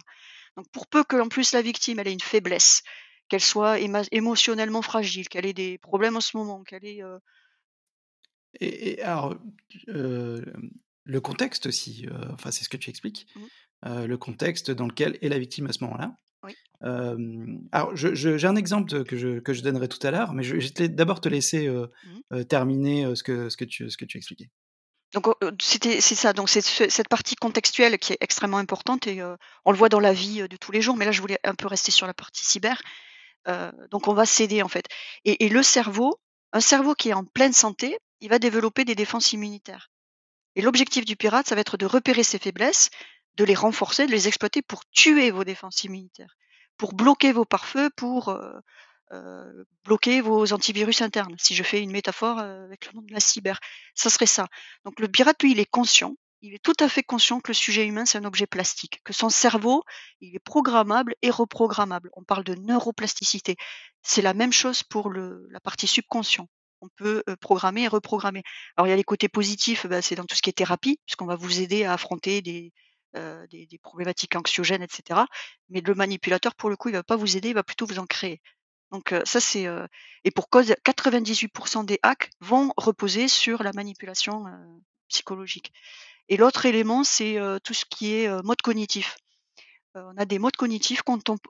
[0.57, 2.82] Donc pour peu que en plus la victime ait une faiblesse,
[3.29, 3.79] qu'elle soit
[4.12, 7.03] émotionnellement fragile, qu'elle ait des problèmes en ce moment, qu'elle ait.
[8.61, 9.37] Et, alors,
[9.87, 14.05] le contexte aussi, enfin, c'est ce que tu expliques, mmh.
[14.05, 16.14] le contexte dans lequel est la victime à ce moment-là.
[16.45, 16.55] Oui.
[17.72, 20.88] alors, j'ai un exemple que je, que je donnerai tout à l'heure, mais je, vais
[20.88, 22.45] d'abord te laisser mmh.
[22.45, 24.50] terminer ce, que, ce, que tu, ce que tu expliquais.
[25.14, 25.26] Donc
[25.59, 29.22] c'était c'est ça, donc c'est cette partie contextuelle qui est extrêmement importante et
[29.64, 31.55] on le voit dans la vie de tous les jours, mais là je voulais un
[31.55, 32.80] peu rester sur la partie cyber.
[33.49, 34.87] Euh, donc on va céder en fait.
[35.25, 36.20] Et, le cerveau,
[36.53, 39.91] un cerveau qui est en pleine santé, il va développer des défenses immunitaires.
[40.57, 42.91] Et l'objectif du pirate, ça va être de repérer ses faiblesses,
[43.37, 46.37] de les renforcer, de les exploiter pour tuer vos défenses immunitaires,
[46.76, 48.30] pour bloquer vos pare-feux, pour
[49.12, 51.37] euh, bloquer vos antivirus internes.
[51.38, 53.61] Si je fais une métaphore avec le monde de la cyber,
[53.95, 54.49] ça serait ça.
[54.84, 56.16] Donc le pirate, lui, il est conscient.
[56.40, 59.12] Il est tout à fait conscient que le sujet humain, c'est un objet plastique, que
[59.12, 59.82] son cerveau,
[60.20, 62.10] il est programmable et reprogrammable.
[62.14, 63.56] On parle de neuroplasticité.
[64.02, 66.48] C'est la même chose pour la partie subconscient.
[66.80, 68.42] On peut programmer et reprogrammer.
[68.76, 71.00] Alors il y a les côtés positifs, bah, c'est dans tout ce qui est thérapie,
[71.06, 72.72] puisqu'on va vous aider à affronter des,
[73.14, 75.22] des, problématiques anxiogènes, etc.
[75.70, 77.98] Mais le manipulateur, pour le coup, il va pas vous aider, il va plutôt vous
[77.98, 78.40] en créer.
[78.92, 79.66] Donc ça c'est
[80.24, 84.44] et pour cause 98% des hacks vont reposer sur la manipulation
[85.08, 85.72] psychologique.
[86.29, 89.17] Et l'autre élément c'est tout ce qui est mode cognitif.
[89.95, 91.03] on a des modes cognitifs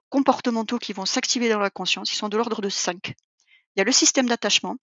[0.09, 3.09] comportementaux qui vont s'activer dans la conscience, ils sont de l'ordre de 5.
[3.09, 4.77] Il y a le système d'attachement,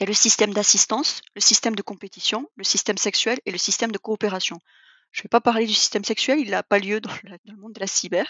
[0.00, 3.58] il y a le système d'assistance, le système de compétition, le système sexuel et le
[3.58, 4.58] système de coopération.
[5.12, 7.10] Je ne vais pas parler du système sexuel, il n'a pas lieu dans,
[7.44, 8.26] le monde de la cyber.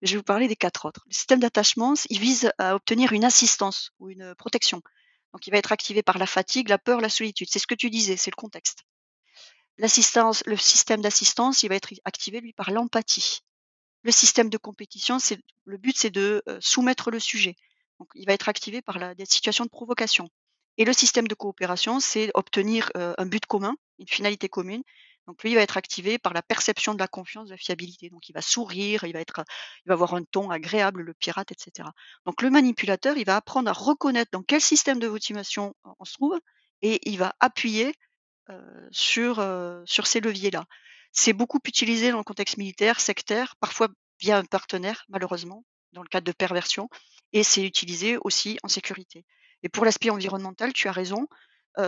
[0.00, 1.02] Je vais vous parler des quatre autres.
[1.08, 4.80] Le système d'attachement, il vise à obtenir une assistance ou une protection.
[5.34, 7.48] Donc, il va être activé par la fatigue, la peur, la solitude.
[7.50, 8.84] C'est ce que tu disais, c'est le contexte.
[9.80, 13.40] L'assistance, le système d'assistance, il va être activé lui par l'empathie.
[14.02, 15.18] Le système de compétition,
[15.64, 17.56] le but, c'est de euh, soumettre le sujet.
[17.98, 20.28] Donc, il va être activé par des situations de provocation.
[20.78, 24.82] Et le système de coopération, c'est obtenir euh, un but commun, une finalité commune,
[25.26, 28.10] donc lui, il va être activé par la perception de la confiance, de la fiabilité.
[28.10, 29.44] Donc il va sourire, il va être,
[29.84, 31.88] il va avoir un ton agréable, le pirate, etc.
[32.26, 36.14] Donc le manipulateur, il va apprendre à reconnaître dans quel système de motivation on se
[36.14, 36.38] trouve
[36.82, 37.94] et il va appuyer
[38.90, 39.44] sur
[39.86, 40.64] sur ces leviers-là.
[41.12, 43.88] C'est beaucoup utilisé dans le contexte militaire, sectaire, parfois
[44.20, 46.88] via un partenaire, malheureusement, dans le cadre de perversion,
[47.32, 49.24] et c'est utilisé aussi en sécurité.
[49.62, 51.26] Et pour l'aspect environnemental, tu as raison,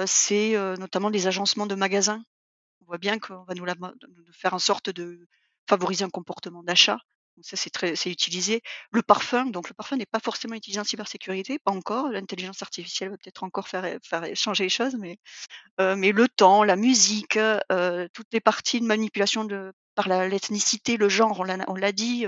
[0.06, 2.22] c'est notamment des agencements de magasins
[2.82, 3.66] on voit bien qu'on va nous,
[4.32, 5.26] faire en sorte de
[5.68, 6.98] favoriser un comportement d'achat.
[7.40, 8.60] Ça, c'est très, c'est utilisé.
[8.90, 12.08] Le parfum, donc le parfum n'est pas forcément utilisé en cybersécurité, pas encore.
[12.10, 15.18] L'intelligence artificielle va peut-être encore faire, faire changer les choses, mais,
[15.80, 20.96] euh, mais le temps, la musique, euh, toutes les parties de manipulation de, par l'ethnicité,
[20.96, 22.26] le genre, on l'a dit,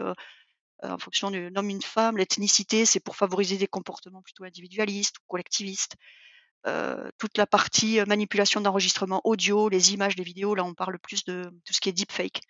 [0.85, 5.17] euh, en fonction d'un homme, une femme, l'ethnicité, c'est pour favoriser des comportements plutôt individualistes
[5.19, 5.97] ou collectivistes.
[6.67, 10.99] Euh, toute la partie euh, manipulation d'enregistrement audio, les images, les vidéos, là on parle
[10.99, 12.41] plus de tout ce qui est deepfake.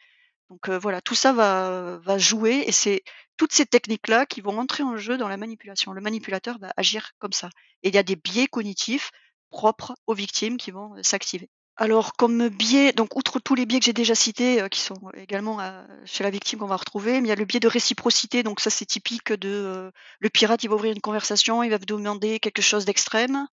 [0.51, 3.03] Donc voilà, tout ça va, jouer et c'est
[3.37, 5.93] toutes ces techniques-là qui vont entrer en jeu dans la manipulation.
[5.93, 7.49] Le manipulateur va agir comme ça.
[7.83, 9.11] Et il y a des biais cognitifs
[9.51, 11.51] propres aux victimes qui vont s'activer.
[11.77, 15.59] Alors, comme biais, donc outre tous les biais que j'ai déjà cités, qui sont également
[16.05, 18.45] chez la victime qu'on va retrouver, il y a le biais de réciprocité.
[18.45, 19.91] Donc ça, c'est typique de
[20.21, 20.63] le pirate.
[20.63, 23.49] Il va ouvrir une conversation, il va vous demander quelque chose d'extrême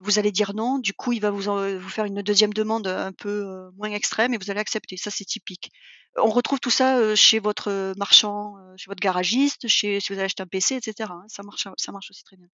[0.00, 3.70] vous allez dire non, du coup, il va vous faire une deuxième demande un peu
[3.76, 4.96] moins extrême et vous allez accepter.
[4.96, 5.70] Ça, c'est typique.
[6.16, 10.42] On retrouve tout ça chez votre marchand, chez votre garagiste, chez, si vous allez acheter
[10.42, 11.10] un PC, etc.
[11.12, 11.24] Hein.
[11.28, 11.66] Ça marche,
[12.10, 12.46] aussi très bien.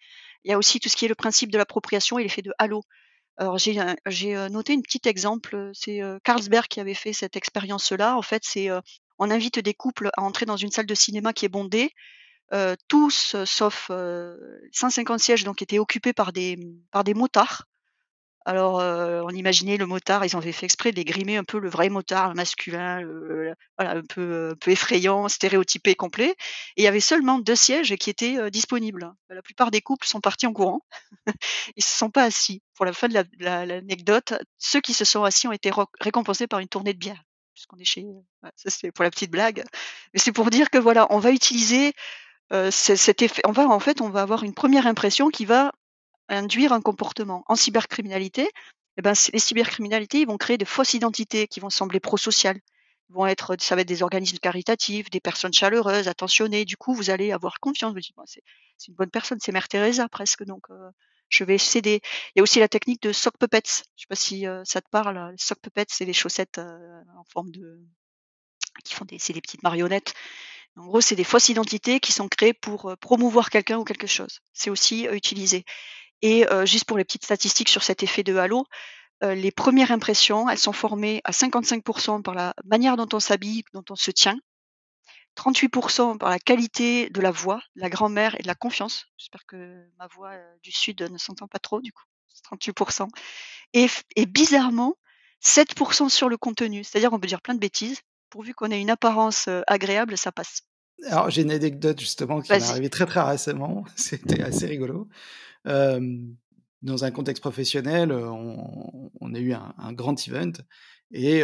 [0.45, 2.53] Il y a aussi tout ce qui est le principe de l'appropriation et l'effet de
[2.59, 2.83] halo.
[3.37, 5.71] Alors, j'ai noté un petit exemple.
[5.75, 8.17] C'est Carlsberg qui avait fait cette expérience-là.
[8.17, 8.69] En fait, c'est
[9.19, 11.93] on invite des couples à entrer dans une salle de cinéma qui est bondée
[12.89, 13.91] tous sauf
[14.73, 16.59] 150 sièges donc étaient occupés par des
[16.91, 17.67] par des motards.
[18.47, 21.69] Alors, on imaginait le motard, ils avaient fait exprès de les grimer un peu le
[21.69, 23.03] vrai motard masculin,
[23.77, 26.31] voilà un peu un peu effrayant, stéréotypé, complet
[26.77, 29.13] et il y avait seulement deux sièges qui étaient, disponibles.
[29.29, 30.81] La plupart des couples sont partis en courant.
[31.77, 32.63] Ils se sont pas assis.
[32.75, 36.69] Pour la fin de l'anecdote, ceux qui se sont assis ont été récompensés par une
[36.69, 37.23] tournée de bière,
[37.55, 38.07] puisqu'on est chez
[38.57, 39.65] ça c'est pour la petite blague.
[40.15, 41.93] Mais c'est pour dire que voilà, on va utiliser
[42.71, 45.73] cet effet, on va en fait, on va avoir une première impression qui va
[46.37, 47.45] induire un comportement.
[47.49, 48.49] En cybercriminalité,
[48.97, 52.61] eh ben, les cybercriminalités, ils vont créer de fausses identités qui vont sembler prosociales.
[53.09, 56.65] Vont être, ça va être des organismes caritatifs, des personnes chaleureuses, attentionnées.
[56.65, 57.93] Du coup, vous allez avoir confiance.
[57.93, 58.43] Vous dites, c'est,
[58.89, 60.67] une bonne personne, c'est Mère Teresa presque, donc
[61.29, 62.01] je vais céder.
[62.35, 63.83] Il y a aussi la technique de sock puppets.
[63.97, 65.35] Je sais pas si ça te parle.
[65.39, 67.81] Sock puppets, c'est des chaussettes en forme de,
[68.85, 70.15] qui font des, c'est des petites marionnettes
[70.77, 74.41] en gros, c'est des fausses identités qui sont créées pour promouvoir quelqu'un ou quelque chose.
[74.53, 75.65] C'est aussi utilisé.
[76.23, 78.67] Et juste pour les petites statistiques sur cet effet de halo,
[79.23, 83.85] les premières impressions, elles sont formées à 55% par la manière dont on s'habille, dont
[83.91, 84.39] on se tient,
[85.37, 89.07] 38% par la qualité de la voix, de la grand-mère et de la confiance.
[89.17, 90.33] J'espère que ma voix
[90.63, 92.05] du sud ne s'entend pas trop, du coup,
[92.51, 93.09] 38%.
[93.73, 93.87] Et,
[94.17, 94.97] et bizarrement,
[95.43, 96.85] 7% sur le contenu.
[96.85, 100.63] C'est-à-dire qu'on peut dire plein de bêtises, pourvu qu'on ait une apparence agréable, ça passe.
[101.07, 103.85] Alors, j'ai une anecdote justement qui m'est arrivée très très récemment.
[103.97, 105.09] C'était assez rigolo.
[105.65, 110.53] dans un contexte professionnel, on, a eu un, grand event
[111.13, 111.43] et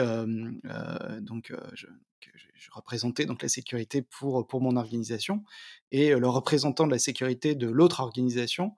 [1.20, 5.44] donc je représentais donc la sécurité pour, pour mon organisation
[5.92, 8.76] et le représentant de la sécurité de l'autre organisation,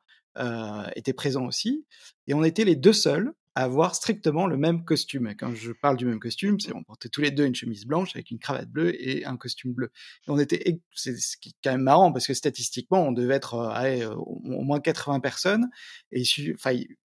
[0.94, 1.84] était présent aussi
[2.26, 3.32] et on était les deux seuls
[3.62, 5.34] avoir strictement le même costume.
[5.36, 8.14] Quand je parle du même costume, c'est on portait tous les deux une chemise blanche
[8.14, 9.90] avec une cravate bleue et un costume bleu.
[10.28, 11.16] On était, c'est
[11.64, 15.68] quand même marrant parce que statistiquement, on devait être allez, au moins 80 personnes
[16.12, 16.22] et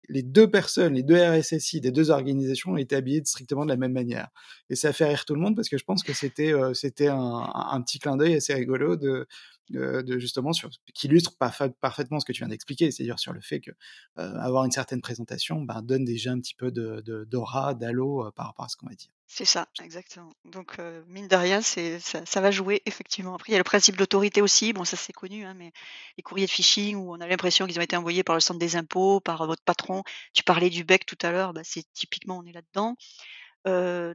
[0.09, 3.93] les deux personnes, les deux RSSI des deux organisations étaient habillées strictement de la même
[3.93, 4.29] manière.
[4.71, 7.09] Et ça a fait rire tout le monde parce que je pense que c'était c'était
[7.09, 9.27] un, un, petit clin d'œil assez rigolo de,
[9.71, 10.53] de, justement
[10.95, 13.71] qui illustre parfaitement ce que tu viens d'expliquer, c'est-à-dire sur le fait que
[14.17, 18.65] avoir une certaine présentation ben, donne déjà un petit peu de d'aura, d'halo par rapport
[18.65, 19.11] à ce qu'on va dire.
[19.29, 20.33] C'est ça, exactement.
[20.45, 20.79] Donc,
[21.09, 23.35] mine de rien, ça va jouer effectivement.
[23.35, 24.73] Après, il y a le principe d'autorité aussi.
[24.73, 25.73] Bon, ça c'est connu, hein, mais
[26.17, 28.61] les courriers de phishing où on a l'impression qu'ils ont été envoyés par le centre
[28.61, 30.05] des impôts, par votre patron.
[30.33, 32.97] Tu parlais du bec tout à l'heure, bah, c'est typiquement on est là-dedans.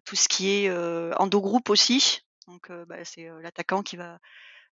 [0.05, 0.71] tout ce qui est
[1.17, 2.21] endogroupe aussi.
[2.47, 4.19] Donc, bah, c'est l'attaquant qui va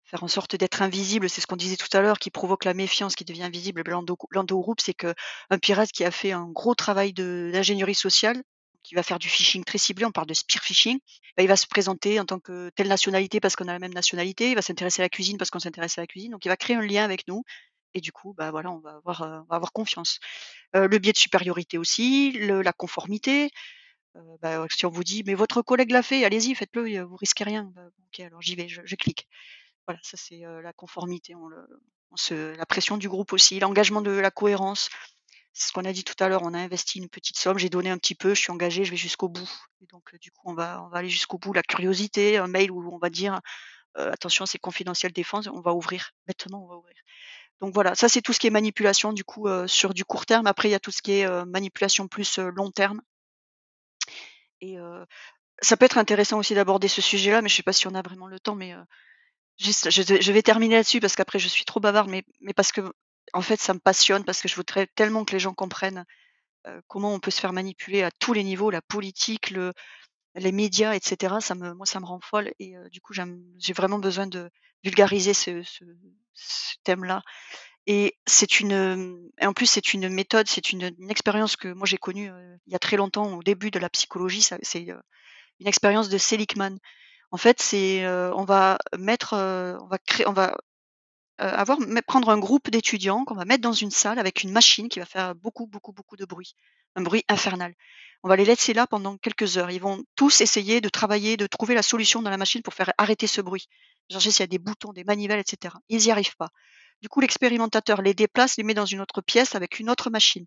[0.05, 2.73] faire en sorte d'être invisible, c'est ce qu'on disait tout à l'heure, qui provoque la
[2.73, 3.83] méfiance, qui devient invisible.
[4.31, 5.13] L'endogroupe, c'est que
[5.49, 8.41] un pirate qui a fait un gros travail d'ingénierie sociale,
[8.83, 10.99] qui va faire du phishing très ciblé, on parle de spear phishing,
[11.37, 13.93] bah, il va se présenter en tant que telle nationalité parce qu'on a la même
[13.93, 16.49] nationalité, il va s'intéresser à la cuisine parce qu'on s'intéresse à la cuisine, donc il
[16.49, 17.43] va créer un lien avec nous.
[17.93, 20.19] Et du coup, bah voilà, on va avoir, euh, confiance.
[20.75, 23.49] Euh, le biais de supériorité aussi, la conformité.
[24.15, 27.43] Euh, bah, si on vous dit, mais votre collègue l'a fait, allez-y, faites-le, vous risquez
[27.43, 27.71] rien.
[28.07, 29.27] Ok, alors j'y vais, je clique.
[29.89, 34.29] Voilà, ça c'est la conformité, on le, la pression du groupe aussi, l'engagement de la
[34.29, 34.87] cohérence.
[35.51, 37.69] C'est ce qu'on a dit tout à l'heure, on a investi une petite somme, j'ai
[37.69, 39.49] donné un petit peu, je suis engagé, je vais jusqu'au bout.
[39.81, 41.53] Et donc du coup, on va, on va aller jusqu'au bout.
[41.53, 43.41] La curiosité, un mail où on va dire
[43.95, 46.11] attention, c'est confidentiel défense, on va ouvrir.
[46.27, 46.95] Bêtement, on va ouvrir.
[47.59, 50.45] Donc voilà, ça c'est tout ce qui est manipulation du coup sur du court terme.
[50.45, 53.01] Après, il y a tout ce qui est manipulation plus long terme.
[54.61, 54.77] Et
[55.63, 58.03] ça peut être intéressant aussi d'aborder ce sujet-là, mais je sais pas si on a
[58.03, 58.75] vraiment le temps, mais
[59.59, 62.23] Je, vais terminer là-dessus parce qu'après je suis trop bavarde, mais,
[62.55, 62.81] parce que
[63.33, 66.05] en fait ça me passionne parce que je voudrais tellement que les gens comprennent
[66.87, 69.73] comment on peut se faire manipuler à tous les niveaux, la politique, le,
[70.35, 71.35] les médias, etc.
[71.41, 74.49] Ça me, moi ça me rend folle et du coup j'ai vraiment besoin de
[74.83, 75.63] vulgariser ce,
[76.83, 77.21] thème-là.
[77.85, 82.31] Et c'est une, en plus c'est une méthode, c'est une, expérience que moi j'ai connue
[82.67, 84.41] il y a très longtemps au début de la psychologie.
[84.41, 84.87] C'est
[85.59, 86.77] une expérience de Seligman.
[87.31, 90.55] En fait, c'est, on va mettre, on va créer on va,
[91.37, 91.77] avoir
[92.07, 95.05] prendre un groupe d'étudiants qu'on va mettre dans une salle avec une machine qui va
[95.05, 96.55] faire beaucoup, beaucoup, beaucoup de bruit,
[96.95, 97.73] un bruit infernal.
[98.23, 99.71] On va les laisser là pendant quelques heures.
[99.71, 102.91] Ils vont tous essayer de travailler, de trouver la solution dans la machine pour faire
[102.97, 103.69] arrêter ce bruit.
[104.11, 105.75] Chercher s'il y a des boutons, des manivelles, etc.
[105.87, 106.49] Ils n'y arrivent pas.
[107.01, 110.45] Du coup, l'expérimentateur les déplace, les met dans une autre pièce avec une autre machine.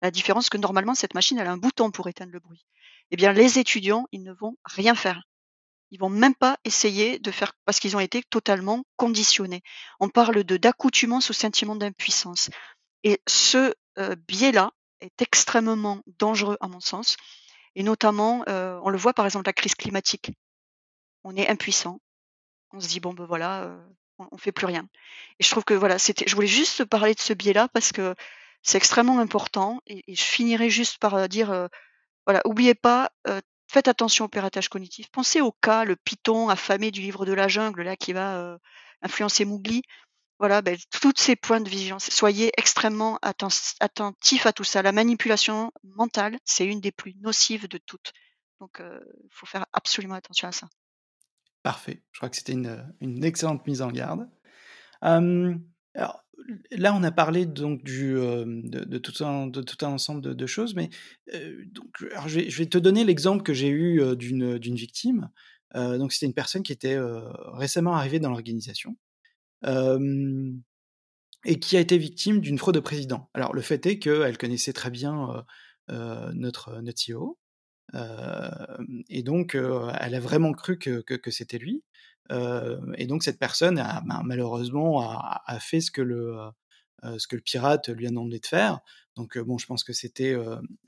[0.00, 2.64] La différence, que normalement, cette machine, elle a un bouton pour éteindre le bruit.
[3.12, 5.22] Eh bien, les étudiants, ils ne vont rien faire.
[5.92, 9.62] Ils vont même pas essayer de faire parce qu'ils ont été totalement conditionnés.
[10.00, 12.48] On parle de d'accoutumance au sentiment d'impuissance.
[13.04, 17.18] Et ce euh, biais-là est extrêmement dangereux à mon sens.
[17.74, 20.32] Et notamment, euh, on le voit par exemple la crise climatique.
[21.24, 22.00] On est impuissant.
[22.70, 23.86] On se dit bon ben voilà, euh,
[24.16, 24.88] on, fait plus rien.
[25.38, 26.24] Et je trouve que voilà, c'était.
[26.26, 28.14] Je voulais juste parler de ce biais-là parce que
[28.62, 29.82] c'est extrêmement important.
[29.86, 31.68] Et, et, je finirai juste par dire
[32.24, 33.10] voilà, oubliez pas,
[33.72, 35.10] Faites attention au piratage cognitif.
[35.10, 38.58] Pensez au cas, le python affamé du livre de la jungle, là, qui va euh,
[39.00, 39.80] influencer Mowgli.
[40.38, 42.10] Voilà, ben, tous ces points de vigilance.
[42.10, 44.82] Soyez extrêmement attentifs à tout ça.
[44.82, 48.12] La manipulation mentale, c'est une des plus nocives de toutes.
[48.60, 50.68] Donc, il faut faire absolument attention à ça.
[51.62, 52.02] Parfait.
[52.12, 54.28] Je crois que c'était une, une, excellente mise en garde.
[55.94, 56.24] Alors,
[56.70, 59.50] là, on a parlé donc de, tout un,
[59.82, 60.90] ensemble de, choses, mais
[61.28, 65.28] je, vais, te donner l'exemple que j'ai eu d'une, d'une victime.
[65.74, 66.98] donc, c'était une personne qui était
[67.54, 68.96] récemment arrivée dans l'organisation
[71.44, 73.28] et qui a été victime d'une fraude au président.
[73.34, 75.44] Alors, le fait est qu'elle connaissait très bien
[75.88, 77.38] notre, notre CEO.
[77.94, 81.82] Et donc, elle a vraiment cru que, c'était lui
[82.96, 86.52] et donc cette personne a, ben, malheureusement a, fait ce que le
[87.40, 88.80] pirate lui a demandé de faire.
[89.16, 90.34] Donc bon, je pense que c'était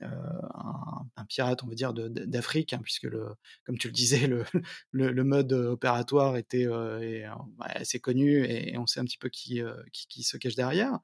[0.01, 3.27] un, pirate, on va dire, d'Afrique, hein, puisque le,
[3.65, 4.43] comme tu le disais, le,
[5.23, 6.67] mode opératoire était
[7.01, 7.25] est,
[7.59, 9.61] assez connu et, on sait un petit peu qui,
[9.91, 10.99] qui, se cache derrière.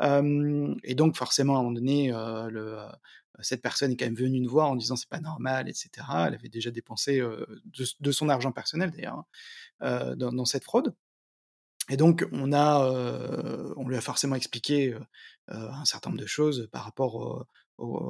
[0.00, 2.12] et donc forcément, à un moment donné,
[3.40, 5.90] cette personne est quand même venue nous voir en disant c'est pas normal, etc.
[6.26, 9.26] Elle avait déjà dépensé de, son argent personnel d'ailleurs hein,
[9.82, 10.94] euh, dans, cette fraude.
[11.90, 15.00] Et donc on a, euh, on lui a forcément expliqué euh,
[15.48, 17.46] un certain nombre de choses par rapport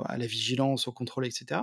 [0.07, 1.63] à la vigilance, au contrôle, etc.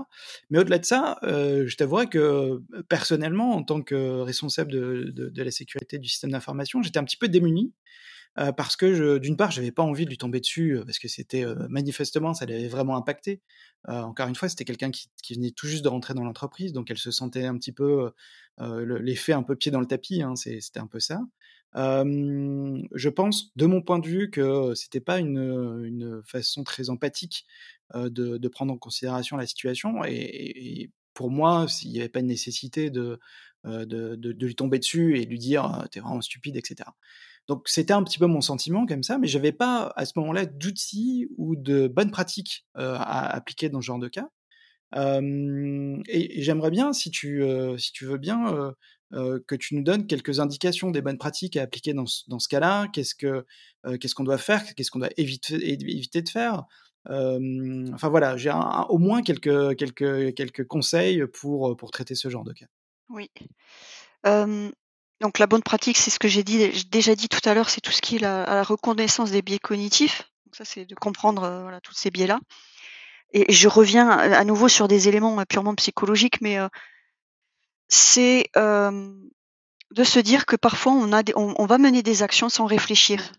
[0.50, 5.52] Mais au-delà de ça, je t'avouerais que personnellement, en tant que responsable de, de la
[5.52, 7.74] sécurité du système d'information, j'étais un petit peu démuni
[8.36, 12.34] parce que d'une part, j'avais pas envie de lui tomber dessus parce que c'était manifestement,
[12.34, 13.42] ça l'avait vraiment impacté.
[13.88, 16.90] encore une fois, c'était quelqu'un qui, qui, venait tout juste de rentrer dans l'entreprise, donc
[16.90, 18.12] elle se sentait un petit peu
[18.60, 20.24] l'effet un peu pied dans le tapis.
[20.24, 21.22] Hein, c'était un peu ça.
[21.76, 27.46] Je pense, de mon point de vue, que c'était pas une, façon très empathique
[27.94, 30.04] de, prendre en considération la situation.
[30.06, 33.20] Et, pour moi, s'il n'y avait pas de nécessité de,
[33.66, 36.90] de, lui tomber dessus et lui dire t'es vraiment stupide, etc.
[37.48, 40.46] Donc c'était un petit peu mon sentiment comme ça, mais j'avais pas à ce moment-là
[40.46, 44.30] d'outils ou de bonnes pratiques à appliquer dans ce genre de cas.
[44.96, 47.44] et, j'aimerais bien, si tu,
[47.78, 48.74] si tu veux bien,
[49.12, 52.48] que tu nous donnes quelques indications des bonnes pratiques à appliquer dans ce, dans ce
[52.48, 52.88] cas-là.
[52.94, 53.46] Qu'est-ce que
[54.00, 54.64] qu'est-ce qu'on doit faire?
[54.76, 56.64] Qu'est-ce qu'on doit éviter, éviter de faire?
[57.06, 58.52] Enfin voilà, j'ai
[58.90, 62.68] au moins quelques, quelques, quelques conseils pour, pour traiter ce genre de cas.
[63.10, 63.30] Oui.
[65.22, 67.92] Donc la bonne pratique, c'est ce que j'ai déjà dit tout à l'heure, c'est tout
[67.92, 70.24] ce qui est la, reconnaissance des biais cognitifs.
[70.46, 72.40] Donc ça, c'est de comprendre euh, tous ces biais-là.
[73.32, 76.68] Et, je reviens à, nouveau sur des éléments euh, purement psychologiques, mais euh,
[77.92, 83.34] c'est de se dire que parfois on, a on, va mener des actions sans réfléchir.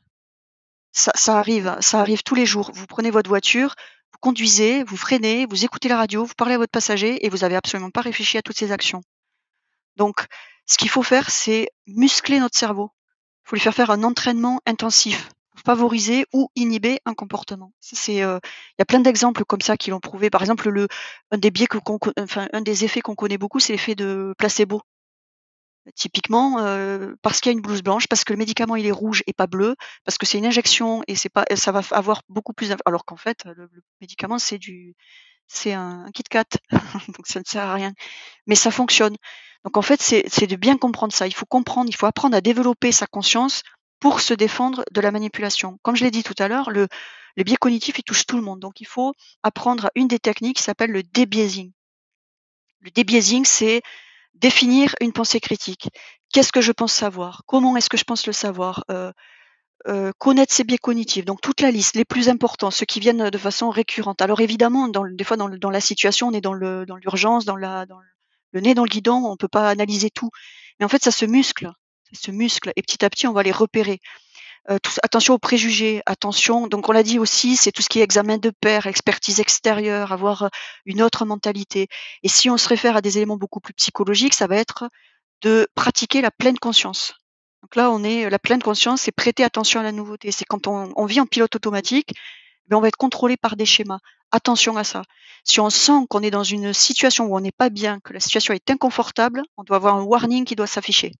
[0.93, 2.71] Ça, ça, arrive, ça arrive tous les jours.
[2.75, 3.75] Vous prenez votre voiture,
[4.13, 7.39] vous conduisez, vous freinez, vous écoutez la radio, vous parlez à votre passager et vous
[7.39, 9.01] n'avez absolument pas réfléchi à toutes ces actions.
[9.97, 10.27] Donc,
[10.67, 12.91] ce qu'il faut faire, c'est muscler notre cerveau.
[13.45, 15.31] Il faut lui faire faire un entraînement intensif
[15.65, 17.73] favoriser ou inhiber un comportement.
[18.09, 20.31] Euh, il y a plein d'exemples comme ça qui l'ont prouvé.
[20.31, 20.89] Par exemple, le,
[21.31, 21.39] un
[22.61, 24.83] des effets qu'on connaît beaucoup, c'est l'effet de placebo.
[25.97, 28.93] Typiquement, euh, parce qu'il y a une blouse blanche, parce que le médicament il est
[28.93, 29.75] rouge et pas bleu,
[30.05, 33.69] parce que c'est une injection et ça va avoir beaucoup plus, alors qu'en fait le,
[34.01, 34.95] médicament c'est du,
[35.49, 36.45] c'est un, un Kit Kat,
[37.09, 37.95] donc ça ne sert à rien,
[38.47, 39.17] mais ça fonctionne.
[39.65, 41.27] Donc en fait, c'est de bien comprendre ça.
[41.27, 43.63] Il faut comprendre, il faut apprendre à développer sa conscience
[44.03, 45.79] pour se défendre de la manipulation.
[45.83, 46.89] Comme je l'ai dit tout à l'heure, le,
[47.37, 48.59] les biais cognitifs, ils touchent tout le monde.
[48.59, 49.15] Donc il faut
[49.45, 51.71] apprendre une des techniques qui s'appelle le débiasing.
[52.81, 53.81] Le débiasing, c'est
[54.35, 55.89] définir une pensée critique.
[56.33, 57.43] Qu'est-ce que je pense savoir?
[57.47, 58.83] Comment est-ce que je pense le savoir?
[58.91, 59.13] Euh,
[59.87, 61.25] euh, Connaître ses biais cognitifs.
[61.25, 64.21] Donc toute la liste, les plus importants, ceux qui viennent de façon récurrente.
[64.21, 68.01] Alors évidemment, dans, des fois dans, la situation, on est dans l'urgence, dans, dans, dans
[68.51, 70.31] le nez dans le guidon, on peut pas analyser tout.
[70.81, 71.71] Mais en fait, ça se muscle,
[72.13, 74.01] se muscle, et petit à petit, on va les repérer.
[74.71, 76.69] Euh, attention aux préjugés, attention.
[76.69, 80.13] Donc on l'a dit aussi, c'est tout ce qui est examen de pair, expertise extérieure,
[80.13, 80.49] avoir euh,
[80.87, 81.89] une autre mentalité.
[82.23, 84.89] Et si on se réfère à des éléments beaucoup plus psychologiques, ça va être
[85.43, 87.15] de pratiquer la pleine conscience.
[87.63, 90.31] Donc là, on est la pleine conscience, c'est prêter attention à la nouveauté.
[90.31, 92.15] C'est quand on, on, vit en pilote automatique,
[92.69, 93.99] mais on va être contrôlé par des schémas.
[94.31, 95.03] Attention à ça.
[95.45, 98.21] Si on sent qu'on est dans une situation où on n'est pas bien, que la
[98.21, 101.13] situation est inconfortable, on doit avoir un warning qui doit s'afficher.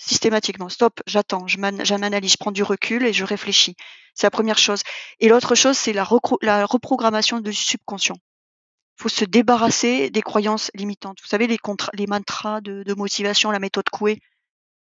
[0.00, 0.68] Systématiquement.
[0.68, 3.76] Stop, j'attends, je m'analyse, je prends du recul et je réfléchis.
[4.14, 4.80] C'est la première chose.
[5.20, 8.16] Et l'autre chose, c'est la, reprogrammation du subconscient.
[8.16, 11.18] Il faut se débarrasser des croyances limitantes.
[11.20, 14.20] Vous savez, les, mantras de, motivation, la méthode Coué,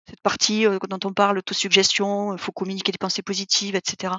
[0.08, 4.14] cette partie euh, dont on parle, autosuggestion, il faut communiquer des pensées positives, etc.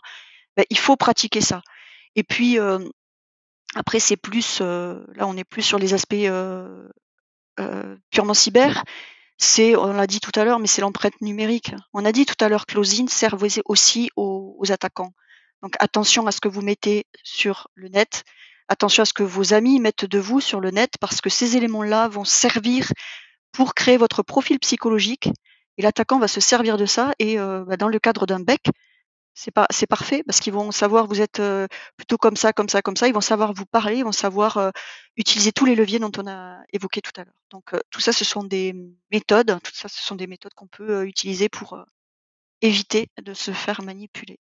[0.57, 1.63] Ben, il faut pratiquer ça.
[2.17, 2.79] Et puis, euh,
[3.75, 6.89] après, c'est plus, euh, là, on est plus sur les aspects euh,
[7.61, 8.85] euh, purement cyber.
[9.39, 11.75] C'est, on l'a dit tout à l'heure, mais c'est l'empreinte numérique.
[11.93, 15.13] On a dit tout à l'heure que l'osine servait aussi aux, attaquants.
[15.63, 18.25] Donc attention à ce que vous mettez sur le net.
[18.69, 21.57] Attention à ce que vos amis mettent de vous sur le net parce que ces
[21.57, 22.91] éléments-là vont servir
[23.53, 25.29] pour créer votre profil psychologique
[25.79, 28.67] et l'attaquant va se servir de ça et bah, dans le cadre d'un bec,
[29.37, 31.43] c'est pas c'est parfait parce qu'ils vont savoir vous êtes
[31.97, 33.07] plutôt comme ça, comme ça, comme ça.
[33.07, 34.73] Ils vont savoir vous parler, ils vont savoir
[35.17, 37.35] utiliser tous les leviers dont on a évoqué tout à l'heure.
[37.51, 38.75] Donc tout ça, ce sont des
[39.13, 39.59] méthodes.
[39.63, 41.79] Tout ça, ce sont des méthodes qu'on peut utiliser pour
[42.63, 44.39] éviter de se faire manipuler.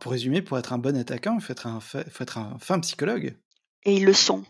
[0.00, 2.80] pour résumer, pour être un bon attaquant, il faut être un, faut être un fin
[2.80, 3.38] psychologue.
[3.84, 4.44] Et ils le sont.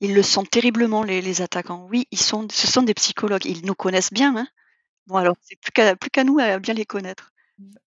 [0.00, 1.86] Ils le sont terriblement, les, les attaquants.
[1.90, 3.46] Oui, ils sont, ce sont des psychologues.
[3.46, 4.36] Ils nous connaissent bien.
[4.36, 4.46] Hein
[5.06, 7.32] bon, alors, c'est plus qu'à plus qu'à nous à bien les connaître.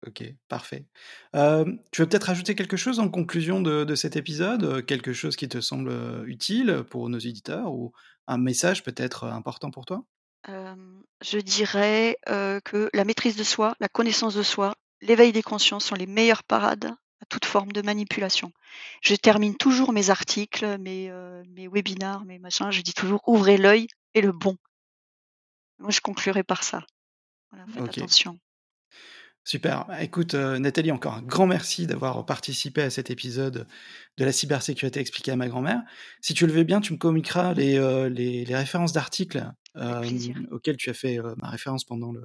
[0.07, 0.85] OK, parfait.
[1.33, 4.85] tu veux peut-être ajouter quelque chose en conclusion de cet épisode?
[4.85, 7.91] quelque chose qui te semble, utile pour nos éditeurs ou
[8.27, 10.03] un message peut-être, important pour toi?
[10.47, 15.95] je dirais, que la maîtrise de soi, la connaissance de soi, l'éveil des consciences sont
[15.95, 18.51] les meilleures parades à toute forme de manipulation.
[19.01, 21.11] Je termine toujours mes articles, mes,
[21.49, 24.57] mes webinars, mes machins, je dis toujours: «Ouvrez l'œil et le bon».
[25.79, 26.85] Moi, je conclurai par ça.
[27.51, 28.39] Voilà, faites attention.
[29.43, 29.85] Super.
[29.87, 33.65] Bah, écoute, euh, Nathalie, encore un grand merci d'avoir participé à cet épisode
[34.17, 35.81] de la cybersécurité expliquée à ma grand-mère.
[36.21, 40.03] Si tu le veux bien, tu me communiqueras les, euh, les, références d'articles euh,
[40.51, 42.21] auxquels tu as fait ma référence pendant, le,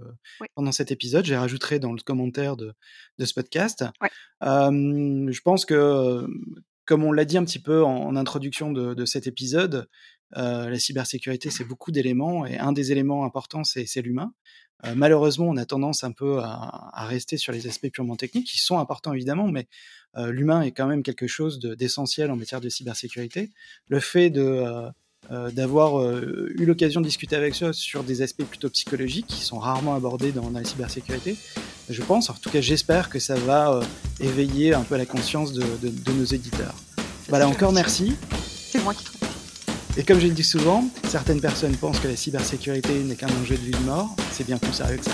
[0.54, 1.24] pendant cet épisode.
[1.24, 2.74] Je rajouterai dans le commentaire de,
[3.18, 3.84] de ce podcast.
[4.42, 6.26] je pense que,
[6.84, 9.88] comme on l'a dit un petit peu en, introduction de, de, cet épisode,
[10.32, 14.34] la cybersécurité, c'est beaucoup d'éléments et un des éléments importants, c'est l'humain.
[14.84, 18.58] Euh, malheureusement, on a tendance un peu à, rester sur les aspects purement techniques, qui
[18.58, 19.66] sont importants évidemment, mais
[20.16, 23.50] euh, l'humain est quand même quelque chose d'essentiel en matière de cybersécurité.
[23.88, 24.64] Le fait de
[25.30, 29.58] euh, d'avoir eu l'occasion de discuter avec toi sur des aspects plutôt psychologiques qui sont
[29.58, 31.34] rarement abordés dans, la cybersécurité.
[31.88, 33.80] Je pense, en tout cas j'espère que ça va
[34.20, 36.74] éveiller un peu la conscience de, nos éditeurs.
[37.28, 38.14] Voilà, encore merci.
[38.70, 39.06] C'est moi qui
[39.96, 43.56] et comme je le dis souvent, certaines personnes pensent que la cybersécurité n'est qu'un enjeu
[43.56, 44.14] de vie de mort.
[44.32, 45.12] C'est bien plus sérieux que ça.